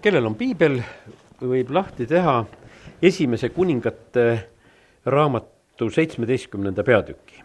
kellel 0.00 0.26
on 0.30 0.36
piibel, 0.38 0.80
võib 1.40 1.70
lahti 1.72 2.06
teha 2.08 2.40
esimese 3.02 3.50
kuningate 3.52 4.26
raamatu 5.06 5.90
seitsmeteistkümnenda 5.92 6.84
peatüki. 6.84 7.44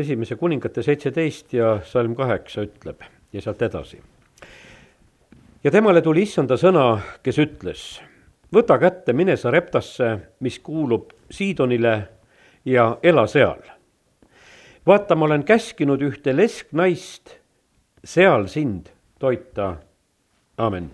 esimese 0.00 0.36
kuningate 0.40 0.80
seitseteist 0.80 1.52
ja 1.52 1.74
salm 1.84 2.14
kaheksa 2.16 2.62
ütleb 2.64 3.02
ja 3.36 3.42
sealt 3.44 3.60
edasi. 3.62 3.98
ja 5.64 5.70
temale 5.70 6.00
tuli 6.00 6.22
issanda 6.24 6.56
sõna, 6.56 7.02
kes 7.20 7.38
ütles 7.44 7.82
võta 8.54 8.78
kätte, 8.78 9.12
mine 9.12 9.36
sa 9.36 9.50
Reptasse, 9.50 10.16
mis 10.40 10.58
kuulub 10.58 11.12
Siidonile 11.30 12.08
ja 12.64 12.96
ela 13.02 13.26
seal. 13.26 13.62
vaata, 14.86 15.16
ma 15.16 15.24
olen 15.24 15.44
käskinud 15.44 16.02
ühte 16.02 16.36
lesknaist 16.36 17.36
seal 18.04 18.46
sind 18.46 18.88
toita, 19.18 19.76
aamen. 20.58 20.90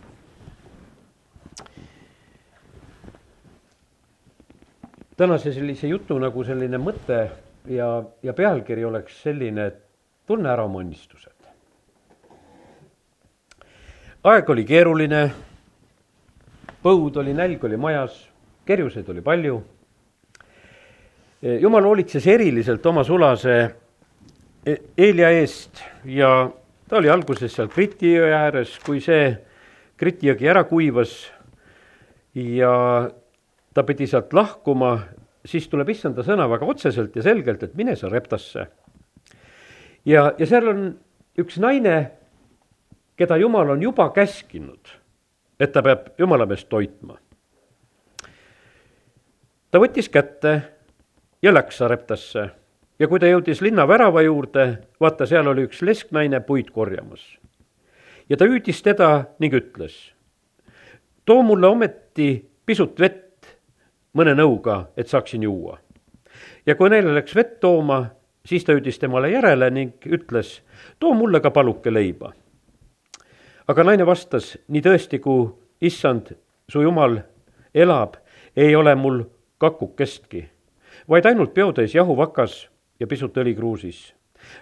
tänase 5.16 5.52
sellise 5.52 5.88
jutu 5.88 6.18
nagu 6.18 6.44
selline 6.44 6.76
mõte 6.78 7.30
ja, 7.72 8.04
ja 8.22 8.32
pealkiri 8.36 8.84
oleks 8.84 9.22
selline, 9.22 9.66
et 9.66 9.78
tunne 10.26 10.50
ära 10.50 10.64
oma 10.64 10.82
õnnistused. 10.82 11.32
aeg 14.26 14.50
oli 14.50 14.64
keeruline 14.64 15.30
põud 16.86 17.16
oli, 17.18 17.34
nälg 17.34 17.64
oli 17.66 17.78
majas, 17.80 18.14
kerjuseid 18.66 19.08
oli 19.10 19.22
palju. 19.24 19.56
jumal 21.60 21.84
hoolitses 21.84 22.26
eriliselt 22.26 22.86
oma 22.86 23.04
sulase 23.04 23.56
Eelia 24.98 25.28
eest 25.30 25.82
ja 26.10 26.30
ta 26.88 26.96
oli 26.98 27.10
alguses 27.10 27.52
seal 27.54 27.68
Kriti 27.70 28.12
jõe 28.16 28.32
ääres, 28.34 28.78
kui 28.82 29.00
see 29.02 29.28
Kriti 29.98 30.26
jõgi 30.30 30.48
ära 30.50 30.64
kuivas 30.66 31.12
ja 32.34 32.72
ta 33.74 33.84
pidi 33.86 34.08
sealt 34.10 34.34
lahkuma, 34.34 34.96
siis 35.46 35.68
tuleb 35.70 35.90
issanda 35.90 36.24
sõna 36.26 36.48
väga 36.50 36.66
otseselt 36.66 37.14
ja 37.16 37.22
selgelt, 37.22 37.62
et 37.62 37.74
mine 37.78 37.96
sa 37.96 38.10
Reptasse. 38.10 38.66
ja, 40.04 40.32
ja 40.38 40.46
seal 40.46 40.70
on 40.70 40.86
üks 41.38 41.58
naine, 41.62 41.96
keda 43.18 43.38
jumal 43.42 43.74
on 43.74 43.82
juba 43.82 44.08
käskinud 44.14 44.96
et 45.60 45.72
ta 45.72 45.82
peab 45.82 46.08
jumala 46.18 46.46
meest 46.46 46.68
toitma. 46.68 47.16
ta 49.70 49.80
võttis 49.80 50.08
kätte 50.08 50.60
ja 51.42 51.52
läks 51.54 51.78
Sareptasse 51.78 52.50
ja 52.98 53.08
kui 53.08 53.20
ta 53.20 53.28
jõudis 53.30 53.60
linna 53.64 53.86
värava 53.88 54.22
juurde, 54.24 54.66
vaata, 55.00 55.26
seal 55.26 55.48
oli 55.48 55.66
üks 55.68 55.82
lesknaine 55.82 56.40
puid 56.40 56.70
korjamas. 56.70 57.38
ja 58.28 58.36
ta 58.36 58.44
hüüdis 58.44 58.82
teda 58.82 59.24
ning 59.38 59.54
ütles, 59.54 60.12
too 61.24 61.42
mulle 61.42 61.66
ometi 61.66 62.48
pisut 62.66 63.00
vett 63.00 63.48
mõne 64.16 64.34
nõuga, 64.34 64.86
et 64.96 65.08
saaksin 65.08 65.42
juua. 65.42 65.78
ja 66.66 66.74
kui 66.74 66.90
neile 66.90 67.14
läks 67.14 67.34
vett 67.34 67.60
tooma, 67.60 68.06
siis 68.44 68.64
ta 68.64 68.72
hüüdis 68.72 68.98
temale 68.98 69.30
järele 69.30 69.70
ning 69.70 70.06
ütles, 70.06 70.60
too 70.98 71.14
mulle 71.14 71.40
ka 71.40 71.50
paluke 71.50 71.92
leiba 71.92 72.32
aga 73.68 73.84
naine 73.84 74.06
vastas, 74.06 74.54
nii 74.68 74.82
tõesti, 74.82 75.20
kui 75.22 75.46
issand, 75.86 76.32
su 76.70 76.82
jumal 76.82 77.18
elab, 77.74 78.16
ei 78.56 78.74
ole 78.76 78.94
mul 78.94 79.22
kakukestki, 79.58 80.44
vaid 81.10 81.26
ainult 81.26 81.54
peotäis 81.54 81.94
jahuvakas 81.94 82.66
ja 83.00 83.06
pisut 83.06 83.36
õli 83.36 83.54
kruusis. 83.56 84.14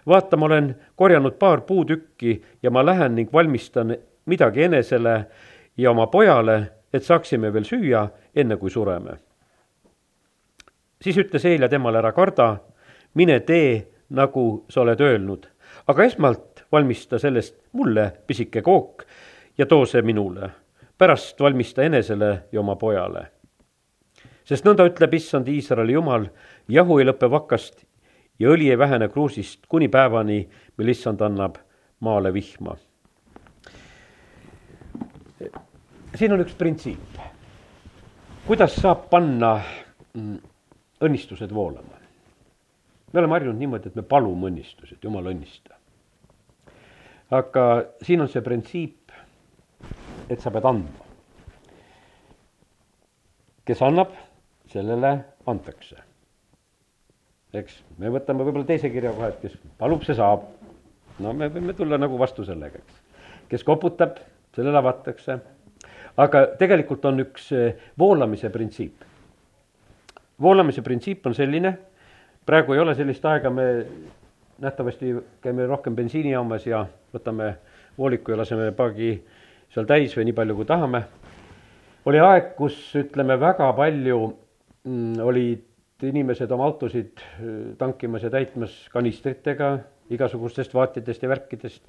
vaata, 0.07 0.37
ma 0.37 0.47
olen 0.47 0.75
korjanud 0.97 1.35
paar 1.39 1.61
puutükki 1.61 2.43
ja 2.63 2.71
ma 2.71 2.85
lähen 2.87 3.15
ning 3.15 3.33
valmistan 3.33 3.97
midagi 4.27 4.63
enesele 4.63 5.27
ja 5.77 5.91
oma 5.91 6.07
pojale, 6.07 6.71
et 6.93 7.03
saaksime 7.03 7.53
veel 7.53 7.65
süüa, 7.65 8.09
enne 8.37 8.57
kui 8.57 8.71
sureme. 8.71 9.19
siis 11.03 11.17
ütles 11.17 11.45
Eelia 11.45 11.69
temale, 11.69 11.99
ära 11.99 12.13
karda, 12.13 12.57
mine 13.15 13.41
tee, 13.41 13.87
nagu 14.11 14.65
sa 14.69 14.81
oled 14.81 15.01
öelnud, 15.01 15.47
aga 15.87 16.05
esmalt 16.05 16.54
valmista 16.75 17.19
sellest 17.19 17.57
mulle 17.73 18.11
pisike 18.27 18.63
kook 18.63 19.07
ja 19.59 19.67
too 19.67 19.87
see 19.87 20.03
minule. 20.03 20.51
pärast 20.99 21.41
valmista 21.41 21.83
enesele 21.83 22.45
ja 22.53 22.61
oma 22.61 22.77
pojale. 22.77 23.27
sest 24.45 24.65
nõnda 24.67 24.87
ütleb 24.87 25.15
issand 25.15 25.49
Iisraeli 25.49 25.93
jumal, 25.93 26.27
jahu 26.69 26.99
ei 26.99 27.07
lõpe 27.07 27.31
vakast 27.31 27.85
ja 28.39 28.51
õli 28.51 28.71
ei 28.71 28.79
vähene 28.79 29.09
kruusist 29.09 29.67
kuni 29.69 29.89
päevani, 29.89 30.49
mil 30.79 30.89
issand 30.89 31.21
annab 31.21 31.57
maale 32.01 32.33
vihma. 32.35 32.77
siin 36.15 36.33
on 36.33 36.41
üks 36.41 36.55
printsiip. 36.55 37.23
kuidas 38.47 38.77
saab 38.77 39.09
panna 39.11 39.61
mm, 40.15 40.37
õnnistused 41.01 41.55
voolama? 41.55 42.03
me 43.13 43.21
oleme 43.21 43.33
harjunud 43.33 43.59
niimoodi, 43.59 43.89
et 43.89 43.95
me 43.95 44.03
palume 44.03 44.51
õnnistusi, 44.51 44.95
et 44.95 45.05
jumal 45.05 45.31
õnnista 45.31 45.84
aga 47.35 47.65
siin 48.05 48.23
on 48.23 48.31
see 48.31 48.43
printsiip, 48.45 49.15
et 50.31 50.41
sa 50.41 50.53
pead 50.55 50.67
andma. 50.69 51.03
kes 53.65 53.81
annab, 53.81 54.11
sellele 54.69 55.13
antakse. 55.49 55.97
eks, 57.55 57.79
me 57.99 58.11
võtame 58.13 58.45
võib-olla 58.45 58.67
teise 58.69 58.91
kirja 58.93 59.13
kohe, 59.15 59.31
et 59.33 59.41
kes 59.41 59.57
palub, 59.79 60.05
see 60.05 60.17
saab. 60.19 60.47
no 61.25 61.33
me 61.33 61.49
võime 61.49 61.75
tulla 61.75 61.99
nagu 61.99 62.19
vastu 62.21 62.45
sellega, 62.45 62.83
eks. 62.83 63.01
kes 63.49 63.65
koputab, 63.65 64.21
sellele 64.57 64.79
avatakse. 64.79 65.39
aga 66.17 66.47
tegelikult 66.61 67.05
on 67.11 67.25
üks 67.25 67.51
eh, 67.53 67.89
voolamise 67.99 68.51
printsiip. 68.51 69.05
voolamise 70.41 70.83
printsiip 70.83 71.27
on 71.27 71.35
selline, 71.35 71.79
praegu 72.47 72.75
ei 72.75 72.85
ole 72.85 72.95
sellist 72.95 73.25
aega, 73.25 73.51
me 73.51 73.69
nähtavasti 74.65 75.15
käime 75.45 75.67
rohkem 75.69 75.97
bensiinijaamas 75.97 76.67
ja 76.67 76.85
võtame 77.15 77.55
vooliku 77.99 78.33
ja 78.33 78.41
laseme 78.41 78.71
paagi 78.77 79.19
seal 79.75 79.87
täis 79.89 80.15
või 80.17 80.29
nii 80.29 80.37
palju, 80.37 80.57
kui 80.59 80.69
tahame. 80.69 81.05
oli 82.05 82.21
aeg, 82.21 82.55
kus 82.59 82.77
ütleme, 83.01 83.37
väga 83.41 83.71
palju 83.77 84.19
mm, 84.85 85.21
olid 85.25 85.65
inimesed 86.05 86.51
oma 86.53 86.67
autosid 86.69 87.23
äh, 87.23 87.75
tankimas 87.79 88.27
ja 88.27 88.31
täitmas 88.31 88.75
kanistritega, 88.93 89.79
igasugustest 90.11 90.75
vaatidest 90.75 91.23
ja 91.23 91.29
värkidest. 91.29 91.83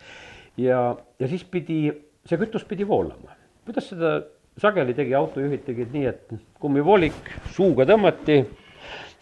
ja, 0.57 0.95
ja 1.19 1.27
siis 1.27 1.43
pidi, 1.43 1.91
see 2.25 2.39
kütus 2.41 2.65
pidi 2.65 2.87
voolama. 2.87 3.35
kuidas 3.65 3.89
seda 3.89 4.19
sageli 4.61 4.93
tegi, 4.95 5.13
autojuhid 5.15 5.65
tegid 5.65 5.91
nii, 5.93 6.05
et 6.05 6.33
kummivoolik 6.59 7.33
suuga 7.51 7.85
tõmmati 7.85 8.43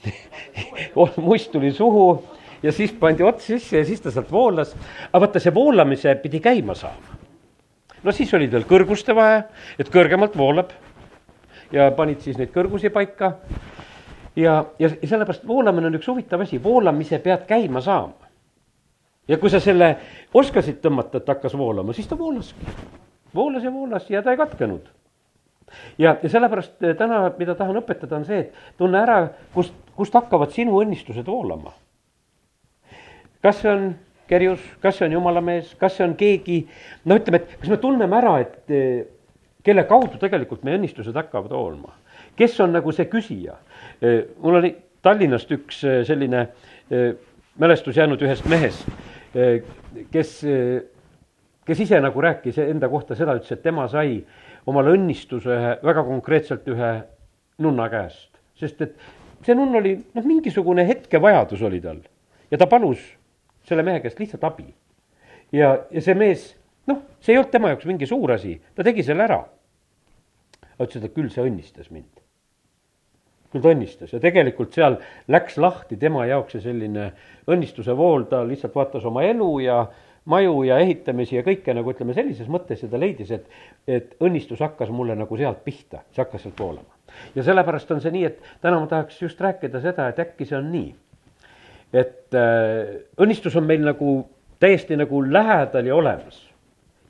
must 1.27 1.51
tuli 1.51 1.71
suhu 1.73 2.07
ja 2.63 2.71
siis 2.71 2.93
pandi 2.99 3.23
ots 3.23 3.47
sisse 3.47 3.77
ja 3.77 3.85
siis 3.85 4.01
ta 4.01 4.11
sealt 4.11 4.31
voolas. 4.31 4.75
aga 5.11 5.25
vaata, 5.25 5.39
see 5.39 5.53
voolamise 5.53 6.15
pidi 6.15 6.39
käima 6.39 6.75
saama. 6.75 7.19
no 8.03 8.11
siis 8.11 8.33
oli 8.33 8.47
tal 8.47 8.65
kõrguste 8.69 9.15
vaja, 9.15 9.43
et 9.79 9.91
kõrgemalt 9.91 10.37
voolab. 10.37 10.71
ja 11.71 11.91
panid 11.91 12.21
siis 12.21 12.37
neid 12.37 12.53
kõrgusi 12.55 12.89
paika. 12.89 13.33
ja, 14.35 14.65
ja 14.79 14.89
sellepärast 14.89 15.47
voolamine 15.47 15.87
on 15.87 15.99
üks 15.99 16.07
huvitav 16.07 16.41
asi, 16.41 16.63
voolamise 16.63 17.19
pead 17.19 17.45
käima 17.47 17.81
saama. 17.81 18.31
ja 19.27 19.37
kui 19.37 19.49
sa 19.49 19.59
selle 19.59 19.95
oskasid 20.33 20.81
tõmmata, 20.81 21.19
et 21.19 21.27
hakkas 21.27 21.57
voolama, 21.57 21.93
siis 21.93 22.07
ta 22.07 22.17
voolaski. 22.17 22.75
voolas 23.35 23.63
ja 23.63 23.73
voolas 23.73 24.09
ja 24.09 24.23
ta 24.23 24.31
ei 24.31 24.37
katkenud 24.37 24.87
ja, 25.97 26.15
ja 26.23 26.29
sellepärast 26.29 26.83
eh, 26.83 26.95
täna, 26.95 27.25
mida 27.37 27.55
tahan 27.55 27.75
õpetada, 27.83 28.15
on 28.15 28.25
see, 28.25 28.39
et 28.39 28.77
tunne 28.77 28.99
ära, 29.01 29.27
kust, 29.53 29.73
kust 29.95 30.13
hakkavad 30.13 30.51
sinu 30.53 30.79
õnnistused 30.79 31.25
voolama 31.27 31.73
kas 33.43 33.59
see 33.61 33.71
on 33.71 33.89
kerjus, 34.27 34.61
kas 34.81 34.97
see 34.97 35.07
on 35.09 35.17
jumala 35.17 35.41
mees, 35.43 35.73
kas 35.79 35.97
see 35.97 36.05
on 36.05 36.15
keegi, 36.19 36.61
no 37.09 37.17
ütleme, 37.19 37.41
et 37.41 37.57
kas 37.59 37.73
me 37.73 37.79
tunneme 37.81 38.17
ära, 38.17 38.37
et 38.43 38.73
eh, 38.73 39.03
kelle 39.65 39.85
kaudu 39.89 40.19
tegelikult 40.21 40.63
meie 40.63 40.79
õnnistused 40.79 41.15
hakkavad 41.17 41.51
olema. 41.57 41.93
kes 42.39 42.55
on 42.63 42.73
nagu 42.73 42.91
see 42.95 43.09
küsija? 43.11 43.57
Eh, 44.01 44.23
mul 44.41 44.61
oli 44.61 44.73
Tallinnast 45.03 45.51
üks 45.51 45.83
eh, 45.83 46.01
selline 46.07 46.47
mälestus 47.59 47.97
jäänud 47.97 48.21
ühest 48.21 48.45
mehest, 48.49 48.87
kes, 50.11 50.31
kes 51.65 51.79
ise 51.85 51.99
nagu 52.03 52.21
rääkis 52.21 52.57
enda 52.61 52.89
kohta 52.91 53.15
seda, 53.17 53.35
ütles, 53.39 53.53
et 53.55 53.63
tema 53.63 53.87
sai 53.89 54.19
omale 54.69 54.93
õnnistuse 54.93 55.49
ühe, 55.49 55.71
väga 55.83 56.03
konkreetselt 56.05 56.67
ühe 56.69 56.91
nunna 57.63 57.87
käest. 57.89 58.29
sest 58.59 58.81
et 58.85 58.95
see 59.45 59.55
nunn 59.57 59.75
oli, 59.79 59.95
noh, 60.13 60.25
mingisugune 60.27 60.85
hetkevajadus 60.87 61.63
oli 61.65 61.81
tal 61.81 62.03
ja 62.51 62.59
ta 62.59 62.67
palus 62.69 63.01
selle 63.67 63.83
mehe 63.83 64.01
käest 64.03 64.19
lihtsalt 64.19 64.43
abi. 64.43 64.67
ja, 65.51 65.75
ja 65.91 66.01
see 66.01 66.15
mees, 66.17 66.53
noh, 66.89 67.03
see 67.19 67.35
ei 67.35 67.41
olnud 67.41 67.53
tema 67.53 67.73
jaoks 67.73 67.87
mingi 67.89 68.09
suur 68.09 68.35
asi, 68.35 68.57
ta 68.75 68.85
tegi 68.85 69.05
selle 69.05 69.25
ära. 69.27 69.43
ütles, 70.79 71.03
et 71.03 71.13
küll 71.13 71.29
see 71.31 71.45
õnnistas 71.45 71.91
mind. 71.91 72.21
küll 73.53 73.61
ta 73.61 73.73
õnnistas 73.73 74.13
ja 74.15 74.19
tegelikult 74.19 74.73
seal 74.73 74.97
läks 75.29 75.59
lahti 75.61 75.97
tema 76.01 76.25
jaoks 76.25 76.57
see 76.57 76.63
selline 76.63 77.11
õnnistuse 77.47 77.95
vool, 77.97 78.25
ta 78.29 78.41
lihtsalt 78.47 78.75
vaatas 78.75 79.05
oma 79.05 79.23
elu 79.27 79.51
ja 79.63 79.83
maju 80.25 80.63
ja 80.63 80.79
ehitamisi 80.79 81.35
ja 81.35 81.43
kõike 81.43 81.75
nagu 81.75 81.91
ütleme 81.91 82.15
sellises 82.15 82.47
mõttes 82.51 82.83
ja 82.83 82.89
ta 82.89 82.99
leidis, 82.99 83.31
et, 83.35 83.47
et 83.87 84.15
õnnistus 84.23 84.61
hakkas 84.63 84.91
mulle 84.93 85.15
nagu 85.19 85.37
sealt 85.37 85.63
pihta, 85.65 86.03
see 86.11 86.23
hakkas 86.23 86.45
sealt 86.45 86.59
voolama. 86.59 86.89
ja 87.35 87.43
sellepärast 87.43 87.91
on 87.91 88.01
see 88.01 88.13
nii, 88.15 88.25
et 88.25 88.53
täna 88.61 88.79
ma 88.79 88.87
tahaks 88.89 89.21
just 89.21 89.41
rääkida 89.41 89.81
seda, 89.83 90.07
et 90.09 90.19
äkki 90.23 90.47
see 90.47 90.57
on 90.57 90.71
nii, 90.71 90.93
et 91.93 92.35
äh, 92.37 92.99
õnnistus 93.21 93.55
on 93.59 93.67
meil 93.69 93.83
nagu 93.85 94.19
täiesti 94.59 94.97
nagu 94.97 95.21
lähedal 95.25 95.85
ja 95.85 95.95
olemas 95.95 96.39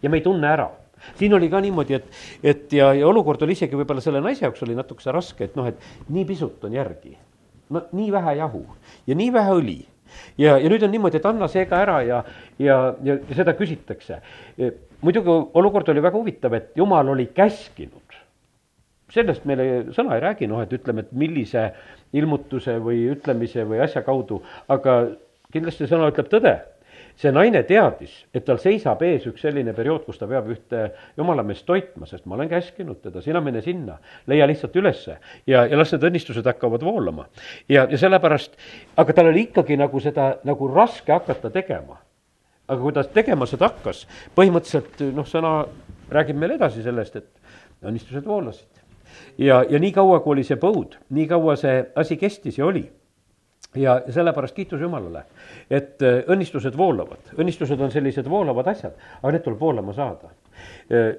ja 0.03 0.09
me 0.09 0.19
ei 0.19 0.25
tunne 0.25 0.49
ära 0.49 0.69
siin 1.15 1.33
oli 1.33 1.49
ka 1.51 1.61
niimoodi, 1.63 1.97
et, 1.97 2.19
et 2.43 2.73
ja, 2.73 2.93
ja 2.95 3.07
olukord 3.07 3.41
oli 3.43 3.55
isegi 3.57 3.77
võib-olla 3.77 4.03
selle 4.03 4.21
naise 4.23 4.45
jaoks 4.45 4.63
oli 4.65 4.75
natukese 4.77 5.11
raske, 5.11 5.49
et 5.49 5.57
noh, 5.59 5.67
et 5.67 6.09
nii 6.13 6.25
pisut 6.29 6.63
on 6.63 6.75
järgi. 6.77 7.17
no 7.73 7.81
nii 7.91 8.11
vähe 8.11 8.35
jahu 8.37 8.63
ja 9.07 9.15
nii 9.15 9.33
vähe 9.33 9.57
õli 9.57 9.79
ja, 10.37 10.57
ja 10.57 10.69
nüüd 10.69 10.83
on 10.85 10.91
niimoodi, 10.93 11.19
et 11.19 11.27
anna 11.27 11.47
see 11.51 11.65
ka 11.69 11.81
ära 11.83 11.99
ja, 12.05 12.21
ja, 12.61 12.77
ja, 13.03 13.17
seda 13.35 13.55
küsitakse. 13.57 14.21
muidugi 15.01 15.37
olukord 15.59 15.89
oli 15.89 16.03
väga 16.03 16.17
huvitav, 16.17 16.53
et 16.53 16.71
jumal 16.77 17.09
oli 17.15 17.29
käskinud. 17.35 17.99
sellest 19.13 19.45
meile 19.45 19.93
sõna 19.93 20.15
ei 20.17 20.23
räägi, 20.23 20.47
noh, 20.49 20.61
et 20.63 20.73
ütleme, 20.73 21.05
et 21.05 21.11
millise 21.11 21.71
ilmutuse 22.13 22.77
või 22.83 23.07
ütlemise 23.13 23.65
või 23.69 23.81
asja 23.83 24.03
kaudu, 24.05 24.41
aga 24.71 24.99
kindlasti 25.53 25.89
sõna 25.89 26.11
ütleb 26.13 26.29
tõde 26.31 26.57
see 27.19 27.31
naine 27.33 27.61
teadis, 27.67 28.13
et 28.33 28.45
tal 28.45 28.59
seisab 28.61 29.01
ees 29.05 29.25
üks 29.29 29.43
selline 29.45 29.73
periood, 29.75 30.03
kus 30.07 30.17
ta 30.19 30.27
peab 30.29 30.47
ühte 30.53 30.83
jumalameest 31.19 31.65
toitma, 31.67 32.07
sest 32.09 32.25
ma 32.29 32.37
olen 32.37 32.49
käskinud 32.51 33.03
teda, 33.03 33.21
sina 33.21 33.41
mine 33.43 33.61
sinna, 33.65 33.99
leia 34.29 34.47
lihtsalt 34.49 34.75
ülesse 34.81 35.17
ja, 35.49 35.63
ja 35.65 35.77
las 35.77 35.93
need 35.93 36.07
õnnistused 36.09 36.47
hakkavad 36.49 36.85
voolama. 36.85 37.27
ja, 37.69 37.85
ja 37.89 37.99
sellepärast, 38.01 38.57
aga 38.97 39.17
tal 39.17 39.29
oli 39.29 39.47
ikkagi 39.49 39.77
nagu 39.79 40.01
seda 40.03 40.33
nagu 40.47 40.69
raske 40.73 41.13
hakata 41.13 41.53
tegema. 41.53 41.99
aga 42.67 42.79
kui 42.81 42.93
ta 42.95 43.03
tegema 43.03 43.45
seda 43.49 43.69
hakkas, 43.69 44.05
põhimõtteliselt 44.37 45.05
noh, 45.13 45.27
sõna 45.29 45.55
räägib 46.13 46.39
meile 46.39 46.57
edasi 46.57 46.83
sellest, 46.83 47.19
et 47.19 47.85
õnnistused 47.85 48.25
voolasid. 48.25 48.82
Ja, 49.37 49.63
ja 49.69 49.79
nii 49.79 49.91
kaua, 49.95 50.19
kui 50.23 50.37
oli 50.37 50.43
see 50.47 50.59
põud, 50.61 50.97
nii 51.09 51.27
kaua 51.27 51.55
see 51.59 51.79
asi 51.95 52.17
kestis 52.17 52.57
ja 52.57 52.65
oli 52.65 52.85
ja 53.75 54.01
sellepärast 54.09 54.55
kiitus 54.55 54.81
Jumalale, 54.81 55.25
et 55.69 56.01
äh, 56.05 56.21
õnnistused 56.29 56.77
voolavad, 56.77 57.33
õnnistused 57.37 57.79
on 57.81 57.91
sellised 57.91 58.27
voolavad 58.29 58.67
asjad, 58.69 58.97
aga 59.21 59.31
need 59.33 59.45
tuleb 59.45 59.61
voolama 59.61 59.95
saada. 59.97 60.29
Äh, 60.93 61.13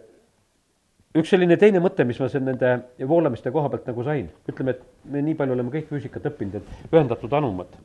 üks 1.18 1.30
selline 1.34 1.56
teine 1.60 1.82
mõte, 1.82 2.06
mis 2.06 2.20
ma 2.22 2.28
siin 2.30 2.46
nende 2.48 2.76
voolamiste 3.08 3.52
koha 3.54 3.70
pealt 3.72 3.88
nagu 3.90 4.06
sain, 4.06 4.28
ütleme, 4.50 4.76
et 4.76 5.10
me 5.10 5.22
nii 5.24 5.38
palju 5.38 5.56
oleme 5.56 5.74
kõik 5.74 5.90
füüsikat 5.90 6.30
õppinud, 6.30 6.60
et 6.60 6.94
ühendatud 6.94 7.38
anumad. 7.38 7.78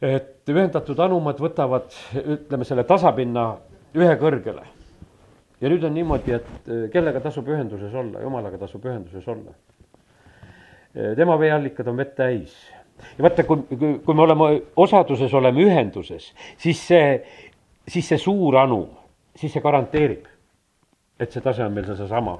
et 0.00 0.48
ühendatud 0.48 1.00
anumad 1.02 1.40
võtavad, 1.42 1.94
ütleme, 2.14 2.64
selle 2.64 2.84
tasapinna 2.86 3.50
ühe 3.98 4.14
kõrgele. 4.20 4.66
Ja 5.60 5.70
nüüd 5.70 5.84
on 5.84 5.94
niimoodi, 5.94 6.34
et 6.38 6.70
äh, 6.70 6.84
kellega 6.92 7.22
tasub 7.24 7.48
ühenduses 7.48 7.94
olla, 7.94 8.22
jumalaga 8.24 8.60
tasub 8.64 8.84
ühenduses 8.86 9.28
olla. 9.28 9.56
tema 11.16 11.36
veeallikad 11.38 11.86
on 11.86 11.96
vett 12.00 12.14
täis. 12.16 12.54
Ja 13.18 13.22
vaata, 13.22 13.44
kui, 13.46 13.60
kui, 13.68 13.90
kui 14.02 14.14
me 14.16 14.22
oleme 14.24 14.46
osaduses, 14.76 15.34
oleme 15.34 15.62
ühenduses, 15.62 16.32
siis 16.58 16.80
see, 16.88 17.10
siis 17.86 18.08
see 18.08 18.18
suur 18.18 18.56
anum, 18.58 18.88
siis 19.36 19.52
see 19.54 19.62
garanteerib, 19.62 20.26
et 21.20 21.30
see 21.30 21.44
tase 21.44 21.62
on 21.62 21.76
meil 21.76 21.86
seesama 21.92 22.38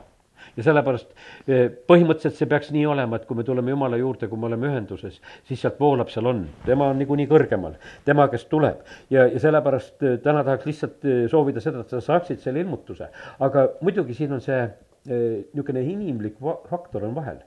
ja 0.56 0.64
sellepärast 0.66 1.10
eh, 1.46 1.68
põhimõtteliselt 1.90 2.38
see 2.38 2.48
peaks 2.50 2.70
nii 2.74 2.84
olema, 2.88 3.18
et 3.18 3.26
kui 3.28 3.38
me 3.38 3.44
tuleme 3.46 3.72
Jumala 3.72 3.98
juurde, 4.00 4.28
kui 4.30 4.40
me 4.40 4.48
oleme 4.48 4.70
ühenduses, 4.70 5.20
siis 5.48 5.62
sealt 5.62 5.78
voolab, 5.80 6.10
seal 6.12 6.28
on, 6.30 6.44
tema 6.66 6.90
on 6.92 6.98
niikuinii 7.02 7.28
kõrgemal, 7.30 7.78
tema, 8.08 8.28
kes 8.32 8.48
tuleb. 8.50 8.82
ja, 9.10 9.26
ja 9.28 9.42
sellepärast 9.42 10.02
eh, 10.02 10.18
täna 10.24 10.44
tahaks 10.46 10.68
lihtsalt 10.68 11.08
eh, 11.08 11.22
soovida 11.30 11.62
seda, 11.64 11.84
et 11.84 11.94
sa 11.94 12.02
saaksid 12.04 12.42
selle 12.44 12.64
ilmutuse, 12.64 13.10
aga 13.44 13.68
muidugi 13.80 14.16
siin 14.18 14.36
on 14.38 14.44
see 14.44 14.66
niisugune 15.08 15.80
inimlik 15.88 16.34
faktor 16.68 17.06
on 17.06 17.14
vahel. 17.16 17.38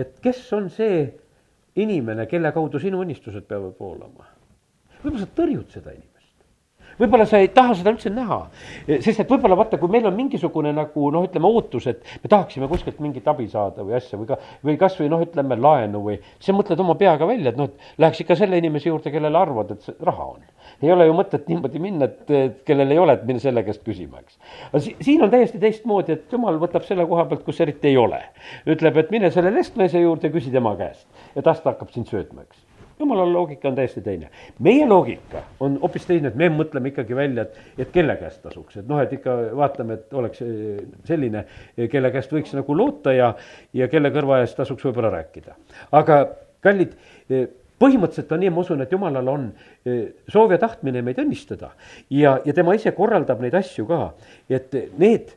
et 0.00 0.14
kes 0.22 0.40
on 0.56 0.70
see 0.72 1.02
inimene, 1.76 2.24
kelle 2.30 2.52
kaudu 2.54 2.80
sinu 2.80 3.02
unistused 3.04 3.44
peavad 3.50 3.74
voolama. 3.80 4.30
võib-olla 5.02 5.26
sa 5.26 5.32
tõrjud 5.36 5.74
seda 5.74 5.92
inimest 5.92 6.13
võib-olla 7.00 7.26
sa 7.28 7.40
ei 7.42 7.50
taha 7.54 7.74
seda 7.78 7.92
üldse 7.94 8.10
näha, 8.12 8.40
sest 8.88 9.22
et 9.24 9.30
võib-olla 9.30 9.58
vaata, 9.58 9.78
kui 9.80 9.90
meil 9.92 10.06
on 10.08 10.16
mingisugune 10.16 10.72
nagu 10.74 11.10
noh, 11.14 11.26
ütleme 11.28 11.50
ootus, 11.50 11.88
et 11.90 12.02
me 12.22 12.30
tahaksime 12.30 12.68
kuskilt 12.70 13.00
mingit 13.04 13.28
abi 13.30 13.46
saada 13.50 13.84
või 13.86 13.96
asja 13.98 14.18
või 14.20 14.28
ka, 14.30 14.38
või 14.64 14.76
kasvõi 14.80 15.10
noh, 15.12 15.22
ütleme 15.24 15.58
laenu 15.60 16.02
või, 16.06 16.18
siis 16.38 16.56
mõtled 16.56 16.80
oma 16.84 16.96
peaga 17.00 17.28
välja, 17.28 17.52
et 17.52 17.60
noh, 17.60 17.70
et 17.70 18.02
läheks 18.02 18.24
ikka 18.24 18.38
selle 18.38 18.60
inimese 18.60 18.90
juurde, 18.90 19.12
kellele 19.14 19.40
arvad, 19.40 19.74
et 19.76 20.04
raha 20.04 20.28
on. 20.34 20.42
ei 20.82 20.92
ole 20.92 21.06
ju 21.06 21.16
mõtet 21.16 21.48
niimoodi 21.48 21.80
minna, 21.82 22.10
et, 22.10 22.60
kellel 22.66 22.90
ei 22.90 23.00
ole, 23.00 23.18
et 23.18 23.24
minna 23.28 23.42
selle 23.42 23.64
käest 23.66 23.84
küsima, 23.86 24.22
eks. 24.24 24.38
aga 24.70 24.82
si, 24.84 24.96
siin 25.04 25.24
on 25.24 25.32
täiesti 25.32 25.60
teistmoodi, 25.62 26.18
et 26.18 26.32
jumal 26.32 26.58
võtab 26.62 26.86
selle 26.88 27.06
koha 27.10 27.26
pealt, 27.30 27.44
kus 27.46 27.60
eriti 27.64 27.92
ei 27.92 27.98
ole. 28.00 28.20
ütleb, 28.70 28.98
et 29.00 29.10
mine 29.14 29.30
selle 29.34 29.52
lestnaise 29.54 30.00
juurde, 30.00 30.32
küsi 30.34 30.52
tema 30.54 30.74
käest 30.78 31.06
ja 31.34 31.42
tas 31.42 31.60
ta 31.60 31.74
hakkab 31.74 31.92
sind 31.94 32.10
söötma, 32.10 32.46
eks 32.46 32.63
jumala 32.98 33.32
loogika 33.32 33.68
on 33.68 33.74
täiesti 33.74 34.00
teine. 34.00 34.28
meie 34.58 34.86
loogika 34.86 35.42
on 35.60 35.78
hoopis 35.82 36.06
teine, 36.06 36.28
et 36.28 36.38
me 36.38 36.48
mõtleme 36.52 36.92
ikkagi 36.92 37.16
välja, 37.16 37.46
et, 37.46 37.58
et 37.78 37.90
kelle 37.94 38.16
käest 38.20 38.42
tasuks, 38.42 38.78
et 38.80 38.88
noh, 38.88 39.00
et 39.02 39.12
ikka 39.12 39.34
vaatame, 39.56 39.98
et 39.98 40.14
oleks 40.14 40.42
eh, 40.44 40.80
selline, 41.08 41.44
eh, 41.76 41.88
kelle 41.90 42.10
käest 42.14 42.32
võiks 42.32 42.54
nagu 42.56 42.78
loota 42.78 43.14
ja, 43.14 43.34
ja 43.74 43.90
kelle 43.92 44.12
kõrva 44.14 44.40
eest 44.42 44.58
tasuks 44.60 44.86
võib-olla 44.86 45.12
rääkida. 45.18 45.56
aga 46.00 46.20
kallid, 46.64 46.94
eh, 47.30 47.48
põhimõtteliselt 47.82 48.32
on 48.32 48.44
nii, 48.44 48.52
ma 48.54 48.62
usun, 48.62 48.84
et 48.84 48.92
jumalal 48.94 49.28
on 49.28 49.48
soov 50.30 50.52
ja 50.54 50.58
tahtmine 50.62 51.02
meid 51.02 51.18
õnnistada 51.20 51.72
ja, 52.08 52.36
ja 52.46 52.52
tema 52.54 52.76
ise 52.78 52.94
korraldab 52.94 53.42
neid 53.42 53.56
asju 53.58 53.84
ka, 53.88 53.98
et 54.48 54.72
need 54.96 55.34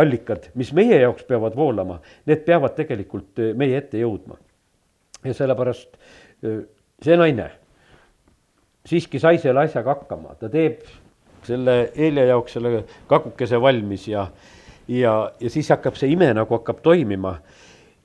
allikad, 0.00 0.48
mis 0.56 0.70
meie 0.74 0.96
jaoks 1.02 1.26
peavad 1.28 1.54
voolama, 1.58 1.98
need 2.26 2.42
peavad 2.46 2.72
tegelikult 2.78 3.42
meie 3.60 3.76
ette 3.76 4.00
jõudma. 4.00 4.38
ja 5.26 5.34
sellepärast 5.34 5.98
see 7.02 7.16
naine 7.16 7.50
siiski 8.86 9.18
sai 9.18 9.38
selle 9.42 9.64
asjaga 9.66 9.94
hakkama, 9.94 10.34
ta 10.40 10.48
teeb 10.50 10.84
selle 11.46 11.76
Helja 11.96 12.26
jaoks 12.32 12.56
selle 12.56 12.82
kakukese 13.10 13.60
valmis 13.62 14.06
ja, 14.08 14.26
ja, 14.88 15.14
ja 15.40 15.50
siis 15.50 15.70
hakkab 15.74 15.98
see 15.98 16.10
ime 16.14 16.32
nagu 16.34 16.58
hakkab 16.58 16.82
toimima. 16.82 17.36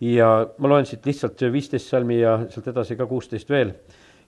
ja 0.01 0.27
ma 0.57 0.69
loen 0.69 0.85
siit 0.85 1.05
lihtsalt 1.05 1.41
viisteist 1.53 1.89
salmi 1.89 2.19
ja 2.19 2.39
sealt 2.49 2.67
edasi 2.67 2.95
ka 2.97 3.05
kuusteist 3.05 3.49
veel. 3.49 3.73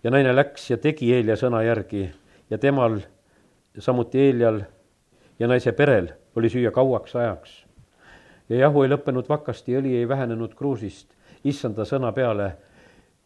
ja 0.03 0.11
naine 0.11 0.35
läks 0.35 0.69
ja 0.69 0.77
tegi 0.77 1.11
Helja 1.13 1.35
sõna 1.35 1.63
järgi 1.65 2.09
ja 2.49 2.57
temal, 2.57 2.99
samuti 3.79 4.27
Heljal 4.27 4.61
ja 5.39 5.47
naise 5.47 5.71
perel 5.71 6.11
oli 6.35 6.49
süüa 6.49 6.71
kauaks 6.71 7.15
ajaks. 7.15 7.63
ja 8.49 8.57
jahu 8.65 8.83
ei 8.83 8.89
lõppenud 8.89 9.29
vakasti, 9.29 9.77
õli 9.77 9.97
ei 9.97 10.07
vähenenud 10.09 10.53
kruusist, 10.55 11.09
issanda 11.43 11.85
sõna 11.85 12.11
peale 12.13 12.53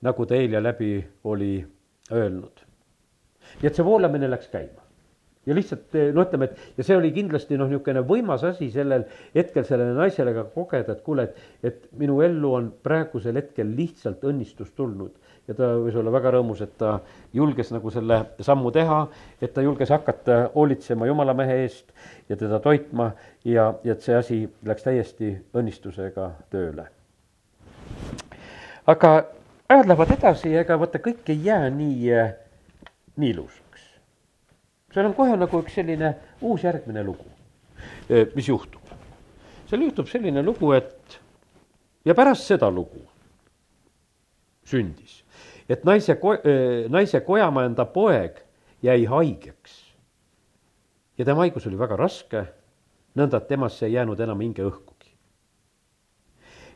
nagu 0.01 0.25
ta 0.25 0.35
eile 0.35 0.63
läbi 0.63 0.91
oli 1.23 1.65
öelnud. 2.11 2.65
nii 3.61 3.69
et 3.69 3.77
see 3.77 3.85
voolamine 3.85 4.29
läks 4.29 4.49
käima. 4.51 4.83
ja 5.47 5.55
lihtsalt 5.55 5.93
no 6.13 6.25
ütleme, 6.25 6.49
et 6.49 6.77
ja 6.77 6.83
see 6.83 6.97
oli 6.99 7.13
kindlasti 7.15 7.57
noh, 7.57 7.69
niisugune 7.71 8.01
võimas 8.03 8.43
asi 8.43 8.67
sellel 8.71 9.05
hetkel 9.35 9.63
sellele 9.65 9.93
naisele 9.95 10.33
ka 10.35 10.43
kogeda, 10.51 10.91
et 10.91 11.05
kuule, 11.05 11.23
et, 11.23 11.37
et 11.63 11.85
minu 11.97 12.19
ellu 12.21 12.51
on 12.57 12.67
praegusel 12.83 13.39
hetkel 13.39 13.71
lihtsalt 13.77 14.25
õnnistus 14.27 14.73
tulnud. 14.75 15.15
ja 15.47 15.55
ta 15.55 15.69
võis 15.79 15.95
olla 15.95 16.11
väga 16.11 16.33
rõõmus, 16.35 16.61
et 16.61 16.75
ta 16.77 16.99
julges 17.33 17.71
nagu 17.71 17.89
selle 17.95 18.19
sammu 18.43 18.71
teha, 18.75 18.99
et 19.41 19.53
ta 19.55 19.63
julges 19.63 19.89
hakata 19.95 20.51
hoolitsema 20.55 21.07
jumala 21.07 21.33
mehe 21.33 21.61
eest 21.63 21.95
ja 22.29 22.35
teda 22.35 22.59
toitma 22.59 23.13
ja, 23.45 23.71
ja 23.83 23.95
et 23.95 24.03
see 24.03 24.19
asi 24.19 24.43
läks 24.67 24.83
täiesti 24.83 25.31
õnnistusega 25.55 26.29
tööle. 26.51 26.89
aga 28.87 29.15
ajad 29.69 29.87
lähevad 29.87 30.11
edasi 30.11 30.51
ja 30.51 30.63
ega 30.63 30.77
vaata, 30.79 30.99
kõik 31.03 31.27
ei 31.31 31.43
jää 31.45 31.69
nii, 31.69 32.13
äh, 32.13 32.33
nii 33.17 33.29
ilusaks. 33.35 33.83
seal 34.93 35.05
on 35.09 35.15
kohe 35.15 35.35
nagu 35.37 35.61
üks 35.61 35.75
selline 35.75 36.15
uus 36.41 36.63
järgmine 36.63 37.03
lugu, 37.03 37.27
äh, 38.09 38.27
mis 38.35 38.47
juhtub. 38.47 38.81
seal 39.67 39.81
juhtub 39.81 40.07
selline 40.07 40.43
lugu, 40.43 40.71
et 40.71 41.19
ja 42.05 42.15
pärast 42.15 42.47
seda 42.47 42.71
lugu 42.71 43.03
sündis, 44.67 45.23
et 45.69 45.83
naise 45.83 46.15
ko-, 46.15 46.39
äh, 46.39 46.87
naise 46.89 47.21
kojamajanda 47.21 47.85
poeg 47.85 48.39
jäi 48.83 49.05
haigeks. 49.05 49.83
ja 51.17 51.25
tema 51.25 51.43
haigus 51.43 51.67
oli 51.67 51.79
väga 51.79 51.95
raske, 51.95 52.45
nõnda 53.17 53.41
et 53.41 53.47
temasse 53.47 53.85
ei 53.85 53.93
jäänud 53.93 54.19
enam 54.19 54.39
hinge 54.39 54.63
õhkugi. 54.63 55.11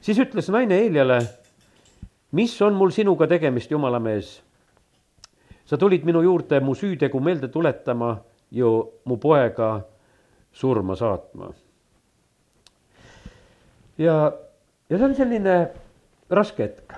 siis 0.01 0.19
ütles 0.19 0.51
naine 0.51 0.75
Eeljale 0.75 1.21
mis 2.31 2.61
on 2.61 2.73
mul 2.73 2.91
sinuga 2.91 3.27
tegemist, 3.27 3.71
jumala 3.71 3.99
mees? 3.99 4.41
sa 5.65 5.77
tulid 5.77 6.03
minu 6.03 6.23
juurde 6.25 6.59
mu 6.59 6.73
süütegu 6.75 7.19
meelde 7.23 7.47
tuletama 7.47 8.17
ju 8.51 8.91
mu 9.05 9.17
poega 9.17 9.85
surma 10.51 10.95
saatma. 10.95 11.53
ja, 13.97 14.15
ja 14.89 14.97
see 14.97 15.05
on 15.05 15.15
selline 15.15 15.55
raske 16.29 16.63
hetk. 16.63 16.97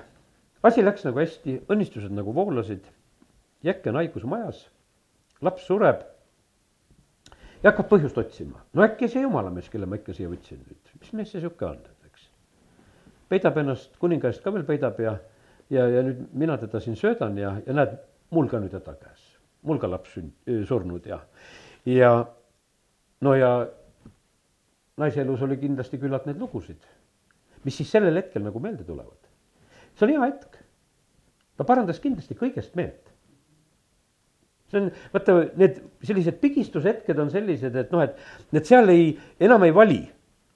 asi 0.63 0.85
läks 0.85 1.05
nagu 1.05 1.19
hästi, 1.19 1.59
õnnistused 1.69 2.13
nagu 2.13 2.33
voolasid. 2.33 2.85
Jäkke 3.63 3.89
on 3.93 3.95
haigusmajas, 3.95 4.65
laps 5.41 5.67
sureb 5.67 6.01
ja 7.63 7.71
hakkab 7.71 7.89
põhjust 7.93 8.17
otsima. 8.19 8.63
no 8.73 8.83
äkki 8.83 9.07
see 9.07 9.23
jumalamees, 9.23 9.69
kelle 9.71 9.87
ma 9.87 9.99
ikka 9.99 10.15
siia 10.15 10.31
võtsin 10.31 10.59
nüüd, 10.59 10.95
mis 10.99 11.13
mees 11.13 11.31
see 11.31 11.43
sihuke 11.43 11.67
on. 11.69 11.79
Peidab 13.33 13.57
ennast 13.61 13.97
kuninga 14.01 14.29
eest 14.29 14.43
ka 14.45 14.53
veel 14.53 14.65
peidab 14.67 14.99
ja, 15.01 15.17
ja, 15.73 15.87
ja 15.89 16.05
nüüd 16.05 16.25
mina 16.37 16.57
teda 16.61 16.81
siin 16.83 16.97
söödan 16.99 17.37
ja, 17.41 17.55
ja 17.65 17.77
näed, 17.77 17.97
mul 18.33 18.49
ka 18.51 18.61
nüüd 18.61 18.73
häda 18.77 18.95
käes. 18.99 19.29
mul 19.63 19.79
ka 19.79 19.89
laps 19.89 20.17
sünd-, 20.17 20.65
surnud 20.67 21.05
ja, 21.07 21.21
ja 21.89 22.11
no 23.23 23.35
ja 23.39 23.53
naise 24.99 25.23
elus 25.23 25.41
oli 25.45 25.57
kindlasti 25.61 25.97
küllalt 26.01 26.27
neid 26.29 26.41
lugusid, 26.41 26.81
mis 27.63 27.77
siis 27.79 27.89
sellel 27.95 28.19
hetkel 28.19 28.43
nagu 28.45 28.61
meelde 28.61 28.85
tulevad. 28.85 29.17
see 29.95 30.05
oli 30.07 30.17
hea 30.17 30.27
hetk. 30.27 30.59
ta 31.57 31.65
parandas 31.65 32.01
kindlasti 32.03 32.37
kõigest 32.37 32.75
meelt. 32.77 33.13
see 34.69 34.81
on, 34.81 34.91
vaata, 35.13 35.39
need 35.57 35.81
sellised 36.05 36.39
pigistushetked 36.41 37.19
on 37.19 37.31
sellised, 37.33 37.75
et 37.75 37.93
noh, 37.93 38.03
et, 38.05 38.17
et 38.53 38.65
seal 38.65 38.89
ei, 38.93 39.13
enam 39.39 39.65
ei 39.65 39.73
vali, 39.73 40.01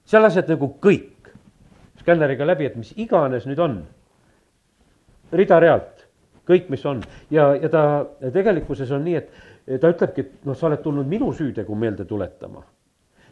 seal 0.06 0.22
lased 0.22 0.50
nagu 0.50 0.72
kõik 0.82 1.17
skänneriga 2.02 2.46
läbi, 2.46 2.68
et 2.68 2.76
mis 2.76 2.92
iganes 2.96 3.46
nüüd 3.48 3.60
on, 3.62 3.78
rida-realt, 5.32 6.06
kõik, 6.48 6.70
mis 6.72 6.84
on. 6.88 7.02
Ja, 7.34 7.50
ja 7.58 7.68
ta 7.72 7.82
tegelikkuses 8.34 8.92
on 8.96 9.04
nii, 9.04 9.20
et 9.20 9.80
ta 9.80 9.92
ütlebki, 9.92 10.24
et 10.24 10.48
noh, 10.48 10.56
sa 10.56 10.68
oled 10.70 10.82
tulnud 10.84 11.08
minu 11.08 11.32
süütegu 11.36 11.76
meelde 11.76 12.06
tuletama. 12.08 12.64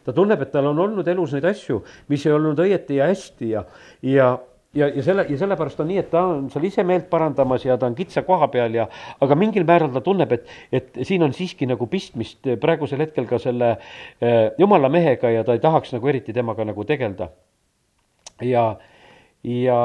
Ta 0.05 0.13
tunneb, 0.15 0.41
et 0.43 0.53
tal 0.53 0.69
on 0.69 0.77
olnud 0.79 1.07
elus 1.11 1.33
neid 1.35 1.47
asju, 1.49 1.81
mis 2.07 2.21
ei 2.27 2.35
olnud 2.35 2.59
õieti 2.63 3.01
ja 3.01 3.09
hästi 3.09 3.49
ja, 3.49 3.63
ja, 4.05 4.29
ja, 4.77 4.87
ja 4.87 5.03
selle, 5.03 5.25
ja 5.27 5.39
sellepärast 5.41 5.81
on 5.83 5.89
nii, 5.91 5.97
et 5.99 6.11
ta 6.13 6.21
on 6.29 6.45
seal 6.53 6.67
ise 6.69 6.85
meelt 6.87 7.09
parandamas 7.11 7.65
ja 7.65 7.75
ta 7.79 7.89
on 7.89 7.97
kitsa 7.97 8.23
koha 8.27 8.47
peal 8.53 8.77
ja 8.77 8.85
aga 9.23 9.35
mingil 9.35 9.65
määral 9.67 9.91
ta 9.91 10.03
tunneb, 10.05 10.31
et, 10.37 10.47
et 10.71 11.01
siin 11.07 11.25
on 11.27 11.35
siiski 11.35 11.67
nagu 11.67 11.89
pistmist 11.91 12.47
praegusel 12.61 13.03
hetkel 13.03 13.27
ka 13.27 13.41
selle 13.41 13.73
äh, 13.73 14.53
jumala 14.61 14.87
mehega 14.93 15.33
ja 15.33 15.43
ta 15.43 15.57
ei 15.57 15.63
tahaks 15.63 15.91
nagu 15.97 16.07
eriti 16.13 16.35
temaga 16.35 16.67
nagu 16.69 16.87
tegeleda. 16.87 17.27
Ja, 18.41 18.65
ja 19.43 19.79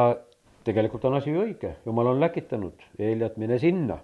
tegelikult 0.65 1.05
on 1.05 1.19
asi 1.19 1.31
ju 1.31 1.45
õige, 1.45 1.77
jumal 1.87 2.13
on 2.13 2.21
läkitanud, 2.23 2.83
Eeliat, 2.99 3.37
mine 3.37 3.59
sinna. 3.59 4.01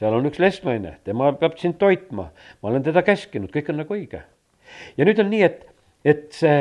seal 0.00 0.14
on 0.16 0.26
üks 0.26 0.38
lesnaine, 0.40 0.98
tema 1.04 1.32
peab 1.36 1.58
sind 1.60 1.78
toitma, 1.78 2.30
ma 2.62 2.68
olen 2.70 2.82
teda 2.82 3.02
käskinud, 3.04 3.50
kõik 3.52 3.72
on 3.72 3.82
nagu 3.82 3.96
õige 3.96 4.22
ja 4.96 5.06
nüüd 5.06 5.20
on 5.22 5.30
nii, 5.32 5.42
et, 5.46 5.64
et 6.04 6.28
see 6.34 6.60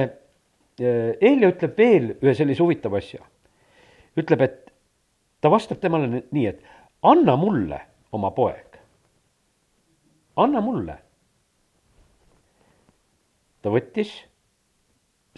Eelia 0.80 1.50
ütleb 1.52 1.76
veel 1.76 2.06
ühe 2.24 2.34
sellise 2.38 2.64
huvitava 2.64 3.02
asja. 3.02 3.20
ütleb, 4.16 4.42
et 4.46 4.72
ta 5.44 5.52
vastab 5.52 5.82
temale 5.84 6.08
nii, 6.08 6.46
et 6.48 6.62
anna 7.04 7.36
mulle 7.40 7.82
oma 8.16 8.32
poeg. 8.32 8.80
anna 10.40 10.62
mulle. 10.64 10.96
ta 13.62 13.74
võttis 13.74 14.14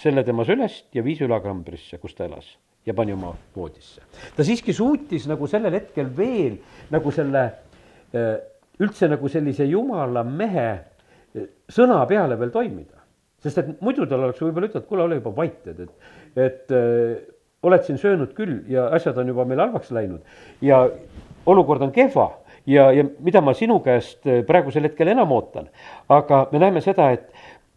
selle 0.02 0.26
tema 0.26 0.46
sülest 0.48 0.90
ja 0.96 1.04
viis 1.06 1.22
ülakambrisse, 1.22 2.00
kus 2.02 2.18
ta 2.18 2.26
elas 2.26 2.56
ja 2.86 2.94
pani 2.98 3.14
oma 3.14 3.36
voodisse. 3.56 4.02
ta 4.36 4.44
siiski 4.44 4.74
suutis 4.74 5.28
nagu 5.30 5.48
sellel 5.48 5.74
hetkel 5.78 6.10
veel 6.18 6.58
nagu 6.92 7.12
selle 7.14 7.44
üldse 8.82 9.08
nagu 9.08 9.30
sellise 9.30 9.68
jumala 9.70 10.24
mehe 10.26 10.70
sõna 11.72 12.02
peale 12.08 12.38
veel 12.40 12.52
toimida. 12.52 13.00
sest 13.42 13.58
et 13.58 13.70
muidu 13.82 14.06
tal 14.06 14.28
oleks 14.28 14.42
võib-olla 14.42 14.68
ütelnud, 14.70 14.88
kuule, 14.88 15.06
ole 15.08 15.18
juba 15.18 15.32
vait, 15.34 15.68
et, 15.68 15.80
et, 15.80 16.12
et 16.38 16.74
äh, 16.78 17.16
oled 17.66 17.88
siin 17.88 17.98
söönud 17.98 18.36
küll 18.38 18.60
ja 18.70 18.88
asjad 18.94 19.18
on 19.18 19.32
juba 19.32 19.46
meil 19.50 19.64
halvaks 19.64 19.90
läinud 19.96 20.22
ja 20.62 20.84
olukord 21.50 21.82
on 21.82 21.94
kehva 21.96 22.28
ja, 22.70 22.92
ja 22.94 23.06
mida 23.20 23.42
ma 23.42 23.56
sinu 23.58 23.80
käest 23.86 24.28
äh, 24.30 24.44
praegusel 24.46 24.86
hetkel 24.86 25.10
enam 25.14 25.34
ootan. 25.34 25.72
aga 26.10 26.48
me 26.52 26.62
näeme 26.62 26.84
seda, 26.86 27.10
et, 27.18 27.32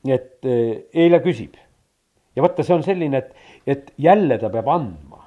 et 0.04 0.44
äh, 0.44 0.84
Eila 1.04 1.22
küsib. 1.24 1.56
Ja 2.36 2.42
vaata, 2.42 2.66
see 2.66 2.74
on 2.74 2.82
selline, 2.86 3.22
et, 3.22 3.34
et 3.66 3.92
jälle 3.98 4.38
ta 4.38 4.50
peab 4.50 4.68
andma 4.68 5.24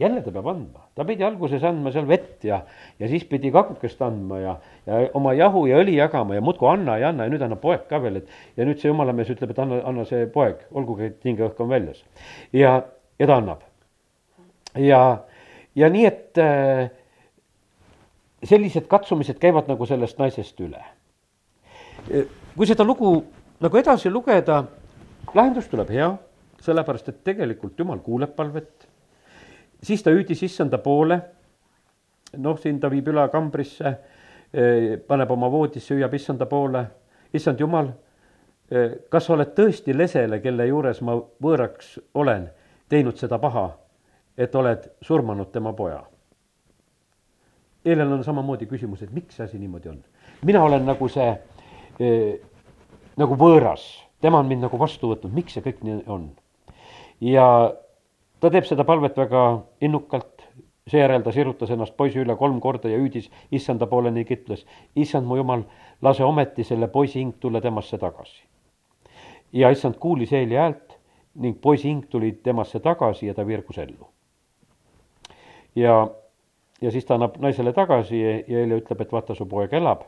jälle 0.00 0.22
ta 0.22 0.32
peab 0.32 0.46
andma, 0.48 0.86
ta 0.96 1.04
pidi 1.04 1.24
alguses 1.24 1.64
andma 1.64 1.92
seal 1.92 2.06
vett 2.08 2.44
ja, 2.44 2.62
ja 2.98 3.08
siis 3.08 3.24
pidi 3.28 3.50
kakukest 3.52 4.00
andma 4.02 4.38
ja, 4.40 4.54
ja 4.86 5.00
oma 5.18 5.34
jahu 5.36 5.66
ja 5.68 5.80
õli 5.82 5.98
jagama 5.98 6.38
ja 6.38 6.44
muudkui 6.44 6.70
anna 6.70 6.96
ja 6.98 7.10
anna 7.12 7.26
ja 7.26 7.32
nüüd 7.32 7.44
annab 7.44 7.60
poeg 7.60 7.84
ka 7.90 8.00
veel, 8.02 8.22
et. 8.22 8.30
ja 8.56 8.64
nüüd 8.68 8.80
see 8.80 8.88
jumalamees 8.88 9.32
ütleb, 9.34 9.52
et 9.52 9.60
anna, 9.60 9.82
anna 9.90 10.06
see 10.08 10.24
poeg, 10.32 10.62
olgugi, 10.72 11.10
et 11.10 11.28
hingeõhk 11.28 11.60
on 11.60 11.68
väljas. 11.72 12.00
ja, 12.56 12.78
ja 13.20 13.28
ta 13.28 13.36
annab. 13.42 13.66
ja, 14.80 15.02
ja 15.76 15.92
nii, 15.92 16.06
et 16.08 16.40
äh, 16.40 16.88
sellised 18.48 18.88
katsumised 18.88 19.40
käivad 19.42 19.68
nagu 19.68 19.86
sellest 19.86 20.18
naisest 20.18 20.64
üle. 20.64 20.80
kui 22.56 22.66
seda 22.66 22.88
lugu 22.88 23.18
nagu 23.60 23.76
edasi 23.76 24.08
lugeda, 24.08 24.62
lahendus 25.34 25.68
tuleb 25.68 25.90
hea, 25.90 26.10
sellepärast 26.60 27.08
et 27.08 27.24
tegelikult 27.24 27.78
jumal 27.78 27.98
kuuleb 28.04 28.34
palvet 28.36 28.90
siis 29.82 30.02
ta 30.02 30.10
hüüdis 30.10 30.42
issanda 30.42 30.78
poole. 30.78 31.20
noh, 32.36 32.58
siin 32.62 32.78
ta 32.80 32.86
viib 32.90 33.08
üle 33.10 33.24
kambrisse, 33.28 33.90
eh, 34.54 34.98
paneb 35.06 35.30
oma 35.30 35.50
voodisse, 35.50 35.94
hüüab 35.94 36.14
issanda 36.14 36.46
poole. 36.46 36.84
issand 37.34 37.60
jumal, 37.60 37.88
eh, 38.70 38.90
kas 39.08 39.26
sa 39.26 39.32
oled 39.32 39.54
tõesti 39.54 39.96
lesele, 39.96 40.40
kelle 40.40 40.66
juures 40.66 41.00
ma 41.00 41.14
võõraks 41.42 41.98
olen, 42.14 42.50
teinud 42.88 43.16
seda 43.16 43.38
paha, 43.38 43.70
et 44.36 44.54
oled 44.54 44.90
surmanud 45.02 45.52
tema 45.52 45.72
poja? 45.72 46.02
Eelel 47.84 48.12
on 48.12 48.24
samamoodi 48.24 48.66
küsimus, 48.66 49.02
et 49.02 49.12
miks 49.12 49.36
see 49.36 49.44
asi 49.44 49.58
niimoodi 49.58 49.88
on. 49.88 50.04
mina 50.44 50.62
olen 50.64 50.86
nagu 50.86 51.08
see 51.08 51.38
eh, 52.00 52.40
nagu 53.16 53.34
võõras, 53.36 54.04
tema 54.20 54.38
on 54.38 54.48
mind 54.48 54.66
nagu 54.66 54.78
vastu 54.78 55.10
võtnud, 55.12 55.32
miks 55.34 55.56
see 55.56 55.64
kõik 55.64 55.84
nii 55.86 56.02
on? 56.06 56.30
ja 57.20 57.46
ta 58.40 58.50
teeb 58.50 58.66
seda 58.68 58.84
palvet 58.88 59.16
väga 59.16 59.44
innukalt, 59.84 60.44
seejärel 60.90 61.22
ta 61.22 61.32
sirutas 61.32 61.70
ennast 61.70 61.96
poisi 61.96 62.20
üle 62.22 62.36
kolm 62.36 62.60
korda 62.60 62.90
ja 62.90 62.98
hüüdis 62.98 63.28
issanda 63.52 63.86
poole 63.86 64.10
ning 64.10 64.30
ütles, 64.32 64.64
issand 64.96 65.28
mu 65.28 65.36
jumal, 65.38 65.66
lase 66.02 66.24
ometi 66.24 66.64
selle 66.64 66.88
poisi 66.88 67.20
hing 67.20 67.36
tulla 67.40 67.60
temasse 67.60 67.98
tagasi. 67.98 68.42
ja 69.52 69.70
issand 69.70 69.98
kuulis 69.98 70.32
Eeli 70.32 70.54
häält 70.54 70.96
ning 71.34 71.60
poisi 71.60 71.88
hing 71.88 72.06
tuli 72.10 72.32
temasse 72.32 72.80
tagasi 72.80 73.26
ja 73.26 73.34
ta 73.34 73.46
virgus 73.46 73.78
ellu. 73.78 74.08
ja, 75.76 76.08
ja 76.80 76.90
siis 76.90 77.04
ta 77.04 77.14
annab 77.14 77.36
naisele 77.38 77.72
tagasi 77.72 78.20
ja, 78.20 78.36
Eeli 78.48 78.80
ütleb, 78.80 79.00
et 79.00 79.12
vaata, 79.12 79.34
su 79.34 79.46
poeg 79.46 79.72
elab. 79.72 80.02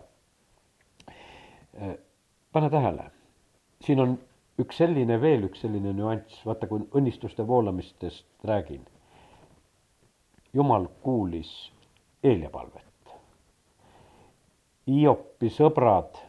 pane 2.52 2.70
tähele, 2.70 3.10
siin 3.86 4.00
on 4.00 4.18
üks 4.62 4.78
selline 4.82 5.18
veel, 5.20 5.46
üks 5.48 5.62
selline 5.64 5.92
nüanss, 5.96 6.42
vaata, 6.46 6.68
kui 6.70 6.84
õnnistuste 6.98 7.46
voolamistest 7.46 8.26
räägin. 8.44 8.84
jumal 10.52 10.86
kuulis 11.02 11.72
Eelia 12.22 12.50
palvet. 12.50 13.14
Hiopi 14.86 15.48
sõbrad 15.50 16.20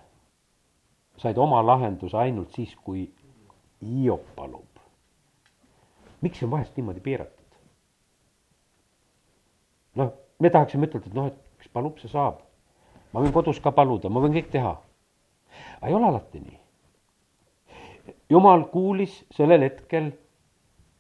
said 1.20 1.38
oma 1.38 1.60
lahenduse 1.66 2.18
ainult 2.18 2.56
siis, 2.56 2.74
kui 2.76 3.12
Hiop 3.84 4.24
palub. 4.36 4.70
miks 6.22 6.40
see 6.40 6.46
on 6.46 6.52
vahest 6.52 6.78
niimoodi 6.78 7.00
piiratud? 7.00 7.60
noh, 9.96 10.14
me 10.40 10.50
tahaksime 10.50 10.88
ütelda, 10.88 11.08
et 11.08 11.14
noh, 11.14 11.28
et 11.28 11.38
kes 11.60 11.70
palub, 11.74 12.00
see 12.00 12.10
saab. 12.10 12.42
ma 13.14 13.22
võin 13.22 13.36
kodus 13.36 13.60
ka 13.60 13.72
paluda, 13.72 14.10
ma 14.10 14.24
võin 14.24 14.34
kõik 14.40 14.50
teha. 14.50 14.78
aga 15.78 15.88
ei 15.92 15.94
ole 15.94 16.08
alati 16.08 16.40
nii 16.40 16.63
jumal 18.30 18.68
kuulis 18.72 19.24
sellel 19.32 19.62
hetkel 19.68 20.12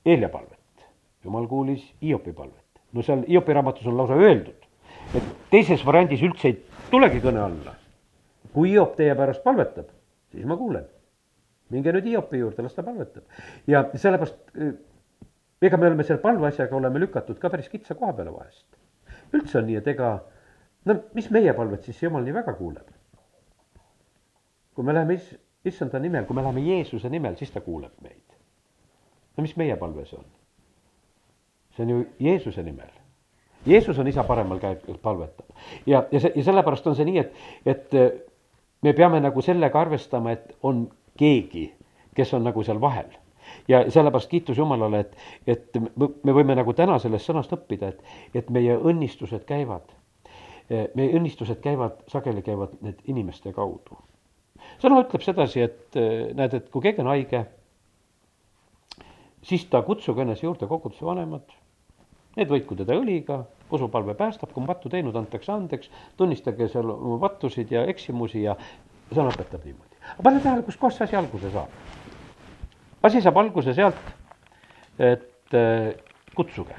Eelia 0.05 0.29
palvet, 0.29 0.85
jumal 1.23 1.47
kuulis 1.47 1.83
Hiopi 2.01 2.33
palvet. 2.33 2.81
no 2.93 3.01
seal 3.01 3.23
Hiopi 3.27 3.53
raamatus 3.53 3.87
on 3.87 3.97
lausa 3.97 4.17
öeldud, 4.19 4.65
et 5.15 5.29
teises 5.51 5.85
variandis 5.85 6.21
üldse 6.25 6.49
ei 6.49 6.57
tulegi 6.91 7.21
kõne 7.23 7.41
alla. 7.43 7.75
kui 8.53 8.69
Hiop 8.69 8.97
teie 8.97 9.15
pärast 9.17 9.43
palvetab, 9.43 9.87
siis 10.31 10.45
ma 10.45 10.57
kuulen. 10.57 10.85
minge 11.69 11.93
nüüd 11.95 12.09
Hiopi 12.11 12.41
juurde, 12.41 12.63
las 12.63 12.75
ta 12.75 12.83
palvetab. 12.83 13.23
ja 13.67 13.85
sellepärast, 13.93 14.37
eh, 14.57 14.73
ega 15.61 15.77
me 15.77 15.87
oleme 15.87 16.03
selle 16.03 16.21
palveasjaga 16.21 16.75
oleme 16.75 16.99
lükatud 16.99 17.39
ka 17.39 17.49
päris 17.49 17.69
kitsa 17.69 17.95
koha 17.95 18.13
peale 18.13 18.33
vahest. 18.33 18.67
üldse 19.33 19.57
on 19.59 19.65
nii, 19.67 19.79
et 19.79 19.87
ega, 19.87 20.17
no 20.85 20.99
mis 21.13 21.31
meie 21.31 21.53
palvet 21.53 21.83
siis 21.83 22.03
jumal 22.03 22.23
nii 22.23 22.33
väga 22.41 22.53
kuuleb? 22.59 22.91
kui 24.73 24.83
me 24.85 24.93
läheme 24.93 25.13
is-, 25.13 25.37
issanda 25.65 25.99
nimel, 25.99 26.25
kui 26.25 26.35
me 26.35 26.43
läheme 26.43 26.61
Jeesuse 26.61 27.09
nimel, 27.09 27.35
siis 27.39 27.51
ta 27.51 27.61
kuuleb 27.61 27.93
meid. 28.01 28.37
no 29.37 29.41
mis 29.41 29.55
meie 29.57 29.75
palve 29.75 30.05
see 30.05 30.19
on? 30.19 30.25
see 31.75 31.83
on 31.83 31.89
ju 31.89 32.05
Jeesuse 32.19 32.63
nimel. 32.63 32.91
Jeesus 33.65 33.99
on 33.99 34.07
isa 34.07 34.23
paremal 34.27 34.59
käel, 34.59 34.77
palvetab 35.01 35.47
ja, 35.87 36.03
ja 36.11 36.19
see 36.19 36.31
ja 36.35 36.43
sellepärast 36.43 36.87
on 36.87 36.95
see 36.95 37.07
nii, 37.07 37.19
et, 37.19 37.35
et 37.65 37.95
äh, 37.95 38.11
me 38.83 38.93
peame 38.93 39.19
nagu 39.23 39.41
sellega 39.41 39.81
arvestama, 39.81 40.31
et 40.35 40.55
on 40.63 40.89
keegi, 41.17 41.69
kes 42.15 42.33
on 42.33 42.43
nagu 42.43 42.63
seal 42.63 42.81
vahel 42.81 43.11
ja 43.67 43.83
sellepärast 43.91 44.29
kiitus 44.29 44.57
Jumalale, 44.57 44.99
et, 44.99 45.17
et 45.47 45.79
me 46.23 46.33
võime 46.35 46.55
nagu 46.55 46.73
täna 46.73 46.99
sellest 46.99 47.29
sõnast 47.29 47.53
õppida, 47.55 47.93
et, 47.93 48.15
et 48.35 48.49
meie 48.49 48.75
õnnistused 48.77 49.45
käivad. 49.47 49.91
meie 50.69 51.11
õnnistused 51.17 51.59
käivad, 51.61 51.99
sageli 52.07 52.41
käivad 52.41 52.75
need 52.81 52.99
inimeste 53.07 53.53
kaudu. 53.53 53.97
Sõna 54.81 55.01
ütleb 55.03 55.25
sedasi, 55.25 55.65
et 55.67 55.99
näed, 56.37 56.55
et 56.57 56.69
kui 56.73 56.85
keegi 56.85 57.03
on 57.03 57.11
haige, 57.11 57.43
siis 59.45 59.65
ta 59.69 59.83
kutsuge 59.85 60.23
enese 60.23 60.47
juurde 60.47 60.69
koguduse 60.69 61.05
vanemad. 61.05 61.57
Need 62.37 62.49
võitku 62.49 62.77
teda 62.79 62.95
õliga, 62.97 63.43
usupalve 63.73 64.15
päästab, 64.17 64.49
kui 64.53 64.63
on 64.63 64.69
pattu 64.69 64.89
teinud, 64.89 65.15
antakse 65.19 65.51
andeks, 65.53 65.91
tunnistage 66.17 66.69
seal 66.71 66.89
oma 66.95 67.19
pattusid 67.27 67.71
ja 67.73 67.85
eksimusi 67.89 68.45
ja 68.47 68.55
sõna 69.11 69.29
õpetab 69.29 69.67
niimoodi. 69.67 69.99
aga 70.15 70.23
pane 70.25 70.41
tähele, 70.41 70.65
kustkohast 70.65 70.97
see 70.97 71.05
asi 71.05 71.19
alguse 71.19 71.51
saab 71.53 71.69
asi 73.03 73.21
saab 73.21 73.37
alguse 73.41 73.73
sealt, 73.75 73.99
et 74.99 75.55
äh, 75.59 75.91
kutsuge. 76.35 76.75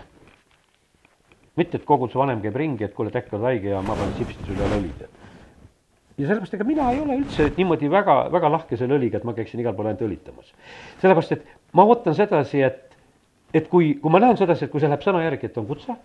mitte, 1.55 1.79
et 1.79 1.85
koguduse 1.87 2.19
vanem 2.19 2.41
käib 2.43 2.57
ringi, 2.59 2.83
et 2.83 2.95
kuule, 2.97 3.13
Tekk 3.15 3.37
on 3.37 3.45
haige 3.47 3.69
ja 3.71 3.83
ma 3.85 3.95
panen 3.95 4.17
sipsti 4.19 4.49
sulle 4.49 4.67
õlid. 4.75 5.05
Ja 6.19 6.29
sellepärast, 6.29 6.55
ega 6.55 6.67
mina 6.67 6.89
ei 6.95 7.01
ole 7.03 7.19
üldse 7.19 7.49
niimoodi 7.57 7.91
väga, 7.91 8.17
väga 8.33 8.51
lahke 8.53 8.79
selle 8.79 8.99
õliga, 8.99 9.19
et 9.19 9.27
ma 9.27 9.35
käiksin 9.35 9.63
igal 9.63 9.75
pool 9.75 9.91
ainult 9.91 10.05
õlitamas. 10.07 10.53
sellepärast, 11.03 11.33
et 11.33 11.47
ma 11.75 11.87
ootan 11.91 12.15
sedasi, 12.15 12.63
et, 12.63 12.99
et 13.55 13.69
kui, 13.71 13.95
kui 14.03 14.13
ma 14.13 14.23
näen 14.23 14.39
sedasi, 14.39 14.67
et 14.67 14.73
kui 14.73 14.83
see 14.83 14.91
läheb 14.91 15.03
sõna 15.03 15.25
järgi, 15.25 15.51
et 15.51 15.59
on 15.59 15.67
kutse, 15.67 15.97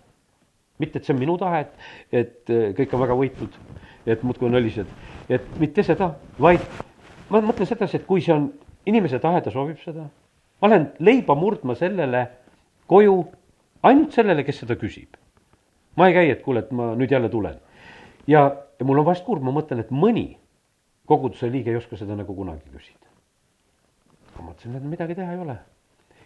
mitte, 0.82 0.98
et 0.98 1.06
see 1.06 1.14
on 1.14 1.20
minu 1.20 1.36
tahe, 1.38 1.62
et, 1.62 1.86
et 2.22 2.54
äh, 2.54 2.70
kõik 2.78 2.96
on 2.96 3.04
väga 3.04 3.18
võitud, 3.20 3.58
et 4.10 4.22
muudkui 4.26 4.48
on 4.48 4.58
õlised, 4.58 4.90
et 5.30 5.46
mitte 5.62 5.84
seda, 5.86 6.14
vaid 6.40 6.64
ma 7.30 7.42
mõtlen 7.44 7.68
sedasi, 7.68 8.00
et 8.00 8.08
kui 8.08 8.24
see 8.24 8.34
on 8.34 8.48
inimese 8.90 9.20
tahe, 9.22 9.42
ta 9.44 9.52
soovib 9.54 9.78
seda. 9.84 10.08
ma 10.60 10.68
lähen 10.68 10.90
leiba 10.98 11.34
murdma 11.38 11.74
sellele 11.78 12.26
koju, 12.90 13.14
ainult 13.86 14.16
sellele, 14.16 14.44
kes 14.44 14.64
seda 14.64 14.76
küsib. 14.80 15.14
ma 15.96 16.08
ei 16.08 16.16
käi, 16.16 16.30
et 16.32 16.42
kuule, 16.42 16.64
et 16.64 16.72
ma 16.72 16.94
nüüd 16.96 17.12
jälle 17.12 17.28
tulen. 17.28 17.60
ja, 18.26 18.50
ja 18.80 18.86
mul 18.88 19.02
on 19.02 19.06
vahest 19.06 19.26
kurb, 19.26 19.44
ma 19.44 19.52
mõtlen, 19.54 19.84
et 19.84 19.92
mõni 19.92 20.26
koguduse 21.06 21.50
liige 21.52 21.70
ei 21.72 21.80
oska 21.80 21.98
seda 22.00 22.16
nagu 22.16 22.34
kunagi 22.34 22.64
küsida. 22.72 23.06
ma 24.38 24.50
mõtlesin, 24.50 24.76
et 24.76 24.88
midagi 24.88 25.14
teha 25.18 25.36
ei 25.36 25.44
ole 25.44 25.58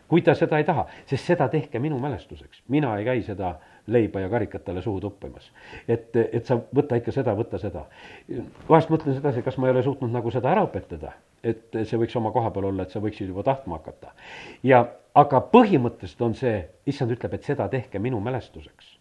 kui 0.08 0.22
ta 0.22 0.34
seda 0.36 0.58
ei 0.60 0.64
taha, 0.64 0.84
sest 1.08 1.30
seda 1.30 1.48
tehke 1.52 1.80
minu 1.82 1.98
mälestuseks, 1.98 2.62
mina 2.68 2.92
ei 2.98 3.06
käi 3.06 3.22
seda 3.26 3.54
leiba 3.86 4.20
ja 4.20 4.28
karikat 4.32 4.64
talle 4.64 4.82
suhu 4.82 5.00
toppimas. 5.00 5.50
et, 5.88 6.16
et 6.16 6.44
sa 6.46 6.58
võta 6.76 6.98
ikka 7.00 7.12
seda, 7.12 7.34
võta 7.36 7.58
seda. 7.58 7.86
vahest 8.68 8.92
mõtlen 8.92 9.16
sedasi, 9.16 9.42
kas 9.42 9.58
ma 9.58 9.68
ei 9.68 9.74
ole 9.74 9.82
suutnud 9.82 10.12
nagu 10.12 10.30
seda 10.30 10.52
ära 10.52 10.64
õpetada, 10.68 11.14
et 11.42 11.72
see 11.82 12.00
võiks 12.00 12.16
oma 12.20 12.32
koha 12.32 12.52
peal 12.54 12.68
olla, 12.70 12.84
et 12.84 12.94
sa 12.94 13.02
võiksid 13.04 13.32
juba 13.32 13.42
tahtma 13.42 13.80
hakata. 13.80 14.12
ja, 14.62 14.84
aga 15.14 15.40
põhimõtteliselt 15.52 16.22
on 16.28 16.36
see, 16.38 16.60
issand 16.86 17.16
ütleb, 17.16 17.34
et 17.34 17.48
seda 17.50 17.68
tehke 17.72 17.98
minu 17.98 18.20
mälestuseks 18.20 18.93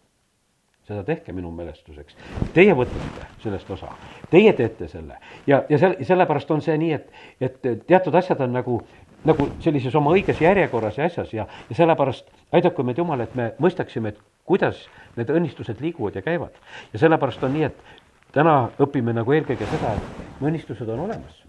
seda 0.88 1.04
tehke 1.04 1.32
minu 1.32 1.50
mälestuseks. 1.54 2.16
Teie 2.54 2.74
võtate 2.76 3.28
sellest 3.42 3.70
osa, 3.70 3.92
teie 4.30 4.52
teete 4.52 4.88
selle 4.88 5.16
ja, 5.46 5.62
ja 5.68 5.78
selle, 5.80 6.04
sellepärast 6.04 6.50
on 6.50 6.62
see 6.64 6.76
nii, 6.80 6.92
et, 6.98 7.10
et 7.40 7.58
teatud 7.86 8.14
asjad 8.14 8.40
on 8.44 8.52
nagu 8.58 8.82
nagu 9.24 9.46
sellises 9.64 9.94
oma 9.96 10.12
õiges 10.12 10.40
järjekorras 10.42 10.98
ja 11.00 11.06
asjas 11.08 11.32
ja, 11.32 11.46
ja 11.70 11.76
sellepärast 11.76 12.28
aidaku 12.52 12.84
meid 12.84 12.98
Jumal, 13.00 13.24
et 13.24 13.34
me 13.38 13.52
mõistaksime, 13.62 14.12
et 14.12 14.20
kuidas 14.44 14.82
need 15.16 15.32
õnnistused 15.32 15.80
liiguvad 15.80 16.18
ja 16.18 16.22
käivad. 16.22 16.58
ja 16.92 17.00
sellepärast 17.00 17.44
on 17.46 17.54
nii, 17.56 17.70
et 17.70 18.34
täna 18.36 18.56
õpime 18.82 19.14
nagu 19.16 19.32
eelkõige 19.32 19.68
seda, 19.70 19.94
et 19.96 20.44
õnnistused 20.44 20.88
on 20.92 21.06
olemas. 21.06 21.40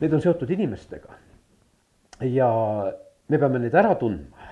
Need 0.00 0.14
on 0.14 0.22
seotud 0.22 0.50
inimestega. 0.50 1.18
ja 2.30 2.48
me 3.28 3.38
peame 3.38 3.58
neid 3.58 3.74
ära 3.74 3.94
tundma, 3.98 4.50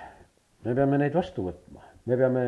me 0.65 0.75
peame 0.75 0.99
neid 0.99 1.15
vastu 1.15 1.47
võtma, 1.47 1.85
me 2.07 2.17
peame 2.19 2.43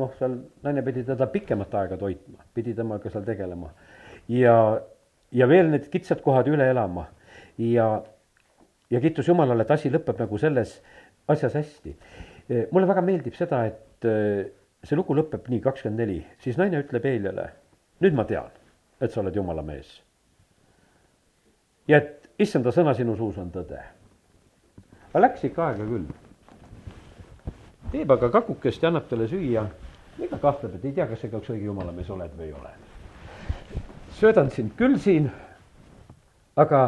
noh, 0.00 0.14
seal 0.18 0.38
naine 0.64 0.82
pidi 0.86 1.04
teda 1.04 1.26
pikemat 1.32 1.74
aega 1.82 1.98
toitma, 2.00 2.46
pidi 2.54 2.74
temaga 2.74 3.10
seal 3.12 3.26
tegelema 3.26 3.70
ja, 4.28 4.56
ja 5.32 5.48
veel 5.48 5.70
need 5.72 5.90
kitsad 5.92 6.22
kohad 6.24 6.48
üle 6.48 6.68
elama 6.70 7.08
ja 7.60 7.88
ja 8.90 9.00
kiitus 9.00 9.28
Jumalale, 9.28 9.64
et 9.64 9.70
asi 9.74 9.90
lõpeb 9.92 10.20
nagu 10.20 10.38
selles 10.38 10.76
asjas 11.28 11.54
hästi. 11.54 11.96
mulle 12.72 12.88
väga 12.88 13.02
meeldib 13.02 13.34
seda, 13.34 13.64
et 13.66 14.08
äh, 14.08 14.50
see 14.84 14.96
lugu 14.96 15.16
lõpeb 15.16 15.48
nii, 15.48 15.60
kakskümmend 15.64 16.02
neli, 16.02 16.18
siis 16.38 16.58
naine 16.60 16.82
ütleb 16.84 17.06
Eeljale, 17.08 17.48
nüüd 18.04 18.16
ma 18.16 18.26
tean, 18.28 18.52
et 19.00 19.12
sa 19.12 19.22
oled 19.22 19.36
Jumala 19.36 19.62
mees. 19.62 20.02
ja 21.88 22.00
et 22.00 22.28
issanda 22.38 22.72
sõna 22.72 22.94
sinu 22.94 23.16
suus 23.16 23.38
on 23.38 23.50
tõde. 23.52 23.80
aga 25.10 25.24
läks 25.26 25.44
ikka 25.48 25.68
aega 25.70 25.88
küll. 25.88 26.06
Teeb 27.94 28.10
aga 28.10 28.30
kakukest 28.34 28.82
ja 28.82 28.90
annab 28.90 29.06
talle 29.10 29.28
süüa, 29.30 29.64
ega 30.18 30.38
kahtleb, 30.42 30.74
et 30.78 30.88
ei 30.88 30.96
tea, 30.96 31.06
kas 31.10 31.22
ikka 31.26 31.40
üks 31.42 31.52
õige 31.54 31.68
Jumala 31.68 31.94
mees 31.94 32.10
oled 32.10 32.34
või 32.38 32.50
ei 32.50 32.56
ole. 32.58 32.74
söödan 34.18 34.50
sind 34.50 34.74
küll 34.78 34.98
siin, 35.02 35.30
aga 36.56 36.80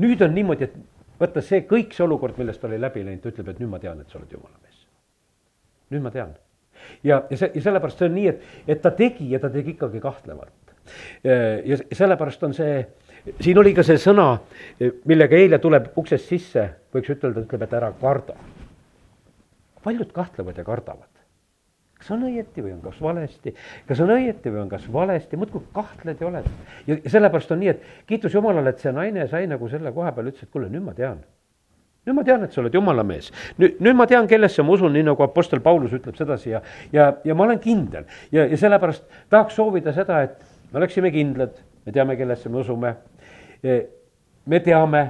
nüüd 0.00 0.22
on 0.24 0.34
niimoodi, 0.36 0.68
et 0.68 0.74
vaata 1.20 1.42
see 1.44 1.64
kõik 1.68 1.94
see 1.96 2.04
olukord, 2.04 2.38
millest 2.40 2.60
ta 2.60 2.68
oli 2.68 2.80
läbi 2.80 3.04
läinud, 3.04 3.22
ta 3.22 3.32
ütleb, 3.32 3.52
et 3.52 3.60
nüüd 3.62 3.72
ma 3.72 3.80
tean, 3.82 4.00
et 4.00 4.10
sa 4.10 4.18
oled 4.20 4.32
jumala 4.32 4.56
mees. 4.62 4.82
nüüd 5.92 6.04
ma 6.04 6.12
tean. 6.14 6.34
ja, 7.02 7.22
ja 7.30 7.36
see, 7.36 7.50
ja 7.54 7.64
sellepärast 7.68 8.00
see 8.00 8.08
on 8.08 8.14
nii, 8.18 8.28
et, 8.32 8.44
et 8.68 8.82
ta 8.82 8.92
tegi 8.96 9.30
ja 9.30 9.40
ta 9.40 9.50
tegi 9.52 9.76
ikkagi 9.76 10.00
kahtlevalt. 10.00 10.74
ja 11.24 11.78
sellepärast 11.92 12.44
on 12.48 12.56
see, 12.56 12.86
siin 13.40 13.60
oli 13.60 13.74
ka 13.76 13.84
see 13.84 14.00
sõna, 14.00 14.30
millega 15.04 15.36
eile 15.36 15.60
tuleb 15.60 15.92
uksest 16.00 16.28
sisse, 16.32 16.68
võiks 16.92 17.12
ütelda, 17.16 17.44
ütleb, 17.44 17.68
et 17.68 17.80
ära 17.80 17.92
karda. 18.00 18.36
Paljud 19.84 20.12
kahtlevad 20.16 20.58
ja 20.58 20.64
kardavad 20.66 21.14
kas 22.04 22.10
on 22.12 22.26
õieti 22.28 22.60
või 22.60 22.74
on 22.74 22.80
kas 22.84 22.98
valesti, 23.00 23.54
kas 23.88 24.00
on 24.04 24.10
õieti 24.12 24.50
või 24.52 24.64
on 24.64 24.68
kas 24.68 24.84
valesti, 24.92 25.38
muudkui 25.40 25.62
kahtled 25.72 26.20
ja 26.20 26.26
oled. 26.28 26.48
ja 26.86 26.98
sellepärast 27.06 27.54
on 27.54 27.62
nii, 27.62 27.70
et 27.72 27.86
kiitus 28.10 28.34
Jumalale, 28.34 28.74
et 28.74 28.82
see 28.84 28.92
naine 28.92 29.24
sai 29.30 29.46
nagu 29.48 29.68
selle 29.72 29.92
koha 29.94 30.12
peal, 30.12 30.28
ütles, 30.28 30.44
et 30.44 30.52
kuule, 30.52 30.68
nüüd 30.68 30.84
ma 30.84 30.92
tean. 30.94 31.22
nüüd 32.04 32.18
ma 32.18 32.24
tean, 32.28 32.44
et 32.44 32.52
sa 32.52 32.60
oled 32.60 32.76
jumala 32.76 33.06
mees. 33.08 33.30
nüüd, 33.56 33.80
nüüd 33.80 33.96
ma 33.96 34.06
tean, 34.10 34.28
kellesse 34.28 34.62
ma 34.62 34.76
usun, 34.76 34.92
nii 34.92 35.06
nagu 35.08 35.24
Apostel 35.24 35.64
Paulus 35.64 35.96
ütleb 35.96 36.20
sedasi 36.20 36.52
ja, 36.52 36.60
ja, 36.92 37.08
ja 37.24 37.34
ma 37.34 37.48
olen 37.48 37.62
kindel. 37.64 38.04
ja, 38.32 38.44
ja 38.44 38.60
sellepärast 38.60 39.08
tahaks 39.32 39.56
soovida 39.56 39.96
seda, 39.96 40.20
et 40.28 40.36
me 40.72 40.82
oleksime 40.82 41.12
kindlad, 41.14 41.56
me 41.86 41.92
teame, 41.92 42.18
kellesse 42.20 42.52
me 42.52 42.60
usume. 42.60 42.96
me 44.44 44.60
teame, 44.60 45.06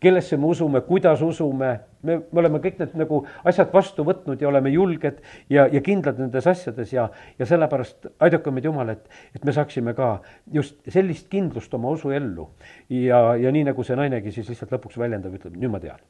kellesse 0.00 0.36
me 0.36 0.46
usume, 0.46 0.80
kuidas 0.80 1.22
usume 1.22 1.80
me, 2.02 2.16
me 2.32 2.40
oleme 2.42 2.60
kõik 2.62 2.78
need 2.80 2.94
nagu 2.98 3.20
asjad 3.46 3.72
vastu 3.72 4.04
võtnud 4.06 4.40
ja 4.40 4.48
oleme 4.48 4.72
julged 4.72 5.20
ja, 5.52 5.66
ja 5.68 5.82
kindlad 5.84 6.20
nendes 6.20 6.46
asjades 6.50 6.94
ja, 6.94 7.08
ja 7.38 7.48
sellepärast 7.48 8.08
aidake 8.24 8.54
meid 8.54 8.68
Jumal, 8.68 8.94
et, 8.94 9.04
et 9.36 9.44
me 9.44 9.54
saaksime 9.56 9.94
ka 9.98 10.14
just 10.52 10.80
sellist 10.88 11.28
kindlust 11.32 11.74
oma 11.76 11.92
usuellu. 11.96 12.48
ja, 12.88 13.20
ja 13.36 13.52
nii, 13.52 13.66
nagu 13.70 13.84
see 13.84 13.98
nainegi 13.98 14.32
siis 14.34 14.48
lihtsalt 14.48 14.72
lõpuks 14.76 14.98
väljendab, 15.00 15.36
ütleb, 15.36 15.56
nüüd 15.60 15.72
ma 15.72 15.82
tean. 15.82 16.00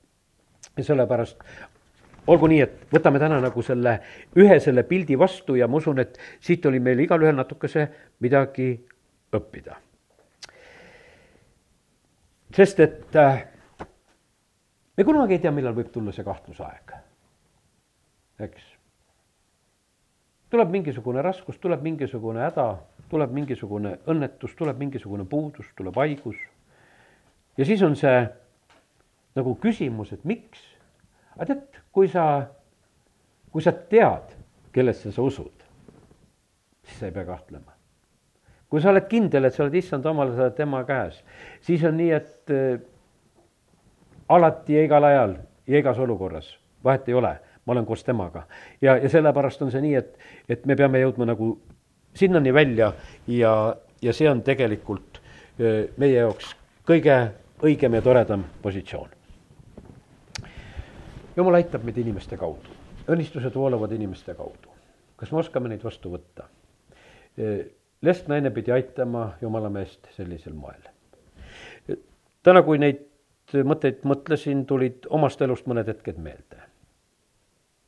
ja 0.76 0.86
sellepärast 0.86 1.44
olgu 2.30 2.50
nii, 2.50 2.62
et 2.62 2.94
võtame 2.94 3.18
täna 3.22 3.40
nagu 3.42 3.62
selle 3.66 3.98
ühe 4.38 4.58
selle 4.62 4.84
pildi 4.86 5.18
vastu 5.18 5.56
ja 5.58 5.68
ma 5.68 5.80
usun, 5.80 5.98
et 5.98 6.18
siit 6.40 6.66
oli 6.66 6.80
meil 6.80 7.00
igalühel 7.02 7.34
natukese 7.36 7.88
midagi 8.20 8.72
õppida. 9.34 9.78
sest 12.54 12.80
et 12.82 13.16
äh, 13.16 13.49
me 15.00 15.04
kunagi 15.04 15.38
ei 15.38 15.40
tea, 15.40 15.50
millal 15.56 15.72
võib 15.72 15.88
tulla 15.94 16.12
see 16.12 16.24
kahtlusaeg, 16.26 16.90
eks. 18.44 18.66
tuleb 20.52 20.74
mingisugune 20.74 21.22
raskus, 21.24 21.56
tuleb 21.62 21.80
mingisugune 21.86 22.42
häda, 22.44 22.66
tuleb 23.08 23.32
mingisugune 23.32 23.94
õnnetus, 24.12 24.52
tuleb 24.58 24.76
mingisugune 24.82 25.24
puudus, 25.24 25.70
tuleb 25.78 25.96
haigus. 25.96 26.36
ja 27.56 27.64
siis 27.64 27.80
on 27.86 27.96
see 27.96 28.20
nagu 29.40 29.56
küsimus, 29.64 30.12
et 30.12 30.28
miks. 30.28 30.60
aga 31.38 31.54
tead, 31.54 31.80
kui 31.96 32.12
sa, 32.12 32.26
kui 33.56 33.64
sa 33.64 33.72
tead, 33.72 34.36
kellesse 34.76 35.16
sa 35.16 35.24
usud, 35.24 35.64
siis 36.84 37.00
sa 37.00 37.08
ei 37.08 37.16
pea 37.16 37.24
kahtlema 37.24 37.72
kui 38.70 38.84
sa 38.84 38.92
oled 38.92 39.08
kindel, 39.08 39.48
et 39.48 39.56
sa 39.56 39.64
oled 39.64 39.74
issand 39.80 40.04
omal, 40.06 40.36
sa 40.36 40.44
oled 40.44 40.60
tema 40.60 40.84
käes, 40.86 41.24
siis 41.64 41.82
on 41.88 41.96
nii, 41.98 42.12
et 42.20 42.52
alati 44.30 44.74
ja 44.74 44.84
igal 44.86 45.04
ajal 45.04 45.34
ja 45.66 45.78
igas 45.78 45.98
olukorras, 45.98 46.52
vahet 46.84 47.08
ei 47.08 47.14
ole, 47.14 47.34
ma 47.66 47.72
olen 47.72 47.86
koos 47.86 48.04
temaga. 48.04 48.46
ja, 48.80 48.96
ja 48.96 49.08
sellepärast 49.08 49.62
on 49.62 49.70
see 49.70 49.82
nii, 49.82 49.94
et, 49.94 50.18
et 50.48 50.66
me 50.66 50.76
peame 50.76 51.02
jõudma 51.02 51.26
nagu 51.32 51.50
sinnani 52.14 52.54
välja 52.54 52.92
ja, 53.26 53.76
ja 54.02 54.12
see 54.12 54.30
on 54.30 54.42
tegelikult 54.46 55.20
meie 55.98 56.14
jaoks 56.14 56.54
kõige 56.88 57.16
õigem 57.62 57.94
ja 57.98 58.02
toredam 58.02 58.44
positsioon. 58.62 59.10
jumal 61.36 61.58
aitab 61.58 61.84
meid 61.84 61.98
inimeste 61.98 62.36
kaudu, 62.36 62.78
õnnistused 63.08 63.54
voolavad 63.54 63.92
inimeste 63.92 64.34
kaudu. 64.34 64.72
kas 65.16 65.32
me 65.32 65.38
oskame 65.38 65.68
neid 65.68 65.84
vastu 65.84 66.14
võtta? 66.14 66.48
lesknaine 68.02 68.50
pidi 68.50 68.72
aitama 68.72 69.32
jumala 69.42 69.70
meest 69.70 70.08
sellisel 70.16 70.54
moel. 70.54 70.82
täna, 72.42 72.62
kui 72.62 72.78
neid 72.78 73.09
mõtteid 73.54 74.04
mõtlesin, 74.04 74.64
tulid 74.66 75.06
omast 75.10 75.40
elust 75.42 75.66
mõned 75.66 75.88
hetked 75.88 76.18
meelde. 76.18 76.62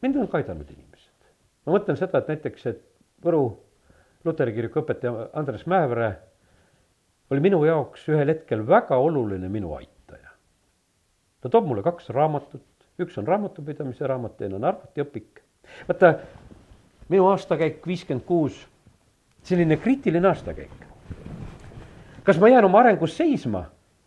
mind 0.02 0.16
on 0.16 0.28
ka 0.28 0.38
aidanud 0.38 0.70
inimesed. 0.70 1.30
ma 1.66 1.78
mõtlen 1.78 1.96
seda, 1.96 2.18
et 2.18 2.28
näiteks, 2.28 2.66
et 2.66 2.88
Võru 3.22 3.42
luteri 4.24 4.52
kiriku 4.54 4.80
õpetaja 4.82 5.28
Andres 5.38 5.62
Mäevre 5.70 6.08
oli 7.30 7.40
minu 7.40 7.62
jaoks 7.64 8.08
ühel 8.10 8.32
hetkel 8.34 8.64
väga 8.66 8.98
oluline 8.98 9.48
minu 9.48 9.74
aitaja. 9.76 10.34
ta 11.40 11.48
toob 11.48 11.66
mulle 11.66 11.82
kaks 11.82 12.10
raamatut, 12.10 12.66
üks 13.00 13.18
on 13.18 13.26
raamatupidamise 13.26 14.06
raamat, 14.06 14.36
teine 14.36 14.58
on 14.58 14.64
arvutiõpik. 14.64 15.42
vaata, 15.88 16.14
minu 17.08 17.28
aastakäik 17.30 17.86
viiskümmend 17.86 18.26
kuus, 18.26 18.66
selline 19.42 19.76
kriitiline 19.76 20.28
aastakäik. 20.28 20.86
kas 22.24 22.40
ma 22.40 22.48
jään 22.48 22.64
oma 22.64 22.80
arengus 22.80 23.16
seisma 23.16 23.64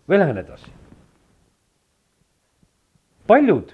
või 0.09 0.19
lähen 0.19 0.37
edasi? 0.37 0.84
Paljud, 3.27 3.73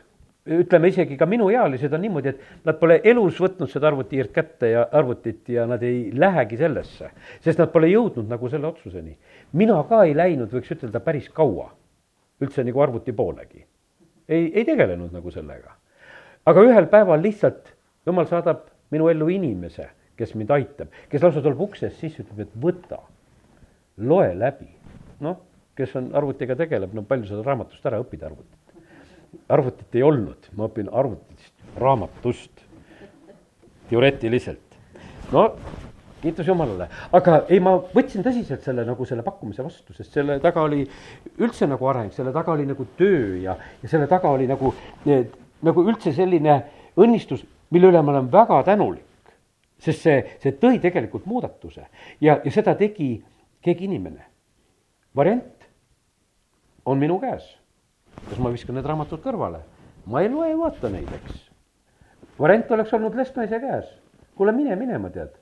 ütleme 0.52 0.90
isegi 0.90 1.18
ka 1.20 1.28
minuealised 1.30 1.94
on 1.94 2.02
niimoodi, 2.02 2.32
et 2.34 2.66
nad 2.66 2.80
pole 2.80 2.98
elus 3.08 3.38
võtnud 3.42 3.70
seda 3.70 3.92
arvutihiirt 3.92 4.32
kätte 4.34 4.72
ja 4.72 4.88
arvutit 4.98 5.50
ja 5.54 5.68
nad 5.70 5.84
ei 5.86 6.10
lähegi 6.18 6.58
sellesse, 6.58 7.12
sest 7.44 7.62
nad 7.62 7.70
pole 7.74 7.92
jõudnud 7.92 8.30
nagu 8.32 8.50
selle 8.50 8.72
otsuseni. 8.72 9.18
mina 9.54 9.78
ka 9.90 10.04
ei 10.04 10.16
läinud, 10.18 10.50
võiks 10.50 10.74
ütelda, 10.74 11.00
päris 11.00 11.30
kaua 11.30 11.70
üldse 12.42 12.64
nagu 12.66 12.82
arvuti 12.82 13.14
poolegi. 13.14 13.66
ei, 14.30 14.52
ei 14.56 14.66
tegelenud 14.66 15.14
nagu 15.14 15.32
sellega. 15.32 15.76
aga 16.46 16.62
ühel 16.62 16.88
päeval 16.88 17.22
lihtsalt 17.22 17.74
jumal 18.06 18.26
saadab 18.26 18.66
minu 18.92 19.10
ellu 19.10 19.30
inimese, 19.30 19.90
kes 20.18 20.34
mind 20.36 20.50
aitab, 20.50 20.90
kes 21.10 21.22
lausa 21.22 21.42
tuleb 21.42 21.62
uksest 21.62 22.00
sisse, 22.00 22.24
ütleb, 22.24 22.48
et 22.48 22.58
võta, 22.66 23.04
loe 23.98 24.34
läbi. 24.36 24.72
noh, 25.20 25.38
kes 25.76 25.96
on 25.96 26.10
arvutiga 26.18 26.56
tegeleb, 26.56 26.94
no 26.94 27.04
palju 27.04 27.30
seda 27.30 27.46
raamatust 27.46 27.86
ära 27.86 28.02
õppida 28.02 28.26
arvutit 28.26 28.61
arvutit 29.50 29.96
ei 29.96 30.04
olnud, 30.04 30.50
ma 30.56 30.68
õpin 30.70 30.90
arvutist, 30.92 31.54
raamatust, 31.80 32.66
teoreetiliselt. 33.90 34.78
no 35.32 35.46
kiitus 36.22 36.48
Jumalale, 36.48 36.88
aga 37.18 37.38
ei, 37.50 37.60
ma 37.64 37.74
võtsin 37.96 38.24
tõsiselt 38.26 38.62
selle 38.66 38.84
nagu 38.86 39.06
selle 39.10 39.24
pakkumise 39.26 39.64
vastu, 39.66 39.94
sest 39.98 40.14
selle 40.14 40.38
taga 40.44 40.62
oli 40.68 40.84
üldse 41.42 41.68
nagu 41.70 41.88
areng, 41.90 42.14
selle 42.14 42.34
taga 42.36 42.54
oli 42.54 42.68
nagu 42.70 42.86
töö 42.98 43.40
ja, 43.42 43.56
ja 43.82 43.90
selle 43.90 44.08
taga 44.12 44.30
oli 44.30 44.46
nagu, 44.50 44.74
nagu 45.66 45.86
üldse 45.88 46.14
selline 46.14 46.60
õnnistus, 47.00 47.42
mille 47.74 47.90
üle 47.90 48.04
ma 48.06 48.14
olen 48.14 48.30
väga 48.32 48.62
tänulik. 48.70 49.08
sest 49.82 50.04
see, 50.06 50.20
see 50.44 50.54
tõi 50.62 50.78
tegelikult 50.78 51.26
muudatuse 51.26 51.88
ja, 52.22 52.36
ja 52.38 52.52
seda 52.54 52.76
tegi 52.78 53.16
keegi 53.66 53.88
inimene. 53.90 54.28
variant 55.16 55.66
on 56.86 57.02
minu 57.02 57.18
käes 57.20 57.61
kas 58.30 58.40
ma 58.40 58.52
viskan 58.54 58.78
need 58.78 58.88
raamatud 58.88 59.22
kõrvale? 59.24 59.62
ma 60.06 60.22
ei 60.24 60.30
loe, 60.32 60.50
ei 60.50 60.58
vaata 60.58 60.90
neid, 60.90 61.10
eks. 61.20 61.44
variant 62.40 62.72
oleks 62.72 62.94
olnud 62.98 63.16
lestnaise 63.16 63.60
käes. 63.62 63.92
kuule, 64.36 64.52
mine 64.56 64.76
minema, 64.76 65.10
tead. 65.10 65.36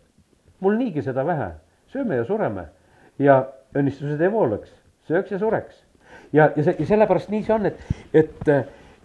mul 0.59 0.77
niigi 0.77 1.03
seda 1.05 1.25
vähe, 1.25 1.51
sööme 1.93 2.19
ja 2.19 2.25
sureme 2.27 2.65
ja 3.19 3.39
õnnistused 3.75 4.21
ei 4.21 4.31
voolaks, 4.31 4.73
sööks 5.07 5.31
ja 5.31 5.39
sureks. 5.39 5.83
ja, 6.33 6.51
ja 6.55 6.63
see, 6.63 6.75
ja 6.79 6.89
sellepärast 6.93 7.31
nii 7.31 7.45
see 7.45 7.55
on, 7.55 7.69
et, 7.69 7.79
et, 8.13 8.51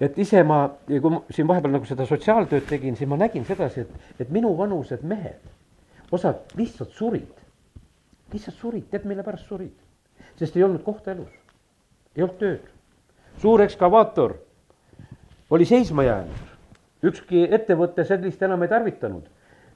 et 0.01 0.19
ise 0.19 0.43
ma, 0.43 0.65
kui 0.89 1.13
ma 1.13 1.23
siin 1.31 1.49
vahepeal 1.49 1.77
nagu 1.77 1.89
seda 1.89 2.07
sotsiaaltööd 2.09 2.67
tegin, 2.69 2.99
siis 2.99 3.11
ma 3.11 3.21
nägin 3.21 3.47
sedasi, 3.49 3.87
et, 3.87 4.13
et 4.27 4.35
minu 4.35 4.55
vanused 4.59 5.05
mehed, 5.07 5.51
osad 6.13 6.57
lihtsalt 6.59 6.93
surid. 6.97 7.33
lihtsalt 8.33 8.57
surid, 8.59 8.91
tead, 8.91 9.07
mille 9.07 9.23
pärast 9.23 9.49
surid? 9.49 9.75
sest 10.35 10.57
ei 10.57 10.65
olnud 10.67 10.83
kohta 10.83 11.13
elus, 11.13 11.31
ei 12.17 12.25
olnud 12.25 12.41
tööd 12.41 12.74
suur 13.39 13.63
ekskavaator 13.63 14.35
oli 15.51 15.65
seisma 15.65 16.05
jäänud, 16.05 16.53
ükski 17.05 17.45
ettevõte 17.53 18.05
sellist 18.05 18.43
enam 18.43 18.63
ei 18.63 18.69
tarvitanud. 18.69 19.23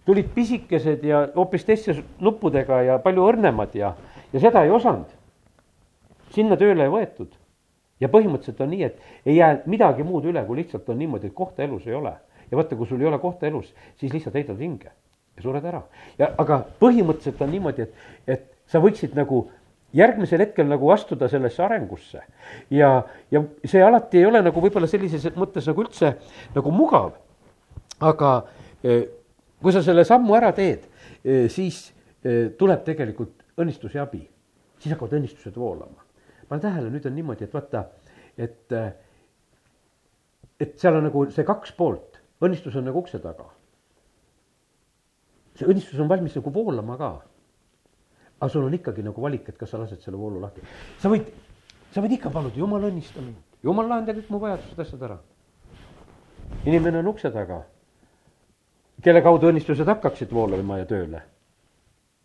tulid 0.09 0.29
pisikesed 0.35 1.03
ja 1.05 1.29
hoopis 1.37 1.65
teiste 1.69 1.93
nuppudega 2.21 2.83
ja 2.83 2.95
palju 2.99 3.27
õrnemad 3.29 3.75
ja, 3.77 3.93
ja 4.33 4.41
seda 4.41 4.63
ei 4.65 4.71
osanud. 4.71 5.11
sinna 6.31 6.57
tööle 6.57 6.85
ei 6.85 6.91
võetud. 6.91 7.29
ja 8.01 8.09
põhimõtteliselt 8.09 8.61
on 8.61 8.71
nii, 8.71 8.83
et 8.83 9.27
ei 9.27 9.37
jää 9.37 9.61
midagi 9.67 10.03
muud 10.03 10.25
üle, 10.25 10.45
kui 10.45 10.57
lihtsalt 10.57 10.89
on 10.89 10.99
niimoodi, 10.99 11.27
et 11.27 11.35
kohta 11.35 11.63
elus 11.63 11.87
ei 11.87 11.95
ole. 11.95 12.15
ja 12.51 12.57
vaata, 12.57 12.77
kui 12.77 12.87
sul 12.87 13.01
ei 13.01 13.07
ole 13.07 13.19
kohta 13.19 13.47
elus, 13.47 13.75
siis 13.97 14.13
lihtsalt 14.13 14.35
heidad 14.35 14.59
hinge 14.59 14.91
ja 15.39 15.43
sured 15.43 15.65
ära. 15.65 15.83
ja 16.19 16.33
aga 16.39 16.63
põhimõtteliselt 16.81 17.43
on 17.43 17.51
niimoodi, 17.51 17.83
et, 17.83 17.95
et 18.27 18.47
sa 18.67 18.81
võiksid 18.83 19.15
nagu 19.17 19.49
järgmisel 19.97 20.43
hetkel 20.45 20.69
nagu 20.69 20.91
astuda 20.93 21.29
sellesse 21.29 21.63
arengusse. 21.65 22.23
ja, 22.71 23.05
ja 23.31 23.43
see 23.65 23.83
alati 23.83 24.19
ei 24.21 24.27
ole 24.27 24.43
nagu 24.45 24.61
võib-olla 24.61 24.89
sellises 24.91 25.25
mõttes 25.37 25.69
nagu 25.69 25.85
üldse 25.85 26.15
nagu 26.55 26.73
mugav. 26.73 27.15
aga 28.01 28.33
eh, 28.85 29.09
kui 29.63 29.73
sa 29.73 29.83
selle 29.83 30.05
sammu 30.05 30.37
ära 30.37 30.53
teed, 30.53 30.85
eh, 31.25 31.49
siis 31.51 31.89
eh, 32.23 32.51
tuleb 32.59 32.85
tegelikult 32.85 33.47
õnnistus 33.59 33.95
ja 33.97 34.05
abi. 34.05 34.23
siis 34.79 34.93
hakkavad 34.93 35.19
õnnistused 35.21 35.57
voolama. 35.57 36.05
pane 36.49 36.61
tähele, 36.61 36.91
nüüd 36.91 37.07
on 37.07 37.15
niimoodi, 37.15 37.45
et 37.45 37.55
vaata, 37.55 37.87
et, 38.39 38.73
et 40.61 40.79
seal 40.81 40.97
on 40.97 41.05
nagu 41.09 41.27
see 41.31 41.45
kaks 41.45 41.73
poolt, 41.77 42.21
õnnistus 42.45 42.77
on 42.77 42.85
nagu 42.85 43.01
ukse 43.01 43.19
taga. 43.25 43.49
see 45.57 45.67
õnnistus 45.67 46.01
on 46.01 46.09
valmis 46.09 46.37
nagu 46.37 46.53
voolama 46.53 47.01
ka 47.01 47.13
aga 48.41 48.51
sul 48.53 48.65
on 48.65 48.75
ikkagi 48.75 49.03
nagu 49.03 49.23
valik, 49.23 49.49
et 49.49 49.59
kas 49.59 49.71
sa 49.71 49.79
lased 49.79 50.03
selle 50.03 50.19
voolu 50.19 50.41
lahti. 50.41 50.63
sa 50.99 51.09
võid, 51.09 51.31
sa 51.95 52.03
võid 52.05 52.19
ikka 52.19 52.31
paluda, 52.31 52.57
jumal 52.57 52.85
õnnista 52.91 53.21
mind, 53.21 53.41
jumal 53.63 53.89
lahenda 53.89 54.15
kõik 54.15 54.31
mu 54.31 54.43
vajadused, 54.45 54.79
asjad 54.79 55.03
ära. 55.03 55.19
inimene 56.65 56.99
on 56.99 57.11
ukse 57.15 57.31
taga, 57.31 57.63
kelle 59.03 59.23
kaudu 59.23 59.51
õnnistused 59.53 59.87
hakkaksid 59.87 60.33
voolama 60.33 60.79
ja 60.79 60.87
tööle. 60.87 61.23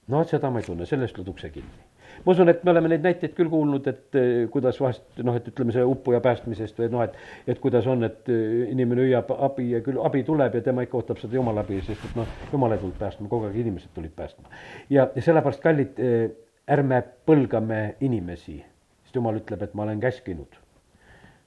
no 0.07 0.17
vot 0.21 0.29
seda 0.29 0.49
ma 0.49 0.59
ei 0.59 0.65
tunne, 0.69 0.85
sellest 0.85 1.17
lööd 1.17 1.33
ukse 1.33 1.49
kinni 1.49 1.92
ma 2.25 2.31
usun, 2.31 2.49
et 2.49 2.63
me 2.63 2.71
oleme 2.71 2.91
neid 2.91 3.03
näiteid 3.03 3.33
küll 3.37 3.49
kuulnud, 3.51 3.87
et 3.89 4.17
eh, 4.19 4.27
kuidas 4.51 4.79
vahest 4.81 5.21
noh, 5.25 5.35
et 5.37 5.47
ütleme, 5.51 5.73
see 5.75 5.83
uppuja 5.87 6.21
päästmisest 6.23 6.79
või 6.79 6.91
noh, 6.93 7.03
et, 7.05 7.17
et 7.49 7.59
kuidas 7.63 7.87
on, 7.91 8.05
et 8.07 8.29
eh, 8.31 8.69
inimene 8.71 9.07
hüüab 9.07 9.33
abi 9.35 9.69
ja 9.73 9.81
küll 9.85 9.99
abi 10.03 10.23
tuleb 10.27 10.55
ja 10.57 10.63
tema 10.65 10.85
ikka 10.85 10.99
ootab 11.01 11.19
seda 11.21 11.35
jumala 11.39 11.65
abi, 11.65 11.81
sest 11.85 12.05
et 12.09 12.19
noh, 12.19 12.29
jumal 12.51 12.75
ei 12.75 12.83
tulnud 12.83 12.99
päästma, 12.99 13.29
kogu 13.31 13.49
aeg 13.49 13.57
inimesed 13.63 13.91
tulid 13.95 14.13
päästma. 14.15 14.47
ja, 14.89 15.09
ja 15.15 15.25
sellepärast, 15.25 15.63
kallid, 15.63 15.99
eh, 15.99 16.29
ärme 16.71 17.01
põlgame 17.27 17.81
inimesi, 18.05 18.61
sest 19.03 19.19
jumal 19.19 19.41
ütleb, 19.41 19.65
et 19.65 19.73
ma 19.73 19.87
olen 19.87 19.99
käskinud. 20.03 20.61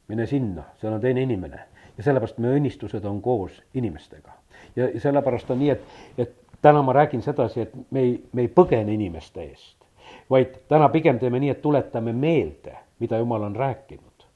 mine 0.09 0.27
sinna, 0.27 0.69
seal 0.81 0.93
on 0.93 1.01
teine 1.01 1.23
inimene 1.27 1.65
ja 1.97 2.05
sellepärast 2.05 2.37
meie 2.39 2.61
õnnistused 2.61 3.05
on 3.09 3.23
koos 3.23 3.63
inimestega. 3.75 4.37
ja, 4.77 4.91
sellepärast 5.01 5.51
on 5.51 5.59
nii, 5.65 5.71
et, 5.71 5.97
et 6.19 6.37
täna 6.63 6.83
ma 6.83 6.93
räägin 6.93 7.23
sedasi, 7.23 7.61
et 7.61 7.75
me 7.91 8.01
ei, 8.05 8.15
me 8.33 8.45
ei 8.47 8.53
põgene 8.53 8.95
inimeste 8.95 9.43
eest 9.43 9.76
vaid 10.31 10.59
täna 10.69 10.89
pigem 10.89 11.19
teeme 11.19 11.41
nii, 11.41 11.51
et 11.55 11.63
tuletame 11.63 12.13
meelde, 12.13 12.77
mida 12.99 13.19
Jumal 13.19 13.43
on 13.43 13.57
rääkinud, 13.57 14.27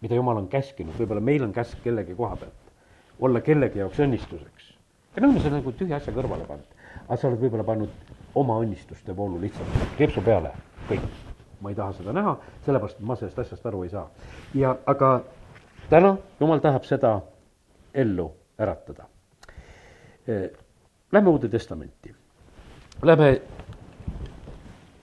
mida 0.00 0.14
Jumal 0.14 0.36
on 0.36 0.48
käskinud, 0.48 0.94
võib-olla 0.98 1.20
meil 1.24 1.44
on 1.46 1.52
käsk 1.52 1.80
kellegi 1.84 2.14
koha 2.14 2.36
pealt, 2.36 2.74
olla 3.20 3.40
kellegi 3.40 3.82
jaoks 3.82 4.00
õnnistuseks. 4.04 4.74
ja 5.16 5.22
me 5.22 5.26
oleme 5.26 5.40
selle 5.40 5.58
nagu 5.58 5.72
tühja 5.72 5.96
asja 5.96 6.14
kõrvale 6.14 6.46
pannud, 6.46 6.76
aga 7.08 7.16
sa 7.16 7.28
oled 7.28 7.40
võib-olla 7.42 7.64
pannud 7.64 8.14
oma 8.34 8.58
õnnistuste 8.62 9.16
voolu 9.16 9.40
lihtsalt 9.40 9.96
kriipsu 9.96 10.22
peale, 10.22 10.52
kõik. 10.88 11.08
ma 11.60 11.70
ei 11.70 11.74
taha 11.74 11.92
seda 11.92 12.12
näha, 12.14 12.36
sellepärast 12.66 13.00
ma 13.00 13.16
sellest 13.16 13.38
asjast 13.38 13.66
aru 13.66 13.82
ei 13.82 13.90
saa. 13.90 14.08
ja 14.54 14.76
aga 14.86 15.20
täna 15.90 16.16
Jumal 16.40 16.62
tahab 16.62 16.84
seda 16.84 17.20
ellu 17.94 18.32
äratada. 18.58 19.06
Lähme 21.12 21.30
Uude 21.30 21.48
Testamenti. 21.48 22.14
Lähme 23.02 23.40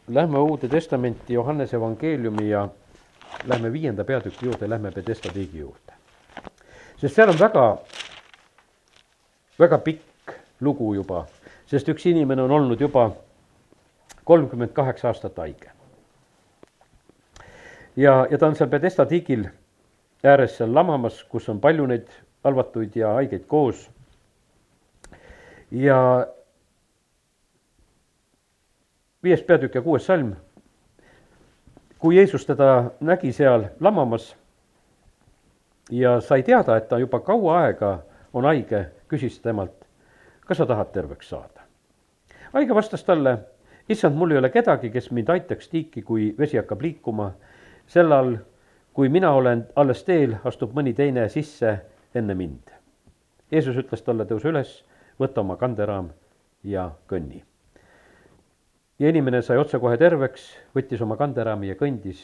Lähme 0.08 0.40
Uude 0.40 0.68
Testamenti 0.68 1.34
Johannese 1.34 1.76
evangeeliumi 1.76 2.50
ja 2.50 2.70
lähme 3.46 3.74
viienda 3.74 4.04
peatüki 4.04 4.46
juurde, 4.46 4.70
lähme 4.70 4.92
Pedesta 4.92 5.30
tiigi 5.34 5.60
juurde. 5.60 5.94
sest 6.98 7.16
seal 7.16 7.30
on 7.30 7.40
väga, 7.40 7.78
väga 9.60 9.78
pikk 9.78 10.36
lugu 10.62 10.94
juba, 10.94 11.26
sest 11.66 11.90
üks 11.90 12.06
inimene 12.06 12.42
on 12.42 12.52
olnud 12.52 12.82
juba 12.82 13.12
kolmkümmend 14.24 14.74
kaheksa 14.74 15.08
aastat 15.08 15.38
haige. 15.38 15.72
ja, 17.96 18.28
ja 18.32 18.38
ta 18.38 18.48
on 18.48 18.56
seal 18.56 18.70
Pedesta 18.70 19.06
tiigil 19.06 19.48
ääres 20.24 20.58
seal 20.58 20.74
lamamas, 20.76 21.24
kus 21.24 21.50
on 21.50 21.60
palju 21.60 21.86
neid 21.86 22.08
halvatuid 22.44 22.96
ja 22.96 23.14
haigeid 23.14 23.46
koos. 23.48 23.90
ja 25.72 26.28
viies 29.26 29.42
peatükk 29.44 29.76
ja 29.76 29.82
kuues 29.82 30.06
salm. 30.06 30.36
kui 32.00 32.16
Jeesus 32.16 32.46
teda 32.46 32.92
nägi 33.02 33.32
seal 33.34 33.66
lamamas 33.80 34.36
ja 35.92 36.20
sai 36.22 36.44
teada, 36.44 36.78
et 36.78 36.88
ta 36.88 37.00
juba 37.00 37.20
kaua 37.20 37.60
aega 37.66 38.00
on 38.34 38.46
haige, 38.46 38.86
küsis 39.08 39.40
temalt, 39.42 39.88
kas 40.46 40.58
sa 40.58 40.66
tahad 40.66 40.92
terveks 40.94 41.30
saada? 41.30 41.66
haige 42.54 42.76
vastas 42.76 43.04
talle, 43.04 43.38
issand, 43.90 44.16
mul 44.16 44.32
ei 44.32 44.38
ole 44.38 44.50
kedagi, 44.50 44.90
kes 44.90 45.12
mind 45.12 45.30
aitaks 45.30 45.70
tiiki, 45.70 46.02
kui 46.02 46.36
vesi 46.40 46.58
hakkab 46.58 46.82
liikuma. 46.82 47.32
sel 47.88 48.12
ajal, 48.12 48.38
kui 48.94 49.10
mina 49.10 49.32
olen 49.32 49.68
alles 49.76 50.04
teel, 50.04 50.36
astub 50.44 50.74
mõni 50.74 50.94
teine 50.94 51.30
sisse 51.30 51.78
enne 52.16 52.34
mind. 52.34 52.72
Jeesus 53.52 53.78
ütles 53.78 54.02
talle, 54.02 54.26
tõuse 54.26 54.50
üles, 54.50 54.72
võta 55.20 55.42
oma 55.42 55.58
kanderaam 55.58 56.10
ja 56.64 56.92
kõnni. 57.08 57.44
Ja 59.00 59.10
inimene 59.10 59.42
sai 59.42 59.58
otsekohe 59.58 59.98
terveks, 59.98 60.52
võttis 60.76 61.02
oma 61.02 61.18
kanderaami 61.20 61.74
ja 61.74 61.80
kõndis, 61.80 62.22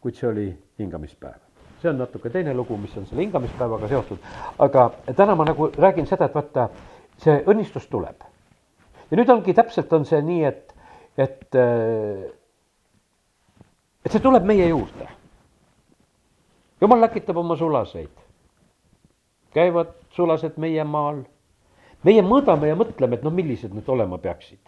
kuid 0.00 0.18
see 0.18 0.28
oli 0.28 0.48
hingamispäev 0.78 1.50
see 1.80 1.90
on 1.90 1.98
natuke 1.98 2.30
teine 2.30 2.54
lugu, 2.54 2.76
mis 2.76 2.96
on 2.96 3.06
selle 3.06 3.22
hingamispäevaga 3.24 3.88
seotud, 3.88 4.18
aga 4.58 4.90
täna 5.16 5.34
ma 5.36 5.46
nagu 5.48 5.70
räägin 5.76 6.06
seda, 6.08 6.28
et 6.28 6.34
vaata, 6.36 6.68
see 7.20 7.38
õnnistus 7.48 7.88
tuleb. 7.90 8.26
ja 9.10 9.18
nüüd 9.18 9.30
ongi 9.32 9.54
täpselt 9.56 9.92
on 9.92 10.04
see 10.06 10.20
nii, 10.22 10.44
et, 10.44 10.74
et, 11.18 11.56
et 14.04 14.12
see 14.12 14.22
tuleb 14.22 14.44
meie 14.46 14.68
juurde. 14.68 15.08
jumal 16.80 17.00
läkitab 17.06 17.36
oma 17.36 17.56
sulaseid. 17.56 18.12
käivad 19.54 19.94
sulased 20.16 20.56
meie 20.56 20.84
maal. 20.84 21.24
meie 22.04 22.22
mõõdame 22.22 22.68
ja 22.68 22.76
mõtleme, 22.76 23.16
et 23.16 23.24
noh, 23.24 23.32
millised 23.32 23.74
need 23.74 23.88
olema 23.88 24.18
peaksid. 24.18 24.60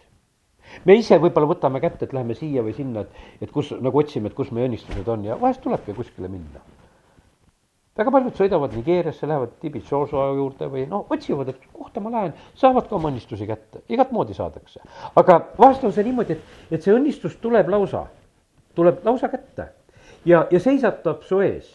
Me 0.85 0.95
ise 0.99 1.19
võib-olla 1.21 1.51
võtame 1.55 1.81
kätte, 1.83 2.05
et 2.05 2.13
läheme 2.13 2.37
siia 2.37 2.63
või 2.65 2.73
sinna, 2.77 3.05
et, 3.05 3.27
et 3.41 3.51
kus 3.51 3.73
nagu 3.79 3.99
otsime, 3.99 4.31
et 4.31 4.37
kus 4.37 4.51
meie 4.51 4.69
õnnistused 4.69 5.07
on 5.09 5.27
ja 5.27 5.39
vahest 5.41 5.61
tulebki 5.63 5.95
kuskile 5.97 6.31
minna 6.31 6.63
väga 7.97 8.11
paljud 8.13 8.37
sõidavad 8.37 8.73
Nigeeriasse, 8.73 9.27
lähevad 9.29 9.53
Tibitsoso 9.61 10.23
juurde 10.37 10.67
või 10.71 10.85
no 10.89 11.03
otsivad, 11.13 11.51
et 11.53 11.67
kohta 11.73 12.01
ma 12.01 12.11
lähen, 12.13 12.33
saavad 12.57 12.87
ka 12.89 12.97
oma 12.97 13.11
õnnistusi 13.11 13.45
kätte, 13.49 13.83
igat 13.93 14.11
moodi 14.11 14.33
saadakse. 14.33 14.81
aga 15.15 15.39
vahest 15.59 15.83
on 15.83 15.93
see 15.93 16.07
niimoodi, 16.07 16.37
et, 16.37 16.57
et 16.71 16.85
see 16.85 16.93
õnnistus 16.95 17.37
tuleb 17.41 17.69
lausa, 17.69 18.07
tuleb 18.75 19.05
lausa 19.05 19.29
kätte 19.29 19.69
ja, 20.25 20.47
ja 20.49 20.59
seisatab 20.59 21.23
su 21.29 21.41
ees. 21.45 21.69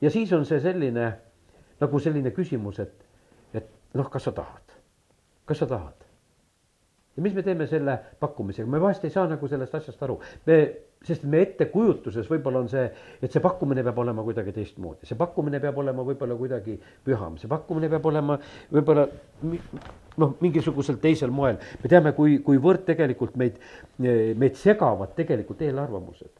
ja 0.00 0.10
siis 0.10 0.32
on 0.32 0.44
see 0.44 0.60
selline 0.60 1.12
nagu 1.80 1.98
selline 1.98 2.30
küsimus, 2.30 2.78
et, 2.84 2.94
et 3.54 3.68
noh, 3.94 4.10
kas 4.10 4.28
sa 4.28 4.36
tahad, 4.36 4.80
kas 5.48 5.64
sa 5.64 5.70
tahad? 5.70 6.03
Ja 7.16 7.22
mis 7.22 7.34
me 7.34 7.42
teeme 7.42 7.66
selle 7.70 7.98
pakkumisega, 8.20 8.68
me 8.70 8.80
vahest 8.82 9.04
ei 9.04 9.12
saa 9.14 9.28
nagu 9.30 9.48
sellest 9.48 9.74
asjast 9.78 10.02
aru, 10.02 10.18
me 10.46 10.58
sest 11.04 11.26
meie 11.28 11.44
ettekujutuses 11.44 12.28
võib-olla 12.30 12.62
on 12.64 12.70
see, 12.72 12.84
et 13.22 13.32
see 13.32 13.42
pakkumine 13.44 13.84
peab 13.84 13.98
olema 14.00 14.24
kuidagi 14.24 14.54
teistmoodi, 14.56 15.08
see 15.08 15.18
pakkumine 15.20 15.60
peab 15.60 15.78
olema 15.82 16.04
võib-olla 16.06 16.36
kuidagi 16.38 16.78
püham, 17.04 17.36
see 17.40 17.50
pakkumine 17.50 17.90
peab 17.92 18.08
olema 18.08 18.38
võib-olla 18.72 19.04
noh, 20.22 20.34
mingisugusel 20.40 20.98
teisel 21.02 21.34
moel. 21.34 21.60
me 21.82 21.92
teame, 21.92 22.14
kui, 22.16 22.38
kuivõrd 22.46 22.86
tegelikult 22.88 23.36
meid, 23.40 23.60
meid 24.00 24.58
segavad 24.60 25.12
tegelikult 25.18 25.62
eelarvamused. 25.66 26.32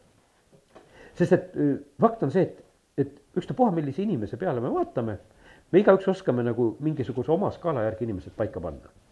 sest 1.14 1.36
et 1.36 1.54
fakt 2.00 2.24
on 2.24 2.32
see, 2.34 2.48
et, 2.48 2.64
et 3.04 3.14
ükstapuha, 3.36 3.70
millise 3.74 4.02
inimese 4.02 4.40
peale 4.40 4.64
me 4.64 4.72
vaatame, 4.72 5.18
me 5.70 5.84
igaüks 5.84 6.08
oskame 6.08 6.42
nagu 6.46 6.74
mingisuguse 6.80 7.32
oma 7.32 7.52
skaala 7.52 7.84
järgi 7.84 8.08
inimesed 8.08 8.32
paika 8.38 8.62
panna 8.64 9.03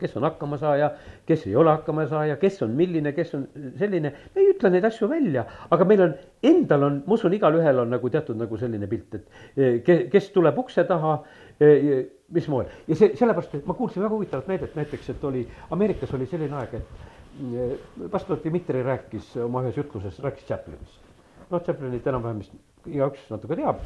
kes 0.00 0.16
on 0.16 0.26
hakkamasaaja, 0.26 0.90
kes 1.26 1.46
ei 1.46 1.56
ole 1.56 1.70
hakkamasaaja, 1.70 2.36
kes 2.40 2.60
on 2.62 2.74
milline, 2.76 3.12
kes 3.16 3.34
on 3.38 3.46
selline, 3.78 4.12
me 4.34 4.42
ei 4.42 4.50
ütle 4.52 4.70
neid 4.72 4.84
asju 4.88 5.08
välja, 5.10 5.46
aga 5.70 5.88
meil 5.88 6.04
on, 6.06 6.14
endal 6.50 6.86
on, 6.88 7.00
ma 7.06 7.16
usun, 7.16 7.34
igalühel 7.36 7.82
on 7.84 7.92
nagu 7.96 8.10
teatud 8.12 8.38
nagu 8.40 8.60
selline 8.60 8.88
pilt, 8.90 9.18
et 9.18 9.26
eh, 9.56 9.80
ke, 9.86 9.98
kes 10.12 10.30
tuleb 10.34 10.60
ukse 10.62 10.84
taha, 10.88 11.16
eh, 11.60 11.90
mis 12.36 12.48
moel. 12.52 12.70
ja 12.88 12.98
see, 12.98 13.14
sellepärast, 13.18 13.58
et 13.58 13.66
ma 13.68 13.76
kuulsin 13.78 14.04
väga 14.04 14.14
huvitavat 14.14 14.52
näidet 14.52 14.78
näiteks, 14.78 15.10
et 15.14 15.24
oli, 15.24 15.46
Ameerikas 15.74 16.14
oli 16.18 16.28
selline 16.30 16.60
aeg, 16.60 16.78
et 16.80 17.50
eh, 17.56 17.74
pastor 18.12 18.40
Dmitri 18.44 18.84
rääkis 18.86 19.34
oma 19.44 19.64
ühes 19.66 19.80
jutluses, 19.80 20.20
rääkis 20.24 20.48
Chaplinist. 20.48 21.02
noh, 21.50 21.62
Chaplinit 21.62 22.06
enam-vähem 22.06 22.44
vist 22.44 22.56
igaüks 22.90 23.30
natuke 23.30 23.56
teab, 23.58 23.80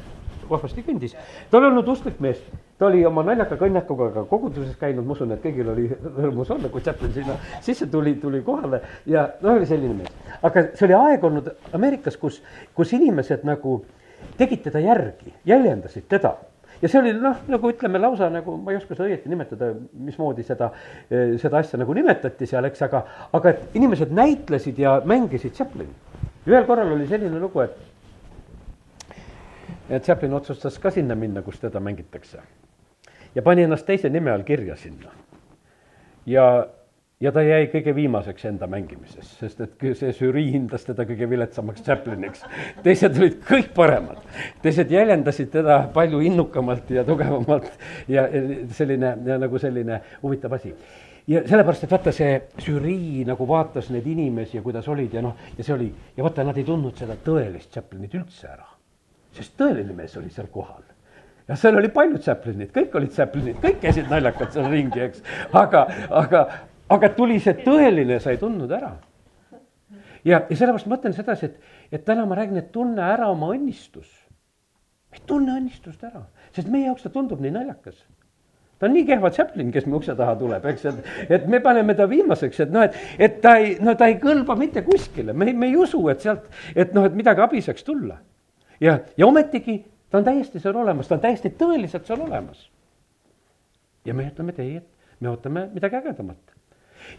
vahvasti 0.49 0.83
kõndis. 0.85 1.15
ta 1.49 1.57
oli 1.57 1.69
olnud 1.69 1.87
usklik 1.93 2.19
mees, 2.23 2.41
ta 2.77 2.87
oli 2.89 3.05
oma 3.05 3.23
naljaka 3.27 3.57
kõnnakuga 3.59 4.11
ka 4.15 4.25
koguduses 4.29 4.75
käinud, 4.79 5.05
ma 5.05 5.15
usun, 5.15 5.31
et 5.35 5.43
kõigil 5.43 5.71
oli 5.73 5.87
rõõmus 5.91 6.51
olla, 6.51 6.69
kui 6.69 6.81
Chaplin 6.81 7.13
sinna 7.13 7.37
sisse 7.61 7.87
tuli, 7.91 8.15
tuli 8.21 8.43
kohale 8.45 8.81
ja 9.05 9.27
no 9.41 9.55
oli 9.55 9.69
selline 9.69 10.01
mees. 10.01 10.37
aga 10.41 10.67
see 10.73 10.87
oli 10.89 10.99
aeg 10.99 11.25
olnud 11.29 11.51
Ameerikas, 11.73 12.17
kus, 12.17 12.41
kus 12.75 12.93
inimesed 12.97 13.45
nagu 13.47 13.81
tegid 14.37 14.63
teda 14.67 14.79
järgi, 14.79 15.33
jäljendasid 15.45 16.07
teda 16.09 16.35
ja 16.81 16.89
see 16.89 16.99
oli 17.01 17.13
noh, 17.17 17.37
nagu 17.51 17.71
ütleme 17.71 18.01
lausa 18.01 18.29
nagu, 18.33 18.55
ma 18.57 18.73
ei 18.73 18.79
oska 18.79 18.95
seda 18.95 19.07
õieti 19.09 19.29
nimetada, 19.31 19.71
mismoodi 20.07 20.45
seda, 20.45 20.71
seda 21.09 21.61
asja 21.61 21.79
nagu 21.81 21.93
nimetati 21.97 22.47
seal, 22.49 22.65
eks, 22.69 22.81
aga, 22.87 23.03
aga 23.37 23.53
et 23.53 23.77
inimesed 23.77 24.13
näitlesid 24.17 24.81
ja 24.81 24.97
mängisid 25.05 25.55
Chaplini. 25.57 25.93
ühel 26.49 26.65
korral 26.65 26.95
oli 26.95 27.05
selline 27.09 27.39
lugu, 27.39 27.61
et 27.61 27.77
Chaplin 29.99 30.33
otsustas 30.33 30.79
ka 30.79 30.91
sinna 30.91 31.15
minna, 31.15 31.41
kus 31.41 31.59
teda 31.59 31.79
mängitakse. 31.79 32.39
ja 33.35 33.41
pani 33.41 33.63
ennast 33.63 33.85
teise 33.85 34.09
nime 34.09 34.31
all 34.31 34.43
kirja 34.43 34.75
sinna. 34.75 35.11
ja, 36.25 36.67
ja 37.19 37.31
ta 37.31 37.41
jäi 37.41 37.67
kõige 37.73 37.95
viimaseks 37.95 38.45
enda 38.45 38.67
mängimises, 38.67 39.35
sest 39.39 39.61
et 39.61 39.85
see 39.99 40.13
žürii 40.15 40.51
hindas 40.53 40.85
teda 40.87 41.05
kõige 41.05 41.29
viletsamaks 41.29 41.83
Chapliniks. 41.83 42.43
teised 42.83 43.19
olid 43.19 43.37
kõik 43.47 43.73
paremad, 43.75 44.23
teised 44.61 44.91
jäljendasid 44.91 45.51
teda 45.51 45.83
palju 45.93 46.19
innukamalt 46.19 46.89
ja 46.89 47.03
tugevamalt 47.03 47.71
ja 48.07 48.27
selline 48.71 49.15
ja 49.25 49.37
nagu 49.37 49.59
selline 49.59 50.01
huvitav 50.23 50.53
asi 50.53 50.75
ja 51.27 51.43
sellepärast, 51.47 51.83
et 51.83 51.91
vaata, 51.91 52.11
see 52.15 52.41
žürii 52.63 53.25
nagu 53.27 53.47
vaatas 53.47 53.91
neid 53.93 54.07
inimesi 54.07 54.57
ja 54.57 54.63
kuidas 54.65 54.87
olid 54.87 55.13
ja 55.13 55.21
noh, 55.21 55.35
ja 55.57 55.63
see 55.63 55.75
oli 55.75 55.93
ja 56.17 56.23
vaata, 56.23 56.47
nad 56.47 56.57
ei 56.57 56.67
tundnud 56.67 56.95
seda 56.97 57.19
tõelist 57.25 57.73
Chaplinit 57.75 58.15
üldse 58.17 58.47
ära 58.47 58.70
sest 59.35 59.55
tõeline 59.59 59.95
mees 59.95 60.15
oli 60.19 60.31
seal 60.33 60.49
kohal. 60.51 60.83
Ja 61.47 61.57
seal 61.59 61.75
oli 61.75 61.89
paljud 61.91 62.21
Chaplinid, 62.23 62.71
kõik 62.71 62.93
olid 62.95 63.13
Chaplinid, 63.15 63.57
kõik 63.63 63.81
käisid 63.81 64.07
naljakad 64.11 64.53
seal 64.53 64.69
ringi, 64.71 65.01
eks, 65.07 65.23
aga, 65.57 65.81
aga, 66.21 66.43
aga 66.95 67.09
tuli 67.17 67.41
see 67.43 67.57
tõeline, 67.65 68.21
sa 68.23 68.31
ei 68.31 68.39
tundnud 68.41 68.71
ära. 68.71 68.93
ja, 70.23 70.45
ja 70.47 70.55
sellepärast 70.55 70.87
ma 70.87 70.95
mõtlen 70.95 71.17
sedasi, 71.17 71.49
et, 71.49 71.75
et 71.91 72.05
täna 72.07 72.23
ma 72.29 72.37
räägin, 72.39 72.61
et 72.61 72.71
tunne 72.71 73.03
ära 73.03 73.27
oma 73.33 73.51
õnnistus. 73.55 74.07
tunne 75.27 75.57
õnnistust 75.57 76.03
ära, 76.07 76.23
sest 76.55 76.71
meie 76.71 76.85
jaoks 76.85 77.03
ta 77.03 77.11
tundub 77.11 77.41
nii 77.43 77.51
naljakas. 77.51 77.99
Ta 78.79 78.87
on 78.87 78.95
nii 78.95 79.05
kehva 79.05 79.29
Chaplin, 79.29 79.75
kes 79.75 79.85
me 79.85 79.99
ukse 79.99 80.15
taha 80.17 80.39
tuleb, 80.39 80.63
eks, 80.71 80.85
et, 80.89 81.13
et 81.35 81.51
me 81.51 81.59
paneme 81.61 81.93
ta 81.99 82.07
viimaseks, 82.09 82.63
et 82.63 82.71
noh, 82.71 82.87
et, 82.87 82.95
et 83.19 83.41
ta 83.43 83.57
ei, 83.59 83.75
no 83.83 83.93
ta 83.99 84.07
ei 84.09 84.15
kõlba 84.21 84.55
mitte 84.57 84.81
kuskile, 84.87 85.33
me, 85.33 85.51
me 85.53 85.67
ei 85.67 85.75
usu, 85.77 85.99
et 86.09 86.23
sealt, 86.23 86.47
et 86.73 86.95
noh, 86.95 87.05
et 87.05 87.17
midagi 87.17 87.43
abi 87.43 87.61
saaks 87.61 87.83
tulla 87.85 88.17
ja, 88.81 88.99
ja 89.17 89.27
ometigi 89.27 89.79
ta 90.11 90.17
on 90.17 90.23
täiesti 90.23 90.59
seal 90.59 90.75
olemas, 90.75 91.07
ta 91.07 91.15
on 91.15 91.23
täiesti 91.23 91.53
tõeliselt 91.57 92.07
seal 92.07 92.21
olemas. 92.21 92.69
ja 94.05 94.13
me 94.13 94.25
ütleme, 94.27 94.51
et 94.51 94.59
ei, 94.59 94.75
et 94.77 95.21
me 95.21 95.29
ootame 95.29 95.67
midagi 95.73 95.95
ägedamat. 95.95 96.55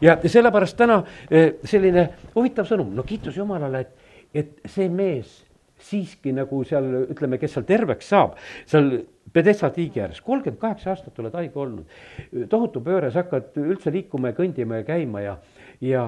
ja, 0.00 0.18
sellepärast 0.26 0.76
täna 0.76 1.02
eh, 1.30 1.54
selline 1.64 2.08
huvitav 2.34 2.68
sõnum, 2.68 2.92
no 2.94 3.02
kiitus 3.02 3.36
Jumalale, 3.36 3.80
et, 3.80 4.12
et 4.34 4.70
see 4.70 4.88
mees 4.88 5.40
siiski 5.82 6.32
nagu 6.34 6.62
seal 6.64 7.08
ütleme, 7.10 7.40
kes 7.42 7.56
seal 7.56 7.66
terveks 7.66 8.12
saab, 8.12 8.38
seal 8.66 9.00
Pedesa 9.32 9.70
tiigi 9.72 10.02
ääres, 10.02 10.20
kolmkümmend 10.20 10.60
kaheksa 10.60 10.90
aastat 10.92 11.16
oled 11.22 11.32
haige 11.38 11.56
olnud, 11.58 11.94
tohutu 12.52 12.82
pööre, 12.84 13.08
sa 13.10 13.22
hakkad 13.22 13.54
üldse 13.62 13.88
liikuma 13.94 14.28
ja 14.28 14.36
kõndima 14.36 14.82
ja 14.82 14.84
käima 14.84 15.22
ja, 15.22 15.36
ja 15.80 16.02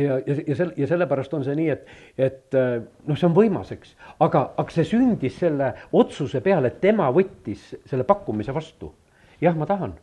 ja, 0.00 0.18
ja, 0.26 0.36
ja 0.46 0.56
sel-, 0.56 0.72
ja 0.76 0.88
sellepärast 0.90 1.34
on 1.36 1.44
see 1.46 1.56
nii, 1.58 1.68
et, 1.72 1.86
et 2.18 2.56
äh, 2.58 2.80
noh, 3.06 3.18
see 3.18 3.28
on 3.28 3.36
võimas, 3.36 3.70
eks, 3.74 3.94
aga, 4.22 4.48
aga 4.56 4.74
see 4.74 4.86
sündis 4.88 5.38
selle 5.40 5.72
otsuse 5.96 6.42
peale, 6.44 6.72
tema 6.82 7.08
võttis 7.14 7.72
selle 7.88 8.06
pakkumise 8.08 8.54
vastu. 8.56 8.92
jah, 9.40 9.56
ma 9.56 9.68
tahan. 9.68 9.94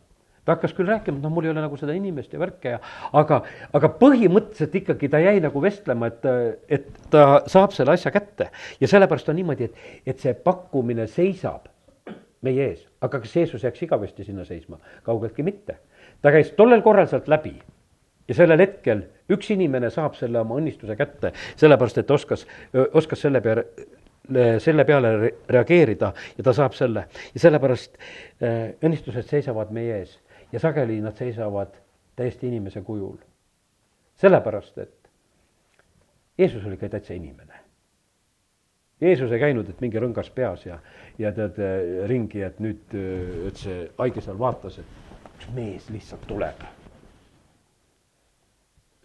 ta 0.44 0.54
hakkas 0.54 0.74
küll 0.76 0.88
rääkima, 0.88 1.18
et 1.18 1.24
noh, 1.24 1.32
mul 1.32 1.48
ei 1.48 1.52
ole 1.54 1.62
nagu 1.64 1.76
seda 1.80 1.94
inimest 1.96 2.32
ja 2.32 2.40
värke 2.40 2.74
ja, 2.76 2.80
aga, 3.16 3.42
aga 3.72 3.92
põhimõtteliselt 4.00 4.74
ikkagi 4.82 5.08
ta 5.08 5.20
jäi 5.22 5.38
nagu 5.40 5.62
vestlema, 5.62 6.10
et, 6.12 6.26
et 6.68 6.90
ta 7.10 7.42
saab 7.50 7.72
selle 7.72 7.96
asja 7.96 8.12
kätte. 8.14 8.50
ja 8.80 8.90
sellepärast 8.90 9.28
on 9.32 9.40
niimoodi, 9.40 9.70
et, 9.70 9.86
et 10.06 10.20
see 10.20 10.34
pakkumine 10.34 11.08
seisab 11.10 11.70
meie 12.44 12.70
ees, 12.70 12.82
aga 13.00 13.22
kas 13.22 13.36
Jeesus 13.36 13.64
jääks 13.64 13.86
igavesti 13.86 14.24
sinna 14.24 14.44
seisma? 14.44 14.80
kaugeltki 15.02 15.42
mitte. 15.42 15.78
ta 16.22 16.32
käis 16.32 16.52
tollel 16.56 16.82
korral 16.82 17.08
sealt 17.08 17.28
läbi 17.28 17.56
ja 18.28 18.36
sellel 18.36 18.62
hetkel 18.64 19.04
üks 19.32 19.50
inimene 19.54 19.90
saab 19.92 20.16
selle 20.18 20.40
oma 20.40 20.58
õnnistuse 20.60 20.96
kätte, 20.98 21.32
sellepärast 21.60 22.00
et 22.02 22.10
oskas, 22.10 22.46
oskas 22.92 23.24
selle 23.24 23.40
peale, 23.44 23.66
selle 24.64 24.86
peale 24.88 25.14
reageerida 25.48 26.12
ja 26.38 26.44
ta 26.44 26.54
saab 26.56 26.76
selle. 26.76 27.06
ja 27.34 27.40
sellepärast 27.40 27.98
õnnistused 28.84 29.28
seisavad 29.28 29.72
meie 29.72 30.00
ees 30.00 30.18
ja 30.52 30.60
sageli 30.60 31.00
nad 31.04 31.16
seisavad 31.18 31.74
täiesti 32.16 32.48
inimese 32.48 32.80
kujul. 32.80 33.16
sellepärast, 34.16 34.78
et 34.78 35.10
Jeesus 36.38 36.64
oli 36.66 36.76
ka 36.76 36.88
täitsa 36.88 37.14
inimene. 37.14 37.60
Jeesus 39.00 39.32
ei 39.32 39.40
käinud, 39.42 39.68
et 39.68 39.80
mingi 39.82 40.00
rõngas 40.00 40.30
peas 40.34 40.64
ja, 40.66 40.78
ja 41.18 41.32
tead 41.34 41.58
ringi, 42.08 42.42
et 42.46 42.62
nüüd, 42.62 42.94
et 43.50 43.58
see 43.58 43.84
haige 43.98 44.22
seal 44.24 44.38
vaatas, 44.38 44.78
et 44.78 45.34
üks 45.34 45.50
mees 45.54 45.90
lihtsalt 45.90 46.26
tuleb 46.30 46.62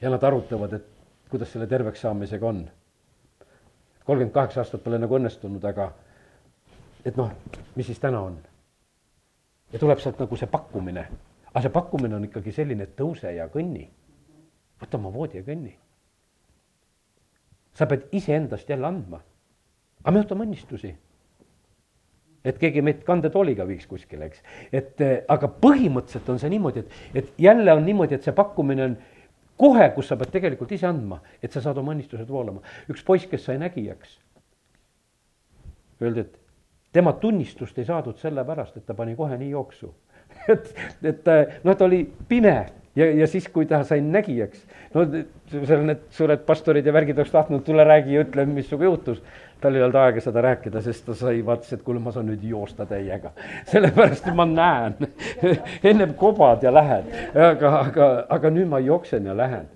ja 0.01 0.09
nad 0.09 0.23
arutavad, 0.23 0.73
et 0.73 0.85
kuidas 1.29 1.51
selle 1.51 1.67
terveks 1.67 2.01
saamisega 2.01 2.47
on. 2.47 2.69
kolmkümmend 4.05 4.33
kaheksa 4.33 4.61
aastat 4.61 4.83
pole 4.83 4.97
nagu 4.97 5.15
õnnestunud, 5.15 5.65
aga 5.69 5.91
et 7.05 7.17
noh, 7.17 7.31
mis 7.75 7.85
siis 7.85 7.99
täna 7.99 8.21
on? 8.21 8.37
ja 9.73 9.79
tuleb 9.79 9.99
sealt 9.99 10.19
nagu 10.19 10.35
see 10.35 10.49
pakkumine, 10.49 11.05
aga 11.51 11.61
see 11.61 11.73
pakkumine 11.73 12.15
on 12.15 12.25
ikkagi 12.25 12.51
selline, 12.51 12.87
et 12.87 12.95
tõuse 12.97 13.35
ja 13.35 13.47
kõnni. 13.47 13.85
võta 14.81 14.97
oma 14.97 15.13
voodi 15.13 15.37
ja 15.37 15.43
kõnni. 15.43 15.75
sa 17.73 17.85
pead 17.85 18.09
iseendast 18.11 18.69
jälle 18.69 18.87
andma. 18.87 19.21
aga 20.03 20.11
me 20.11 20.23
ootame 20.23 20.47
õnnistusi 20.47 20.95
et 22.45 22.57
keegi 22.57 22.81
meid 22.81 23.03
kandetooliga 23.03 23.67
viiks 23.67 23.87
kuskile, 23.87 24.25
eks. 24.25 24.43
et 24.71 25.01
aga 25.27 25.47
põhimõtteliselt 25.61 26.29
on 26.29 26.39
see 26.39 26.49
niimoodi, 26.49 26.79
et, 26.79 26.91
et 27.13 27.33
jälle 27.37 27.73
on 27.73 27.85
niimoodi, 27.85 28.15
et 28.15 28.23
see 28.23 28.33
pakkumine 28.33 28.83
on 28.83 28.97
kohe, 29.59 29.89
kus 29.95 30.09
sa 30.09 30.17
pead 30.19 30.31
tegelikult 30.33 30.71
ise 30.75 30.87
andma, 30.89 31.19
et 31.43 31.51
sa 31.51 31.61
saad 31.63 31.77
oma 31.81 31.93
õnnistused 31.95 32.29
voolama. 32.29 32.63
üks 32.89 33.03
poiss, 33.05 33.27
kes 33.29 33.45
sai 33.49 33.59
nägijaks, 33.61 34.17
öeldi, 36.01 36.25
et 36.25 36.37
tema 36.95 37.13
tunnistust 37.13 37.77
ei 37.77 37.87
saadud 37.87 38.17
sellepärast, 38.17 38.77
et 38.77 38.85
ta 38.87 38.95
pani 38.97 39.15
kohe 39.19 39.37
nii 39.37 39.51
jooksu 39.51 39.93
et, 40.53 40.73
et 41.03 41.31
noh, 41.63 41.75
ta 41.75 41.85
oli 41.85 42.03
pime 42.29 42.55
ja, 42.95 43.07
ja 43.21 43.27
siis, 43.27 43.47
kui 43.53 43.67
ta 43.69 43.81
sai 43.87 44.01
nägijaks, 44.05 44.63
no 44.93 45.05
seal 45.51 45.85
need 45.87 46.05
suured 46.15 46.43
pastorid 46.47 46.87
ja 46.87 46.93
värgid 46.95 47.19
oleks 47.19 47.33
tahtnud, 47.33 47.63
tule 47.65 47.85
räägi 47.87 48.15
ja 48.15 48.23
ütle, 48.25 48.45
mis 48.49 48.69
sinuga 48.69 48.89
juhtus. 48.89 49.21
Tal 49.61 49.75
ei 49.75 49.83
olnud 49.83 49.99
aega 49.99 50.21
seda 50.23 50.41
rääkida, 50.45 50.81
sest 50.81 51.05
ta 51.05 51.15
sai, 51.17 51.39
vaatas, 51.45 51.73
et 51.75 51.83
kuule, 51.83 52.01
ma 52.03 52.13
saan 52.15 52.29
nüüd 52.31 52.43
joosta 52.47 52.85
täiega. 52.89 53.31
sellepärast, 53.71 54.27
et 54.27 54.35
ma 54.35 54.45
näen 54.49 54.97
ennem 55.91 56.13
kobad 56.19 56.63
ja 56.63 56.73
lähed, 56.73 57.09
aga, 57.49 57.73
aga, 57.79 58.09
aga 58.37 58.53
nüüd 58.53 58.69
ma 58.71 58.79
jooksen 58.83 59.25
ja 59.29 59.37
lähen. 59.37 59.69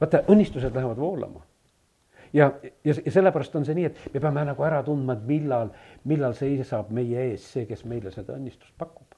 vaata, 0.00 0.24
õnnistused 0.28 0.74
lähevad 0.74 0.98
voolama 1.00 1.40
ja, 2.32 2.50
ja, 2.84 2.94
ja 3.04 3.12
sellepärast 3.12 3.54
on 3.56 3.64
see 3.64 3.78
nii, 3.78 3.86
et 3.88 4.14
me 4.14 4.20
peame 4.20 4.44
nagu 4.44 4.64
ära 4.66 4.82
tundma, 4.84 5.16
et 5.16 5.28
millal, 5.28 5.70
millal 6.04 6.36
seisab 6.36 6.90
meie 6.92 7.30
ees 7.30 7.46
see, 7.52 7.64
kes 7.64 7.86
meile 7.88 8.12
seda 8.12 8.36
õnnistust 8.36 8.74
pakub 8.76 9.16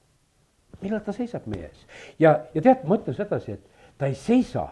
millal 0.82 1.02
ta 1.04 1.14
seisab 1.14 1.46
meie 1.50 1.68
ees. 1.68 1.86
ja, 2.20 2.34
ja 2.54 2.62
tead, 2.62 2.84
ma 2.86 2.98
ütlen 2.98 3.16
sedasi, 3.16 3.56
et 3.58 3.98
ta 3.98 4.08
ei 4.10 4.14
seisa 4.18 4.68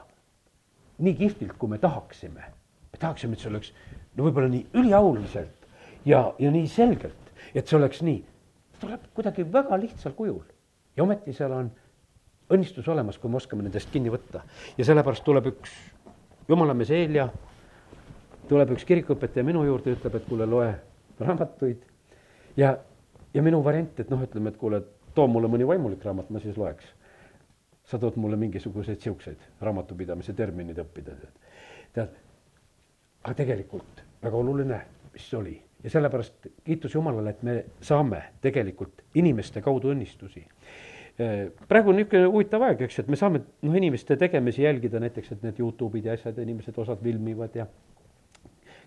nii 1.02 1.16
kihvtilt, 1.18 1.56
kui 1.59 1.68
me 1.68 1.78
tahaksime. 1.78 2.52
Me 2.96 3.02
tahaksime, 3.02 3.37
et 3.37 3.44
see 3.44 3.50
oleks 3.52 3.72
no 4.16 4.24
võib-olla 4.24 4.48
nii 4.48 4.66
üliauliselt 4.80 5.66
ja, 6.09 6.32
ja 6.38 6.52
nii 6.52 6.68
selgelt, 6.70 7.32
et 7.54 7.66
see 7.68 7.76
oleks 7.76 8.00
nii. 8.02 8.22
tuleb 8.80 9.09
kuidagi 9.14 9.44
väga 9.52 9.76
lihtsal 9.80 10.14
kujul 10.16 10.44
ja 10.96 11.04
ometi 11.04 11.32
seal 11.37 11.52
on 11.52 11.70
õnnistus 12.52 12.88
olemas, 12.88 13.18
kui 13.18 13.30
me 13.30 13.37
oskame 13.37 13.66
nendest 13.66 13.90
kinni 13.92 14.11
võtta. 14.12 14.42
ja 14.78 14.85
sellepärast 14.85 15.24
tuleb 15.24 15.50
üks 15.52 15.72
jumalamees 16.48 16.90
Eelja, 16.94 17.28
tuleb 18.48 18.72
üks 18.76 18.85
kirikuõpetaja 18.88 19.44
minu 19.44 19.64
juurde, 19.66 19.96
ütleb, 19.96 20.16
et 20.16 20.28
kuule, 20.28 20.46
loe 20.46 20.70
raamatuid 21.20 21.82
ja, 22.56 22.76
ja 23.35 23.42
minu 23.42 23.62
variant, 23.64 23.98
et 24.00 24.12
noh, 24.12 24.22
ütleme, 24.22 24.52
et 24.54 24.61
kuule, 24.61 24.82
too 25.14 25.26
mulle 25.28 25.50
mõni 25.52 25.66
vaimulik 25.68 26.04
raamat, 26.04 26.30
ma 26.30 26.40
siis 26.40 26.56
loeks. 26.56 26.94
sa 27.87 27.98
tood 28.02 28.16
mulle 28.18 28.37
mingisuguseid 28.37 28.98
siukseid 29.00 29.42
raamatupidamise 29.62 30.32
terminid 30.35 30.78
õppida, 30.82 31.12
tead. 31.20 31.52
tead, 31.94 32.14
aga 33.26 33.34
tegelikult 33.42 34.02
väga 34.22 34.38
oluline, 34.38 34.80
mis 35.12 35.26
oli. 35.34 35.56
Ja 35.82 35.90
sellepärast 35.90 36.46
kiitus 36.64 36.94
Jumalale, 36.94 37.34
et 37.34 37.42
me 37.46 37.56
saame 37.84 38.22
tegelikult 38.42 39.02
inimeste 39.18 39.62
kaudu 39.62 39.90
õnnistusi. 39.92 40.42
Praegu 41.68 41.90
on 41.90 41.98
niisugune 41.98 42.28
huvitav 42.28 42.64
aeg, 42.66 42.82
eks, 42.86 43.00
et 43.02 43.10
me 43.10 43.18
saame 43.18 43.40
noh, 43.64 43.76
inimeste 43.76 44.18
tegemisi 44.20 44.64
jälgida 44.66 45.00
näiteks, 45.00 45.32
et 45.32 45.44
need 45.46 45.60
Youtube'id 45.62 46.06
ja 46.06 46.16
asjad, 46.16 46.38
inimesed 46.42 46.78
osad 46.82 47.00
filmivad 47.02 47.56
ja 47.56 47.66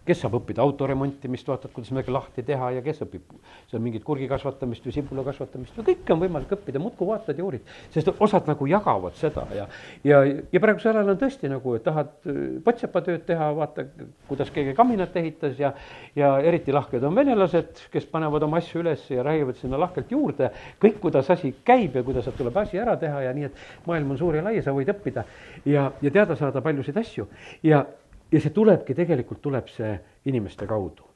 kes 0.07 0.21
saab 0.23 0.37
õppida 0.39 0.63
autoremontimist, 0.63 1.47
vaatad, 1.49 1.71
kuidas 1.73 1.91
midagi 1.93 2.13
lahti 2.13 2.43
teha 2.45 2.71
ja 2.77 2.83
kes 2.85 3.03
õpib? 3.05 3.33
Seal 3.69 3.83
mingit 3.83 4.03
kurgi 4.07 4.27
kasvatamist 4.31 4.85
või 4.87 4.95
sibula 4.95 5.25
kasvatamist. 5.27 5.75
Või 5.77 5.87
kõike 5.91 6.15
on 6.15 6.21
võimalik 6.23 6.53
õppida, 6.55 6.81
muudkui 6.81 7.07
vaatad 7.09 7.37
ja 7.37 7.45
uurid. 7.45 7.73
sest 7.93 8.09
osad 8.19 8.47
nagu 8.49 8.67
jagavad 8.69 9.15
seda 9.19 9.45
ja, 9.55 9.67
ja, 10.03 10.21
ja 10.25 10.61
praegusel 10.63 10.97
ajal 10.97 11.13
on 11.13 11.19
tõesti 11.21 11.51
nagu, 11.51 11.75
et 11.77 11.83
tahad 11.85 12.11
äh, 12.25 12.39
potsepatööd 12.65 13.25
teha, 13.27 13.51
vaata, 13.57 13.85
kuidas 14.27 14.51
keegi 14.55 14.73
kaminat 14.77 15.15
ehitas 15.21 15.59
ja, 15.59 15.73
ja 16.15 16.31
eriti 16.39 16.73
lahked 16.75 17.03
on 17.03 17.15
venelased, 17.15 17.85
kes 17.93 18.09
panevad 18.09 18.47
oma 18.47 18.61
asju 18.63 18.83
üles 18.83 19.05
ja 19.11 19.23
räägivad 19.25 19.59
sinna 19.61 19.79
lahkelt 19.81 20.11
juurde, 20.11 20.51
kõik, 20.81 20.99
kuidas 21.03 21.29
asi 21.29 21.53
käib 21.65 21.95
ja 21.99 22.03
kuidas 22.07 22.29
tuleb 22.37 22.57
asi 22.57 22.79
ära 22.79 22.95
teha 22.99 23.23
ja 23.27 23.35
nii, 23.35 23.49
et 23.49 23.87
maailm 23.87 24.15
on 24.15 24.21
suur 24.21 24.39
ja 24.39 24.45
lai 24.45 24.59
sa 24.63 24.73
võid 24.75 24.89
õppida 24.93 25.25
ja, 25.65 25.89
ja 26.01 26.11
teada 26.11 26.37
saada 26.39 26.63
paljusid 26.65 26.97
asju. 26.97 27.27
Ja 27.63 27.85
ja 28.31 28.41
see 28.41 28.53
tulebki, 28.53 28.95
tegelikult 28.95 29.41
tuleb 29.41 29.69
see 29.73 29.93
inimeste 30.25 30.67
kaudu. 30.67 31.07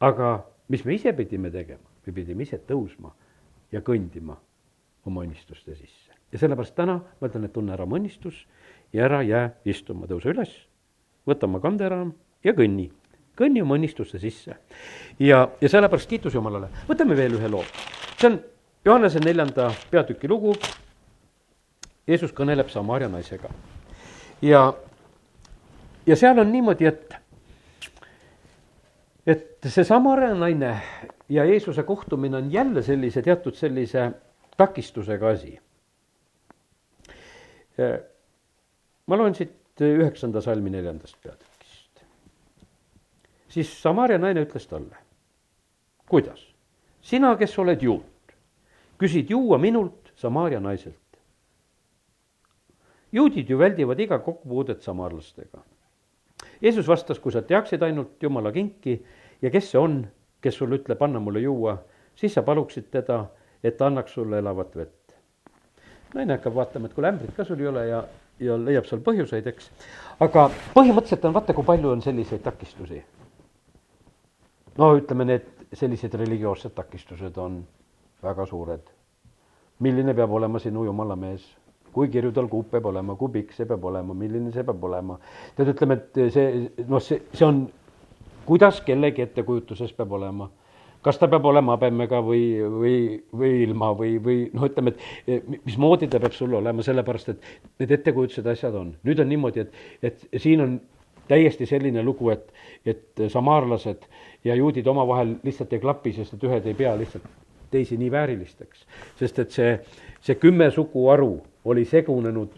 aga 0.00 0.44
mis 0.68 0.84
me 0.84 0.94
ise 0.94 1.12
pidime 1.12 1.50
tegema, 1.50 1.88
me 2.06 2.12
pidime 2.12 2.42
ise 2.42 2.58
tõusma 2.58 3.12
ja 3.72 3.80
kõndima 3.80 4.36
oma 5.06 5.24
õnnistuste 5.24 5.74
sisse. 5.74 6.12
ja 6.32 6.38
sellepärast 6.38 6.74
täna 6.74 7.00
ma 7.20 7.28
ütlen, 7.28 7.44
et 7.44 7.52
tunne 7.52 7.72
ära 7.72 7.84
oma 7.84 7.96
õnnistus 7.96 8.44
ja 8.92 9.04
ära 9.04 9.22
jää 9.22 9.50
istuma, 9.64 10.06
tõuse 10.06 10.32
üles, 10.34 10.52
võta 11.26 11.46
oma 11.46 11.60
kanderaam 11.60 12.12
ja 12.44 12.52
kõnni. 12.52 12.90
kõnni 13.36 13.62
oma 13.62 13.78
õnnistuste 13.78 14.18
sisse. 14.18 14.56
ja, 15.18 15.48
ja 15.60 15.68
sellepärast 15.68 16.08
kiitus 16.08 16.34
Jumalale. 16.34 16.68
võtame 16.88 17.16
veel 17.16 17.38
ühe 17.38 17.48
loo. 17.48 17.64
see 18.18 18.30
on 18.30 18.40
Johannese 18.84 19.20
neljanda 19.20 19.70
peatüki 19.90 20.28
lugu. 20.28 20.52
Jeesus 22.06 22.34
kõneleb 22.36 22.68
Samaria 22.68 23.08
naisega 23.08 23.48
ja 24.42 24.74
ja 26.06 26.16
seal 26.16 26.38
on 26.38 26.52
niimoodi, 26.52 26.86
et, 26.86 27.14
et 29.26 29.68
see 29.68 29.84
Samaria 29.84 30.34
naine 30.34 30.74
ja 31.28 31.44
Jeesuse 31.44 31.82
kohtumine 31.82 32.36
on 32.36 32.52
jälle 32.52 32.82
sellise 32.82 33.22
teatud 33.22 33.54
sellise 33.54 34.10
takistusega 34.56 35.28
asi. 35.28 35.58
ma 39.06 39.16
loen 39.18 39.34
siit 39.34 39.80
üheksanda 39.80 40.40
salmi 40.40 40.70
neljandast 40.70 41.16
peatükist. 41.22 42.04
siis 43.48 43.82
Samaria 43.82 44.18
naine 44.18 44.44
ütles 44.44 44.68
talle, 44.68 44.96
kuidas, 46.08 46.46
sina, 47.02 47.36
kes 47.36 47.58
oled 47.58 47.82
juut, 47.82 48.36
küsid 48.98 49.30
juua 49.30 49.58
minult, 49.58 50.12
Samaria 50.16 50.60
naiselt. 50.60 51.00
juudid 53.12 53.50
ju 53.50 53.58
väldivad 53.58 54.00
iga 54.00 54.18
kokkupuudet 54.18 54.82
samarlastega 54.82 55.64
Jeesus 56.64 56.88
vastas, 56.88 57.18
kui 57.20 57.32
sa 57.32 57.42
teaksid 57.44 57.82
ainult 57.82 58.22
Jumala 58.22 58.52
kinki 58.52 58.94
ja 59.42 59.50
kes 59.52 59.70
see 59.72 59.80
on, 59.80 59.98
kes 60.40 60.56
sulle 60.56 60.78
ütleb, 60.80 61.02
anna 61.04 61.20
mulle 61.20 61.42
juua, 61.44 61.76
siis 62.16 62.32
sa 62.34 62.42
paluksid 62.42 62.86
teda, 62.90 63.26
et 63.64 63.76
ta 63.76 63.90
annaks 63.90 64.14
sulle 64.16 64.38
elavat 64.40 64.76
vett. 64.76 65.16
naine 66.14 66.36
hakkab 66.36 66.54
vaatama, 66.54 66.86
et 66.86 66.94
kuule, 66.94 67.10
ämbrit 67.10 67.34
ka 67.36 67.44
sul 67.44 67.60
ei 67.60 67.66
ole 67.66 67.86
ja, 67.88 68.04
ja 68.40 68.56
leiab 68.56 68.86
seal 68.88 69.02
põhjuseid, 69.04 69.46
eks. 69.50 69.70
aga 70.24 70.46
põhimõtteliselt 70.76 71.26
on, 71.28 71.34
vaata, 71.34 71.54
kui 71.54 71.66
palju 71.68 71.90
on 71.90 72.02
selliseid 72.02 72.42
takistusi. 72.42 73.02
no 74.78 74.92
ütleme, 74.96 75.28
need 75.28 75.50
sellised 75.74 76.14
religioossed 76.14 76.72
takistused 76.74 77.36
on 77.36 77.60
väga 78.22 78.46
suured. 78.46 78.88
milline 79.80 80.14
peab 80.14 80.32
olema 80.32 80.58
sinu 80.58 80.84
jumalamees 80.84 81.44
kui 81.94 82.10
kirju 82.12 82.32
tal 82.34 82.50
kuup 82.50 82.72
peab 82.74 82.90
olema, 82.90 83.16
kui 83.20 83.32
pikk 83.38 83.54
see 83.56 83.68
peab 83.70 83.84
olema, 83.90 84.16
milline 84.18 84.52
see 84.54 84.66
peab 84.66 84.84
olema. 84.90 85.18
tead, 85.56 85.72
ütleme, 85.74 86.00
et 86.00 86.20
see, 86.34 86.66
noh, 86.88 87.02
see, 87.02 87.22
see 87.32 87.46
on, 87.46 87.64
kuidas 88.48 88.82
kellegi 88.84 89.24
ettekujutuses 89.24 89.94
peab 89.96 90.12
olema 90.18 90.50
kas 91.04 91.18
ta 91.20 91.28
peab 91.28 91.44
olema 91.44 91.76
habemega 91.76 92.20
või, 92.24 92.44
või, 92.80 92.96
või 93.36 93.50
ilma 93.66 93.90
või, 93.96 94.14
või 94.24 94.38
noh, 94.54 94.64
ütleme, 94.70 94.94
et 95.28 95.50
mismoodi 95.66 96.08
ta 96.08 96.20
peab 96.22 96.32
sul 96.32 96.56
olema, 96.56 96.84
sellepärast 96.84 97.34
et 97.34 97.48
need 97.82 97.92
ettekujutused, 97.98 98.46
asjad 98.48 98.76
on. 98.80 98.94
nüüd 99.04 99.20
on 99.20 99.28
niimoodi, 99.28 99.66
et, 99.66 99.76
et 100.08 100.24
siin 100.40 100.64
on 100.64 100.78
täiesti 101.28 101.68
selline 101.68 102.02
lugu, 102.02 102.30
et, 102.32 102.48
et 102.88 103.24
samaarlased 103.32 104.08
ja 104.44 104.56
juudid 104.56 104.86
omavahel 104.86 105.36
lihtsalt 105.44 105.72
ei 105.72 105.82
klapi, 105.84 106.12
sest 106.16 106.36
et 106.36 106.48
ühed 106.48 106.68
ei 106.72 106.78
pea 106.78 106.96
lihtsalt 107.00 107.28
teisi 107.74 107.96
nii 108.00 108.10
väärilisteks. 108.10 108.86
sest 109.18 109.38
et 109.38 109.50
see, 109.50 109.72
see 110.24 110.38
kümme 110.40 110.70
suguharu 110.70 111.34
oli 111.64 111.84
segunenud 111.84 112.52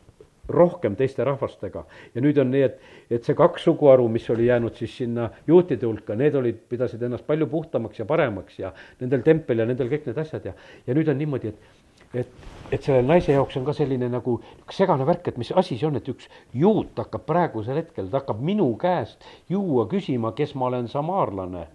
rohkem 0.49 0.97
teiste 0.97 1.25
rahvastega. 1.25 1.85
Ja 2.15 2.23
nüüd 2.23 2.39
on 2.39 2.53
nii, 2.53 2.67
et, 2.67 2.77
et 3.11 3.27
see 3.27 3.37
kaks 3.39 3.67
suguharu, 3.67 4.07
mis 4.13 4.29
oli 4.31 4.47
jäänud 4.47 4.79
siis 4.79 4.95
sinna 5.03 5.31
juutide 5.47 5.87
hulka, 5.87 6.15
need 6.19 6.37
olid, 6.39 6.61
pidasid 6.71 7.03
ennast 7.03 7.27
palju 7.27 7.49
puhtamaks 7.51 7.99
ja 8.03 8.07
paremaks 8.09 8.61
ja 8.61 8.73
nendel 9.01 9.25
tempel 9.27 9.63
ja 9.63 9.67
nendel 9.67 9.91
kõik 9.93 10.07
need 10.07 10.23
asjad 10.23 10.47
ja, 10.51 10.55
ja 10.87 10.97
nüüd 10.97 11.11
on 11.11 11.19
niimoodi, 11.19 11.51
et, 11.51 12.13
et, 12.23 12.47
et 12.71 12.83
selle 12.83 13.03
naise 13.07 13.35
jaoks 13.35 13.59
on 13.59 13.67
ka 13.67 13.75
selline 13.77 14.11
nagu 14.13 14.39
segane 14.71 15.07
värk, 15.09 15.33
et 15.33 15.41
mis 15.43 15.51
asi 15.51 15.79
see 15.79 15.89
on, 15.89 15.99
et 15.99 16.13
üks 16.15 16.31
juut 16.55 16.95
hakkab 17.03 17.27
praegusel 17.27 17.83
hetkel, 17.83 18.11
ta 18.11 18.23
hakkab 18.23 18.43
minu 18.43 18.69
käest 18.81 19.27
juua 19.51 19.89
küsima, 19.91 20.35
kes 20.39 20.55
ma 20.55 20.71
olen, 20.71 20.91
samaarlane 20.93 21.67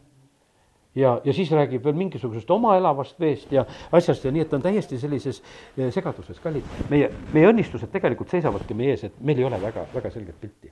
ja, 0.95 1.15
ja 1.23 1.33
siis 1.33 1.51
räägib 1.51 1.85
veel 1.85 1.97
mingisugusest 1.97 2.51
oma 2.51 2.75
elavast 2.77 3.19
veest 3.19 3.51
ja 3.53 3.65
asjast 3.91 4.25
ja 4.25 4.31
nii, 4.31 4.45
et 4.45 4.49
ta 4.51 4.59
on 4.59 4.65
täiesti 4.65 4.99
sellises 4.99 5.41
eh, 5.77 5.91
segaduses, 5.93 6.39
kallid. 6.43 6.67
meie, 6.89 7.11
meie 7.33 7.51
õnnistused 7.51 7.91
tegelikult 7.93 8.31
seisavadki 8.33 8.77
meie 8.77 8.95
ees, 8.95 9.05
et 9.07 9.19
meil 9.19 9.39
ei 9.39 9.47
ole 9.47 9.61
väga, 9.61 9.85
väga 9.93 10.11
selget 10.13 10.39
pilti. 10.41 10.71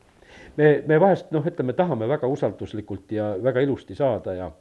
me, 0.57 0.71
me 0.87 0.99
vahest 0.99 1.31
noh, 1.35 1.45
ütleme, 1.45 1.75
tahame 1.77 2.07
väga 2.09 2.27
usalduslikult 2.27 3.11
ja 3.15 3.33
väga 3.43 3.63
ilusti 3.67 3.95
saada 3.95 4.35
ja 4.35 4.51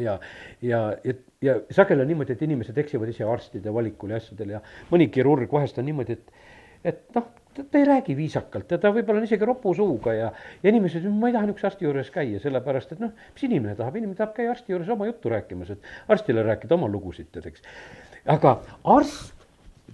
ja, 0.00 0.18
ja, 0.62 0.96
ja, 1.04 1.14
ja 1.42 1.54
sageli 1.70 2.02
on 2.02 2.08
niimoodi, 2.10 2.34
et 2.34 2.42
inimesed 2.42 2.78
eksivad 2.78 3.08
ise 3.12 3.24
arstide 3.24 3.72
valikul 3.74 4.10
ja 4.10 4.18
asjadel 4.18 4.56
ja 4.56 4.60
mõni 4.90 5.06
kirurg 5.14 5.52
vahest 5.52 5.78
on 5.78 5.86
niimoodi, 5.86 6.18
et, 6.18 6.32
et 6.84 7.04
noh, 7.14 7.28
ta 7.54 7.78
ei 7.78 7.84
räägi 7.84 8.16
viisakalt 8.16 8.70
ja 8.74 8.78
ta 8.82 8.90
võib-olla 8.94 9.22
on 9.22 9.28
isegi 9.28 9.46
ropu 9.46 9.74
suuga 9.76 10.14
ja, 10.16 10.32
ja 10.62 10.72
inimesed, 10.72 11.06
ma 11.10 11.30
ei 11.30 11.36
taha 11.36 11.46
niisuguse 11.46 11.70
arsti 11.70 11.86
juures 11.86 12.10
käia, 12.14 12.40
sellepärast 12.42 12.96
et 12.96 13.02
noh, 13.02 13.12
mis 13.34 13.46
inimene 13.46 13.76
tahab, 13.78 13.98
inimene 14.00 14.18
tahab 14.18 14.34
käia 14.36 14.50
arsti 14.54 14.74
juures 14.74 14.90
oma 14.94 15.06
juttu 15.08 15.32
rääkimas, 15.32 15.70
et 15.74 16.12
arstile 16.12 16.42
rääkida 16.46 16.74
oma 16.78 16.90
lugusid, 16.90 17.30
tead, 17.34 17.46
eks. 17.52 17.64
aga 18.34 18.56
arst 18.96 19.34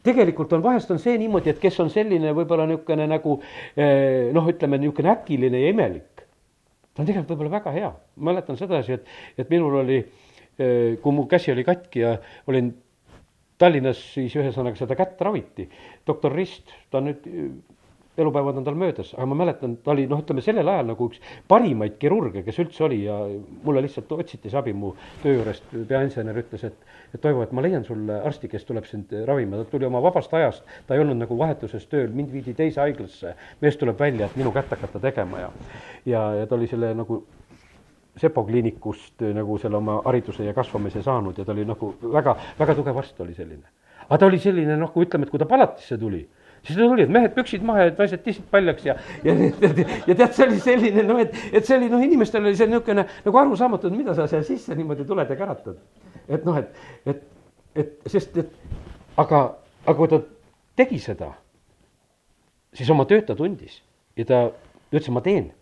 tegelikult 0.07 0.53
on, 0.57 0.63
vahest 0.65 0.91
on 0.95 1.01
see 1.03 1.17
niimoodi, 1.21 1.53
et 1.53 1.61
kes 1.61 1.77
on 1.83 1.91
selline 1.93 2.33
võib-olla 2.37 2.67
niisugune 2.71 3.07
nagu 3.11 3.37
eh, 3.77 4.31
noh, 4.35 4.49
ütleme 4.49 4.81
niisugune 4.81 5.13
äkiline 5.13 5.65
ja 5.65 5.73
imelik. 5.75 6.25
ta 6.95 7.03
on 7.03 7.09
tegelikult 7.09 7.35
võib-olla 7.35 7.57
väga 7.59 7.75
hea, 7.77 7.91
mäletan 8.31 8.59
sedasi, 8.61 9.01
et, 9.01 9.11
et 9.39 9.51
minul 9.53 9.83
oli, 9.83 9.99
eh, 10.57 10.97
kui 11.03 11.17
mu 11.17 11.27
käsi 11.31 11.53
oli 11.53 11.67
katki 11.67 12.07
ja 12.07 12.17
olin 12.49 12.73
Tallinnas 13.61 14.01
siis 14.15 14.35
ühesõnaga 14.41 14.79
seda 14.79 14.97
kätt 14.97 15.21
raviti. 15.21 15.69
doktor 16.09 16.33
Rist, 16.33 16.73
ta 16.91 17.03
nüüd, 17.05 17.27
elupäevad 18.21 18.57
on 18.57 18.65
tal 18.65 18.75
möödas, 18.75 19.13
aga 19.15 19.27
ma 19.31 19.37
mäletan, 19.43 19.77
ta 19.85 19.93
oli 19.93 20.07
noh, 20.11 20.21
ütleme 20.23 20.43
sellel 20.45 20.69
ajal 20.69 20.89
nagu 20.91 21.07
üks 21.11 21.21
parimaid 21.49 21.97
kirurge, 22.01 22.43
kes 22.47 22.59
üldse 22.63 22.85
oli 22.85 23.03
ja 23.05 23.17
mulle 23.65 23.83
lihtsalt 23.85 24.13
otsiti 24.17 24.51
see 24.51 24.59
abi 24.61 24.75
mu 24.77 24.93
töö 25.23 25.39
juurest, 25.39 25.69
peainsener 25.89 26.41
ütles, 26.43 26.65
et 26.69 26.89
et 27.15 27.21
Toivo, 27.21 27.43
et 27.43 27.53
ma 27.57 27.63
leian 27.65 27.83
sulle 27.83 28.21
arsti, 28.23 28.49
kes 28.49 28.65
tuleb 28.69 28.87
sind 28.87 29.11
ravima, 29.27 29.59
ta 29.59 29.71
tuli 29.73 29.89
oma 29.89 30.03
vabast 30.03 30.35
ajast, 30.35 30.63
ta 30.87 30.95
ei 30.95 31.03
olnud 31.03 31.19
nagu 31.19 31.39
vahetuses 31.39 31.89
tööl, 31.91 32.13
mind 32.15 32.31
viidi 32.31 32.55
teise 32.55 32.83
haiglasse, 32.85 33.35
mees 33.63 33.79
tuleb 33.81 33.99
välja, 33.99 34.29
et 34.31 34.39
minu 34.39 34.53
kätt 34.55 34.71
hakata 34.77 35.03
tegema 35.03 35.43
ja 35.43 35.51
ja, 36.07 36.23
ja 36.41 36.47
ta 36.47 36.55
oli 36.59 36.71
selle 36.71 36.93
nagu 36.95 37.25
Sepo 38.19 38.43
kliinikust 38.45 39.23
äh, 39.23 39.35
nagu 39.35 39.59
selle 39.63 39.79
oma 39.79 40.01
hariduse 40.05 40.45
ja 40.45 40.55
kasvamise 40.55 41.03
saanud 41.03 41.39
ja 41.39 41.45
ta 41.45 41.53
oli 41.53 41.65
nagu 41.65 41.93
väga, 42.03 42.35
väga 42.59 42.75
tugev 42.75 42.99
arst 42.99 43.21
oli 43.21 43.35
selline. 43.35 43.67
aga 44.09 44.19
ta 44.19 44.27
oli 44.27 44.39
selline 44.43 44.77
noh, 44.77 44.91
kui 44.93 45.07
ütleme, 45.07 45.29
et 45.29 45.31
kui 45.31 45.39
ta 45.39 45.47
palatisse 45.47 45.99
tuli, 45.99 46.25
siis 46.65 46.79
ta 46.79 46.89
tuli, 46.89 47.05
et 47.07 47.13
mehed 47.13 47.35
püksid 47.37 47.63
maha 47.67 47.87
ja 47.87 47.93
naised 47.99 48.25
tissid 48.25 48.49
paljaks 48.51 48.89
ja, 48.89 48.97
ja, 49.25 49.35
ja, 49.35 49.71
ja 50.09 50.15
tead, 50.15 50.33
see 50.35 50.47
oli 50.49 50.59
selline 50.65 51.05
noh, 51.07 51.21
et, 51.23 51.37
et 51.53 51.67
see 51.67 51.79
oli 51.79 51.91
noh, 51.93 52.03
inimestel 52.03 52.43
oli 52.45 52.59
see 52.59 52.67
niisugune 52.71 53.07
nagu 53.07 53.41
arusaamatu, 53.45 53.89
et 53.89 53.97
mida 54.01 54.17
sa 54.19 54.27
seal 54.31 54.43
sisse 54.49 54.75
niimoodi 54.75 55.07
tuled 55.09 55.31
ja 55.31 55.39
käratad. 55.39 55.79
et 56.29 56.45
noh, 56.49 56.59
et, 56.59 56.83
et, 57.07 57.23
et 57.85 58.11
sest, 58.11 58.37
et 58.43 58.51
aga, 59.21 59.45
aga 59.87 59.97
kui 60.03 60.11
ta 60.11 60.21
tegi 60.83 60.99
seda, 61.03 61.31
siis 62.75 62.91
oma 62.91 63.07
tööd 63.09 63.27
ta 63.29 63.39
tundis 63.39 63.81
ja 64.19 64.27
ta 64.27 64.43
ütles, 64.91 65.13
ma 65.15 65.23
teen 65.25 65.53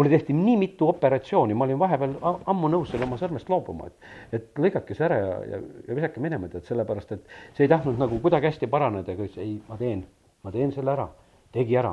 mulle 0.00 0.10
tehti 0.10 0.32
nii 0.32 0.56
mitu 0.56 0.88
operatsiooni, 0.88 1.54
ma 1.54 1.66
olin 1.66 1.78
vahepeal 1.78 2.14
ammu 2.48 2.70
nõus 2.72 2.88
selle 2.88 3.04
oma 3.04 3.18
sõrmest 3.20 3.50
loobuma, 3.52 3.90
et, 3.90 4.06
et 4.38 4.62
lõigake 4.64 4.96
see 4.96 5.04
ära 5.04 5.18
ja, 5.20 5.34
ja, 5.50 5.58
ja 5.90 5.96
visake 5.98 6.22
minema, 6.24 6.48
tead, 6.48 6.64
sellepärast 6.64 7.12
et 7.18 7.34
see 7.52 7.66
ei 7.66 7.72
tahtnud 7.72 8.00
nagu 8.00 8.16
kuidagi 8.24 8.48
hästi 8.48 8.70
paraneda, 8.72 9.12
aga 9.12 9.28
ütles 9.28 9.44
ei, 9.44 9.58
ma 9.68 9.76
teen, 9.76 10.06
ma 10.40 10.54
teen 10.54 10.72
selle 10.72 10.94
ära, 10.94 11.04
tegi 11.52 11.76
ära. 11.76 11.92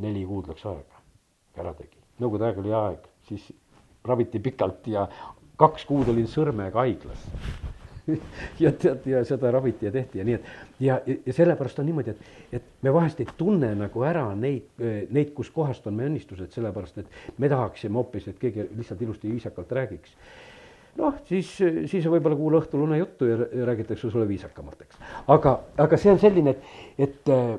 neli 0.00 0.24
kuud 0.28 0.48
läks 0.48 0.64
aega, 0.68 1.04
ära 1.60 1.76
tegi, 1.76 2.00
nõukogude 2.20 2.48
aeg 2.48 2.64
oli 2.64 2.72
aeg, 2.80 3.04
siis 3.28 3.44
raviti 4.08 4.40
pikalt 4.40 4.88
ja 4.88 5.04
kaks 5.60 5.84
kuud 5.88 6.08
olin 6.12 6.28
sõrmega 6.32 6.80
haiglas 6.80 7.28
ja 8.62 8.72
tead, 8.72 9.06
ja 9.10 9.22
seda 9.26 9.50
raviti 9.54 9.88
ja 9.88 9.92
tehti 9.92 10.20
ja 10.20 10.26
nii, 10.26 10.38
et 10.38 10.80
ja, 10.80 10.98
ja 11.26 11.34
sellepärast 11.34 11.80
on 11.82 11.88
niimoodi, 11.90 12.14
et, 12.14 12.58
et 12.58 12.66
me 12.86 12.92
vahest 12.94 13.20
ei 13.22 13.28
tunne 13.38 13.72
nagu 13.78 14.04
ära 14.06 14.26
neid, 14.38 14.68
neid, 15.10 15.32
kuskohast 15.36 15.86
on 15.90 15.96
meie 15.98 16.10
õnnistused, 16.10 16.52
sellepärast 16.54 17.02
et 17.02 17.40
me 17.42 17.50
tahaksime 17.52 17.98
hoopis, 17.98 18.28
et 18.30 18.38
keegi 18.42 18.68
lihtsalt 18.76 19.02
ilusti 19.06 19.32
viisakalt 19.32 19.74
räägiks 19.80 20.14
noh, 21.00 21.18
siis, 21.28 21.50
siis 21.90 22.06
võib-olla 22.08 22.38
kuula 22.38 22.62
õhtul 22.62 22.86
unejuttu 22.86 23.28
ja, 23.28 23.40
ja 23.52 23.68
räägitakse 23.68 24.10
sulle 24.10 24.28
viisakamalt, 24.28 24.86
eks. 24.86 25.02
aga, 25.32 25.58
aga 25.82 26.00
see 26.00 26.14
on 26.14 26.22
selline, 26.22 26.56
et, 26.56 26.72
et 27.08 27.34
äh, 27.34 27.52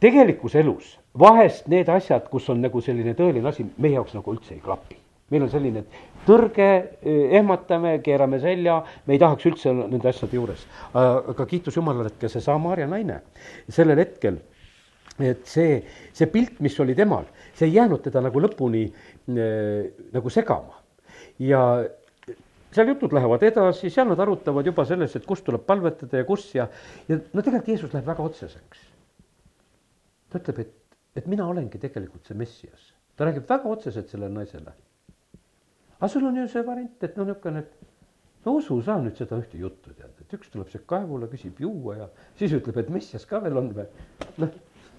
tegelikus 0.00 0.56
elus 0.60 0.94
vahest 1.18 1.68
need 1.68 1.90
asjad, 1.92 2.30
kus 2.32 2.48
on 2.52 2.62
nagu 2.64 2.80
selline 2.84 3.14
tõeline 3.18 3.50
asi, 3.50 3.66
meie 3.78 3.98
jaoks 3.98 4.16
nagu 4.16 4.36
üldse 4.36 4.54
ei 4.56 4.64
klapi 4.64 5.00
meil 5.30 5.46
on 5.46 5.50
selline, 5.50 5.84
et 5.84 6.26
tõrge, 6.26 6.68
eh, 7.00 7.36
ehmatame, 7.38 7.98
keerame 8.04 8.40
selja, 8.42 8.80
me 9.06 9.14
ei 9.14 9.22
tahaks 9.22 9.46
üldse 9.50 9.72
nende 9.74 10.08
asjade 10.08 10.36
juures. 10.36 10.66
aga 10.94 11.46
kiitus 11.46 11.76
Jumalale, 11.76 12.10
et 12.10 12.18
ka 12.20 12.28
see 12.28 12.42
Samaria 12.44 12.86
naine 12.86 13.20
sellel 13.68 13.98
hetkel, 13.98 14.40
et 15.20 15.46
see, 15.46 15.78
see 16.12 16.26
pilt, 16.26 16.60
mis 16.60 16.78
oli 16.80 16.94
temal, 16.94 17.28
see 17.54 17.68
ei 17.68 17.78
jäänud 17.78 18.02
teda 18.02 18.22
nagu 18.24 18.40
lõpuni 18.40 18.84
äh, 18.88 19.90
nagu 20.12 20.30
segama. 20.30 20.78
ja 21.38 21.62
seal 22.70 22.92
jutud 22.92 23.14
lähevad 23.16 23.42
edasi, 23.42 23.90
seal 23.90 24.10
nad 24.10 24.20
arutavad 24.20 24.66
juba 24.66 24.84
sellest, 24.84 25.16
et 25.16 25.26
kust 25.26 25.44
tuleb 25.46 25.64
palvetada 25.66 26.20
ja 26.20 26.26
kus 26.28 26.50
ja, 26.54 26.68
ja 27.08 27.16
no 27.16 27.42
tegelikult 27.42 27.68
Jeesus 27.68 27.94
läheb 27.94 28.06
väga 28.06 28.22
otseseks. 28.22 28.86
ta 30.30 30.38
ütleb, 30.38 30.62
et, 30.66 30.76
et 31.16 31.26
mina 31.26 31.46
olengi 31.46 31.78
tegelikult 31.78 32.26
see 32.26 32.36
Messias. 32.38 32.94
ta 33.16 33.28
räägib 33.28 33.48
väga 33.48 33.68
otseselt 33.68 34.08
sellele 34.08 34.34
naisele 34.34 34.74
aga 36.00 36.08
sul 36.08 36.26
on 36.26 36.36
ju 36.40 36.48
see 36.48 36.64
variant, 36.66 37.04
et 37.04 37.16
no 37.16 37.26
niisugune, 37.28 37.60
et 37.60 38.46
no 38.46 38.56
usu 38.56 38.80
sa 38.84 38.96
nüüd 39.02 39.18
seda 39.20 39.38
ühte 39.40 39.60
juttu 39.60 39.92
tead, 39.92 40.12
et 40.22 40.36
üks 40.38 40.52
tuleb 40.52 40.70
siia 40.72 40.82
kaevule, 40.88 41.28
küsib 41.32 41.60
juua 41.60 41.96
ja 41.98 42.10
siis 42.40 42.54
ütleb, 42.56 42.80
et 42.80 42.92
messias 42.92 43.26
ka 43.28 43.42
veel 43.44 43.60
on 43.60 43.72
või. 43.76 43.86
noh, 44.40 44.54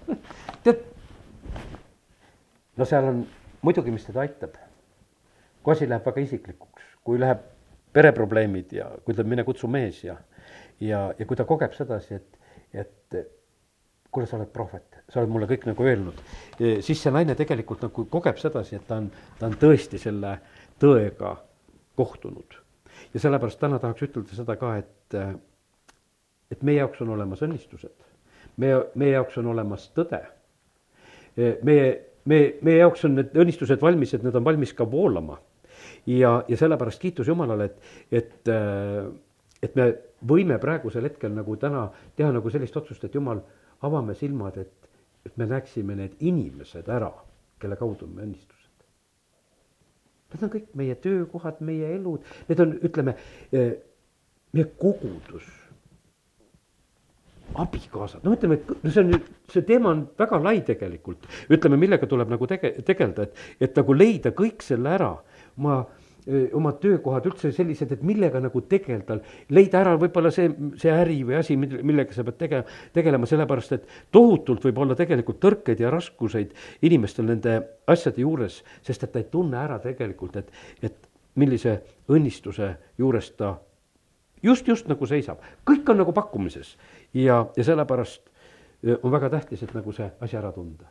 tead. 0.64 0.84
no 2.78 2.86
seal 2.88 3.10
on 3.10 3.24
muidugi, 3.66 3.94
mis 3.94 4.06
teda 4.06 4.22
aitab. 4.22 4.54
kui 5.62 5.74
asi 5.74 5.86
läheb 5.90 6.06
väga 6.06 6.22
isiklikuks, 6.22 6.86
kui 7.06 7.18
läheb 7.18 7.42
pereprobleemid 7.94 8.72
ja 8.78 8.88
kui 9.02 9.14
ütleb, 9.14 9.28
mine 9.34 9.44
kutsu 9.46 9.68
mees 9.70 10.00
ja, 10.04 10.16
ja, 10.80 11.08
ja 11.18 11.26
kui 11.26 11.38
ta 11.38 11.46
kogeb 11.46 11.74
sedasi, 11.76 12.18
et, 12.18 12.38
et 12.72 13.20
kuule, 14.12 14.26
sa 14.28 14.36
oled 14.36 14.50
prohvet, 14.52 14.98
sa 15.08 15.22
oled 15.22 15.30
mulle 15.32 15.46
kõik 15.50 15.68
nagu 15.70 15.86
öelnud, 15.86 16.18
siis 16.84 17.00
see 17.00 17.12
naine 17.14 17.36
tegelikult 17.38 17.86
nagu 17.86 18.04
kogeb 18.12 18.40
sedasi, 18.40 18.76
et 18.76 18.86
ta 18.88 18.98
on, 19.00 19.08
ta 19.38 19.48
on 19.48 19.56
tõesti 19.60 20.00
selle 20.02 20.34
tõega 20.82 21.36
kohtunud. 21.96 22.58
ja 23.14 23.20
sellepärast 23.20 23.60
täna 23.60 23.78
tahaks 23.78 24.02
ütelda 24.06 24.36
seda 24.36 24.56
ka, 24.56 24.76
et, 24.80 25.16
et 26.50 26.62
meie 26.62 26.80
jaoks 26.80 27.02
on 27.04 27.12
olemas 27.14 27.42
õnnistused. 27.46 27.94
meie, 28.56 28.80
meie 28.94 29.14
jaoks 29.16 29.38
on 29.38 29.50
olemas 29.54 29.88
tõde. 29.96 30.22
meie, 31.36 31.88
me, 32.24 32.40
meie 32.62 32.78
jaoks 32.78 33.04
on 33.08 33.18
need 33.20 33.36
õnnistused 33.44 33.80
valmis, 33.80 34.14
et 34.14 34.24
need 34.26 34.36
on 34.36 34.44
valmis 34.44 34.74
ka 34.74 34.88
voolama. 34.90 35.38
ja, 36.06 36.42
ja 36.48 36.56
sellepärast 36.56 37.00
kiitus 37.00 37.28
Jumalale, 37.28 37.70
et, 37.70 37.92
et, 38.10 38.52
et 39.62 39.76
me 39.76 39.90
võime 40.28 40.58
praegusel 40.58 41.06
hetkel 41.10 41.34
nagu 41.34 41.56
täna 41.56 41.88
teha 42.16 42.32
nagu 42.32 42.50
sellist 42.50 42.76
otsust, 42.76 43.04
et 43.04 43.14
Jumal, 43.14 43.42
avame 43.82 44.14
silmad, 44.14 44.58
et, 44.58 44.90
et 45.26 45.36
me 45.36 45.46
näeksime 45.46 45.94
need 45.98 46.18
inimesed 46.20 46.90
ära, 46.90 47.12
kelle 47.62 47.78
kaudu 47.78 48.10
me 48.10 48.26
õnnistusime 48.26 48.61
Need 50.32 50.46
on 50.46 50.52
kõik 50.52 50.68
meie 50.78 50.94
töökohad, 51.00 51.60
meie 51.64 51.94
elud, 51.96 52.24
need 52.48 52.62
on, 52.64 52.76
ütleme, 52.88 53.16
eh, 53.52 53.74
meie 54.56 54.68
kogudus, 54.80 55.48
abikaasad, 57.62 58.22
no 58.24 58.32
ütleme, 58.36 58.56
et 58.60 58.84
no 58.84 58.92
see 58.92 59.02
on 59.04 59.16
see 59.52 59.64
teema 59.68 59.90
on 59.92 60.06
väga 60.18 60.38
lai 60.40 60.58
tegelikult, 60.66 61.26
ütleme, 61.52 61.78
millega 61.80 62.08
tuleb 62.08 62.32
nagu 62.32 62.48
tege-, 62.48 62.74
tegeleda, 62.86 63.28
et, 63.28 63.42
et 63.68 63.76
nagu 63.80 63.96
leida 63.96 64.32
kõik 64.36 64.64
selle 64.64 64.94
ära. 64.96 65.12
ma 65.60 65.82
oma 66.54 66.72
töökohad 66.78 67.26
üldse 67.26 67.50
sellised, 67.54 67.92
et 67.92 68.02
millega 68.06 68.40
nagu 68.42 68.62
tegeleda, 68.70 69.16
leida 69.50 69.80
ära 69.80 69.96
võib-olla 69.98 70.30
see, 70.34 70.48
see 70.78 70.92
äri 70.94 71.18
või 71.26 71.38
asi, 71.40 71.56
millega 71.58 72.14
sa 72.14 72.24
pead 72.26 72.38
tege-, 72.38 72.62
tegelema, 72.94 73.26
sellepärast 73.26 73.74
et 73.78 73.88
tohutult 74.14 74.62
võib 74.68 74.78
olla 74.84 74.96
tegelikult 74.98 75.40
tõrkeid 75.42 75.82
ja 75.82 75.90
raskuseid 75.90 76.54
inimestel 76.86 77.26
nende 77.26 77.58
asjade 77.90 78.22
juures, 78.22 78.60
sest 78.86 79.08
et 79.08 79.14
ta 79.14 79.22
ei 79.22 79.28
tunne 79.32 79.58
ära 79.58 79.80
tegelikult, 79.82 80.38
et, 80.38 80.54
et 80.82 81.10
millise 81.42 81.80
õnnistuse 82.12 82.70
juures 83.02 83.34
ta 83.34 83.56
just, 84.42 84.68
just 84.68 84.90
nagu 84.90 85.06
seisab. 85.06 85.42
kõik 85.66 85.88
on 85.90 86.02
nagu 86.04 86.14
pakkumises 86.14 86.76
ja, 87.14 87.46
ja 87.56 87.64
sellepärast 87.64 88.28
on 89.02 89.10
väga 89.14 89.30
tähtis, 89.30 89.62
et 89.62 89.74
nagu 89.74 89.92
see 89.94 90.10
asi 90.20 90.36
ära 90.36 90.52
tunda. 90.52 90.86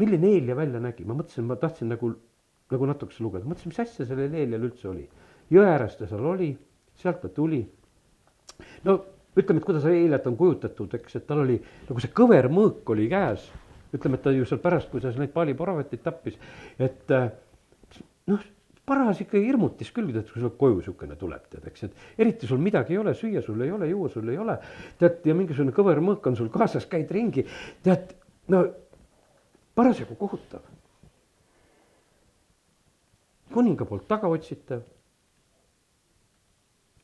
milline 0.00 0.34
Eelia 0.36 0.56
välja 0.56 0.80
nägi, 0.80 1.04
ma 1.04 1.14
mõtlesin, 1.14 1.44
ma 1.48 1.56
tahtsin 1.56 1.88
nagu 1.92 2.14
nagu 2.70 2.88
natukese 2.88 3.24
lugeda, 3.24 3.48
mõtlesin, 3.48 3.72
mis 3.72 3.80
asja 3.82 4.06
sellel 4.08 4.34
Eelial 4.34 4.66
üldse 4.68 4.88
oli. 4.90 5.08
jõe 5.50 5.66
ääres 5.66 5.96
ta 5.98 6.06
seal 6.06 6.26
oli, 6.26 6.52
sealt 7.00 7.20
ta 7.22 7.28
tuli. 7.34 7.64
no 8.84 8.98
ütleme, 9.36 9.58
et 9.58 9.66
kuidas 9.66 9.86
Eeliat 9.86 10.26
on 10.26 10.36
kujutatud, 10.36 10.94
eks, 11.00 11.16
et 11.16 11.26
tal 11.26 11.44
oli 11.44 11.58
nagu 11.88 12.02
see 12.02 12.14
kõver 12.14 12.50
mõõk 12.52 12.94
oli 12.94 13.08
käes. 13.10 13.50
ütleme, 13.94 14.18
et 14.18 14.22
ta 14.22 14.30
ju 14.30 14.46
seal 14.46 14.62
pärast, 14.62 14.90
kui 14.90 15.02
ta 15.02 15.10
neid 15.18 15.32
Paali 15.34 15.54
prohveteid 15.58 16.02
tappis, 16.02 16.38
et 16.78 17.10
äh, 17.10 17.30
noh, 18.30 18.42
paras 18.86 19.20
ikka 19.22 19.38
hirmutis 19.38 19.90
küll, 19.94 20.12
tead, 20.14 20.30
kui 20.30 20.42
sul 20.42 20.52
koju 20.58 20.78
niisugune 20.78 21.16
tuleb, 21.18 21.46
tead, 21.50 21.66
eks, 21.70 21.88
et 21.88 22.22
eriti 22.22 22.48
sul 22.50 22.62
midagi 22.62 22.94
ei 22.94 23.00
ole, 23.02 23.14
süüa 23.18 23.42
sul 23.42 23.60
ei 23.66 23.70
ole, 23.74 23.88
juua 23.90 24.10
sul 24.10 24.30
ei 24.30 24.38
ole. 24.38 24.58
tead, 24.98 25.20
ja 25.26 25.34
mingisugune 25.34 25.74
kõver 25.74 26.02
mõõk 26.04 26.26
on 26.30 26.38
sul 26.38 26.50
kaasas, 26.54 26.86
käid 26.90 27.10
ringi, 27.14 27.46
tead, 27.86 28.14
no 28.50 28.64
parasjagu 29.78 30.16
kohutav. 30.18 30.66
Kuninga 33.52 33.84
poolt 33.84 34.06
tagaotsitav 34.08 34.82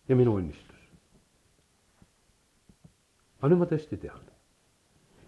ja 0.08 0.16
minu 0.16 0.36
õnnistus. 0.38 0.74
aga 3.40 3.52
nüüd 3.52 3.60
ma 3.60 3.68
tõesti 3.70 3.98
tean. 4.00 4.20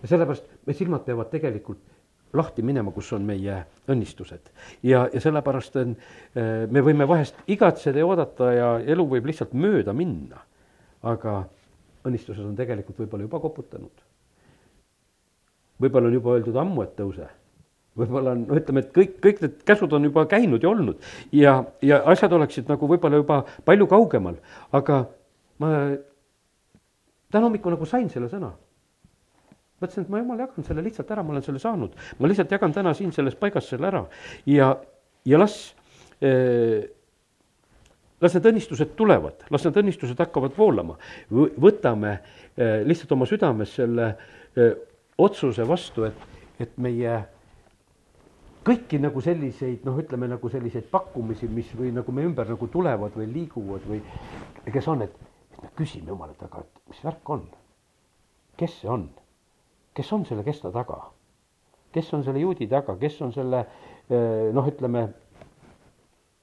ja 0.03 0.11
sellepärast 0.11 0.51
me 0.67 0.75
silmad 0.75 1.05
peavad 1.07 1.31
tegelikult 1.31 1.83
lahti 2.39 2.63
minema, 2.63 2.93
kus 2.93 3.13
on 3.13 3.25
meie 3.27 3.63
õnnistused. 3.89 4.53
ja, 4.83 5.09
ja 5.13 5.21
sellepärast 5.21 5.77
on, 5.77 5.97
eh, 6.35 6.67
me 6.71 6.83
võime 6.85 7.09
vahest 7.09 7.39
igatseda 7.47 7.99
ja 7.99 8.07
oodata 8.07 8.53
ja 8.53 8.71
elu 8.81 9.09
võib 9.09 9.27
lihtsalt 9.27 9.55
mööda 9.55 9.93
minna. 9.93 10.45
aga 11.03 11.45
õnnistused 12.05 12.45
on 12.45 12.57
tegelikult 12.57 12.99
võib-olla 12.99 13.27
juba 13.27 13.41
koputanud. 13.41 14.07
võib-olla 15.81 16.07
on 16.07 16.19
juba 16.21 16.39
öeldud 16.39 16.57
ammu, 16.57 16.83
et 16.83 16.97
tõuse 16.97 17.29
võib-olla 17.99 18.35
on, 18.37 18.45
no 18.49 18.59
ütleme, 18.59 18.85
et 18.85 18.93
kõik, 18.95 19.17
kõik 19.25 19.43
need 19.45 19.57
käsud 19.69 19.93
on 19.97 20.07
juba 20.09 20.25
käinud 20.31 20.65
ja 20.65 20.71
olnud. 20.71 21.09
Ja, 21.35 21.59
ja 21.85 22.01
asjad 22.13 22.35
oleksid 22.37 22.71
nagu 22.71 22.91
võib-olla 22.91 23.21
juba 23.23 23.43
palju 23.69 23.89
kaugemal, 23.91 24.39
aga 24.77 25.03
ma 25.63 25.73
täna 27.33 27.47
hommikul 27.47 27.77
nagu 27.77 27.89
sain 27.89 28.09
selle 28.13 28.31
sõna. 28.33 28.55
mõtlesin, 29.79 30.03
et 30.03 30.11
ma 30.11 30.19
jumal 30.19 30.41
jagan 30.43 30.65
selle 30.67 30.83
lihtsalt 30.83 31.11
ära, 31.15 31.23
ma 31.23 31.37
olen 31.37 31.45
selle 31.47 31.61
saanud, 31.63 31.93
ma 32.19 32.29
lihtsalt 32.31 32.51
jagan 32.51 32.73
täna 32.75 32.95
siin 32.99 33.13
selles 33.15 33.37
paigas 33.39 33.69
selle 33.71 33.87
ära. 33.87 34.01
Ja, 34.51 34.73
ja 35.29 35.39
las 35.39 35.59
eh, 36.21 36.89
las 38.21 38.35
need 38.35 38.49
õnnistused 38.51 38.97
tulevad, 38.99 39.45
las 39.55 39.67
need 39.67 39.79
õnnistused 39.83 40.19
hakkavad 40.19 40.57
voolama. 40.59 40.99
võtame 41.31 42.17
eh, 42.57 42.83
lihtsalt 42.87 43.15
oma 43.15 43.29
südames 43.31 43.75
selle 43.79 44.09
eh, 44.57 44.75
otsuse 45.19 45.67
vastu, 45.67 46.09
et, 46.09 46.41
et 46.59 46.75
meie 46.79 47.21
kõiki 48.69 48.99
nagu 49.01 49.21
selliseid 49.25 49.87
noh, 49.89 49.97
ütleme 50.01 50.29
nagu 50.29 50.51
selliseid 50.53 50.91
pakkumisi, 50.93 51.49
mis 51.49 51.71
või 51.77 51.93
nagu 51.97 52.13
me 52.13 52.25
ümber 52.29 52.49
nagu 52.51 52.69
tulevad 52.73 53.15
või 53.17 53.29
liiguvad 53.33 53.87
või 53.89 54.03
kes 54.69 54.89
on, 54.93 55.07
et, 55.07 55.15
et 55.55 55.63
me 55.63 55.71
küsime 55.79 56.13
jumala 56.13 56.37
taga, 56.37 56.65
et 56.65 56.83
mis 56.93 57.01
värk 57.05 57.31
on. 57.33 57.47
kes 58.59 58.75
see 58.81 58.91
on, 58.91 59.07
kes 59.95 60.13
on 60.13 60.27
selle 60.27 60.45
kesta 60.45 60.73
taga, 60.75 60.99
kes 61.95 62.13
on 62.15 62.25
selle 62.27 62.43
juudi 62.43 62.67
taga, 62.69 62.97
kes 63.01 63.21
on 63.23 63.33
selle 63.33 63.63
eh, 63.65 64.51
noh, 64.53 64.67
ütleme 64.67 65.07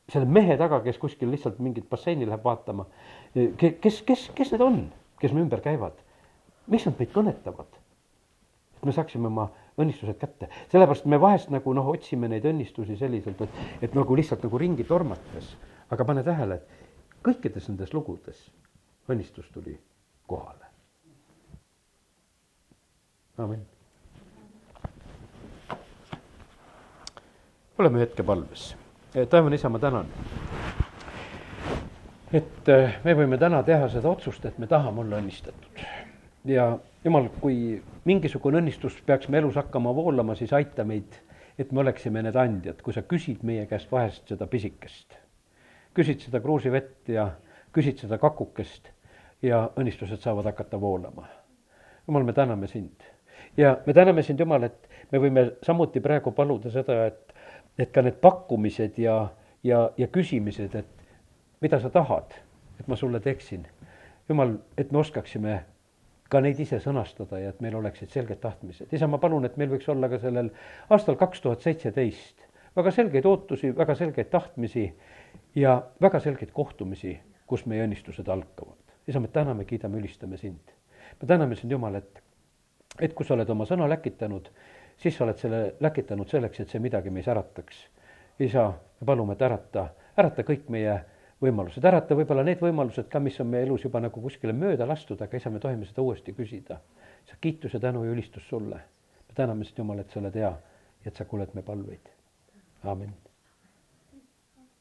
selle 0.10 0.30
mehe 0.30 0.58
taga, 0.58 0.80
kes 0.86 0.98
kuskil 1.02 1.30
lihtsalt 1.34 1.60
mingit 1.60 1.90
basseini 1.90 2.26
läheb 2.26 2.44
vaatama. 2.46 2.86
kes, 3.58 4.02
kes, 4.06 4.30
kes 4.38 4.54
need 4.54 4.62
on, 4.62 4.82
kes 5.22 5.34
me 5.34 5.44
ümber 5.46 5.62
käivad, 5.66 5.98
miks 6.72 6.88
nad 6.90 6.98
meid 7.00 7.14
kõnetavad? 7.14 7.82
et 8.76 8.86
me 8.86 8.94
saaksime 8.94 9.30
oma 9.30 9.50
õnnistused 9.78 10.18
kätte. 10.20 10.50
sellepärast 10.72 11.06
me 11.06 11.20
vahest 11.22 11.50
nagu 11.52 11.74
noh, 11.74 11.88
otsime 11.92 12.30
neid 12.32 12.46
õnnistusi 12.48 12.98
selliselt, 12.98 13.42
et, 13.42 13.62
et 13.82 13.96
nagu 13.96 14.16
lihtsalt 14.16 14.44
nagu 14.44 14.58
ringi 14.58 14.84
tormates. 14.84 15.56
aga 15.90 16.06
pane 16.06 16.24
tähele, 16.24 16.56
et 16.56 17.24
kõikides 17.26 17.70
nendes 17.70 17.94
lugudes 17.94 18.50
õnnistus 19.10 19.50
tuli 19.54 19.78
kohale. 20.28 20.66
amin. 23.38 23.66
oleme 27.78 28.00
hetke 28.00 28.24
palves. 28.24 28.76
taevane 29.30 29.56
isa, 29.56 29.70
ma 29.70 29.80
tänan. 29.80 30.08
et 32.32 32.70
eh, 32.70 33.00
me 33.04 33.14
võime 33.14 33.38
täna 33.38 33.64
teha 33.64 33.90
seda 33.90 34.10
otsust, 34.10 34.46
et 34.46 34.58
me 34.58 34.68
tahame 34.68 35.04
olla 35.04 35.20
õnnistatud 35.20 35.84
ja 36.46 36.78
jumal, 37.06 37.30
kui 37.42 37.82
mingisugune 38.10 38.60
õnnistus 38.62 38.98
peaks 39.06 39.30
me 39.30 39.38
elus 39.38 39.60
hakkama 39.60 39.94
voolama, 39.96 40.36
siis 40.36 40.54
aita 40.54 40.84
meid, 40.88 41.20
et 41.60 41.72
me 41.72 41.84
oleksime 41.84 42.24
need 42.26 42.36
andjad, 42.36 42.82
kui 42.84 42.94
sa 42.94 43.06
küsid 43.06 43.46
meie 43.48 43.66
käest 43.70 43.92
vahest 43.92 44.28
seda 44.34 44.48
pisikest. 44.48 45.20
küsid 45.96 46.26
seda 46.26 46.42
kruusivett 46.44 47.08
ja 47.10 47.30
küsid 47.72 48.02
seda 48.04 48.18
kakukest 48.20 48.90
ja 49.42 49.70
õnnistused 49.78 50.20
saavad 50.20 50.46
hakata 50.46 50.82
voolama. 50.82 51.28
jumal, 52.08 52.24
me 52.24 52.34
täname 52.34 52.68
sind 52.68 53.16
ja 53.58 53.78
me 53.86 53.94
täname 53.94 54.24
sind, 54.24 54.40
Jumal, 54.40 54.64
et 54.64 54.90
me 55.12 55.20
võime 55.20 55.46
samuti 55.64 56.02
praegu 56.02 56.32
paluda 56.32 56.72
seda, 56.72 57.06
et, 57.06 57.36
et 57.80 57.92
ka 57.92 58.02
need 58.02 58.20
pakkumised 58.22 59.00
ja, 59.00 59.30
ja, 59.64 59.90
ja 59.98 60.08
küsimised, 60.08 60.76
et 60.76 61.08
mida 61.62 61.80
sa 61.80 61.90
tahad, 61.90 62.36
et 62.80 62.88
ma 62.88 62.96
sulle 63.00 63.20
teeksin. 63.20 63.66
Jumal, 64.30 64.58
et 64.78 64.92
me 64.92 65.00
oskaksime 65.00 65.60
ka 66.36 66.42
neid 66.44 66.60
ise 66.60 66.82
sõnastada 66.84 67.40
ja 67.40 67.54
et 67.54 67.62
meil 67.64 67.78
oleksid 67.80 68.12
selged 68.12 68.42
tahtmised. 68.44 68.92
isa, 68.92 69.08
ma 69.08 69.22
palun, 69.24 69.48
et 69.48 69.56
meil 69.58 69.72
võiks 69.72 69.88
olla 69.92 70.12
ka 70.12 70.20
sellel 70.20 70.52
aastal 70.92 71.16
kaks 71.16 71.42
tuhat 71.46 71.64
seitseteist 71.64 72.46
väga 72.76 72.92
selgeid 72.92 73.26
ootusi, 73.26 73.72
väga 73.78 73.96
selgeid 73.96 74.30
tahtmisi 74.30 74.86
ja 75.56 75.78
väga 76.02 76.20
selgeid 76.20 76.52
kohtumisi, 76.54 77.16
kus 77.48 77.66
meie 77.66 77.86
õnnistused 77.88 78.28
algavad. 78.28 78.76
isa, 79.08 79.20
me 79.20 79.28
täname, 79.28 79.66
kiidame, 79.66 79.98
ülistame 79.98 80.38
sind. 80.38 80.74
me 81.22 81.28
täname 81.28 81.56
sind, 81.56 81.72
Jumal, 81.72 81.96
et, 81.96 82.22
et 83.00 83.14
kui 83.14 83.26
sa 83.26 83.34
oled 83.34 83.50
oma 83.50 83.66
sõna 83.66 83.88
läkitanud, 83.90 84.50
siis 84.98 85.16
sa 85.18 85.24
oled 85.24 85.40
selle 85.40 85.62
läkitanud 85.80 86.30
selleks, 86.30 86.60
et 86.60 86.70
see 86.70 86.80
midagi 86.80 87.10
meis 87.10 87.28
ärataks. 87.28 87.88
isa, 88.40 88.74
me 89.00 89.06
palume, 89.06 89.34
et 89.34 89.42
ärata, 89.42 89.90
ärata 90.18 90.44
kõik 90.44 90.68
meie 90.70 91.00
võimalused, 91.42 91.84
ärata 91.86 92.16
võib-olla 92.16 92.46
need 92.48 92.62
võimalused 92.64 93.10
ka, 93.12 93.20
mis 93.20 93.40
on 93.44 93.52
meie 93.52 93.66
elus 93.68 93.84
juba 93.84 94.00
nagu 94.04 94.22
kuskile 94.22 94.54
mööda 94.54 94.88
lastud, 94.88 95.22
aga 95.22 95.38
isa, 95.38 95.52
me 95.52 95.60
tohime 95.60 95.86
seda 95.86 96.06
uuesti 96.06 96.34
küsida. 96.34 96.80
sa 97.26 97.36
kiitus 97.42 97.74
ja 97.74 97.80
tänu 97.80 98.04
ja 98.06 98.12
ülistus 98.12 98.48
sulle. 98.50 98.76
me 99.28 99.36
täname 99.36 99.66
sind, 99.66 99.78
Jumal, 99.78 100.00
et 100.00 100.10
sa 100.10 100.20
oled 100.20 100.36
hea 100.36 100.52
ja 101.06 101.12
et 101.12 101.16
sa 101.16 101.26
kuuled 101.26 101.54
me 101.54 101.62
palveid. 101.62 102.10
amin 102.84 103.25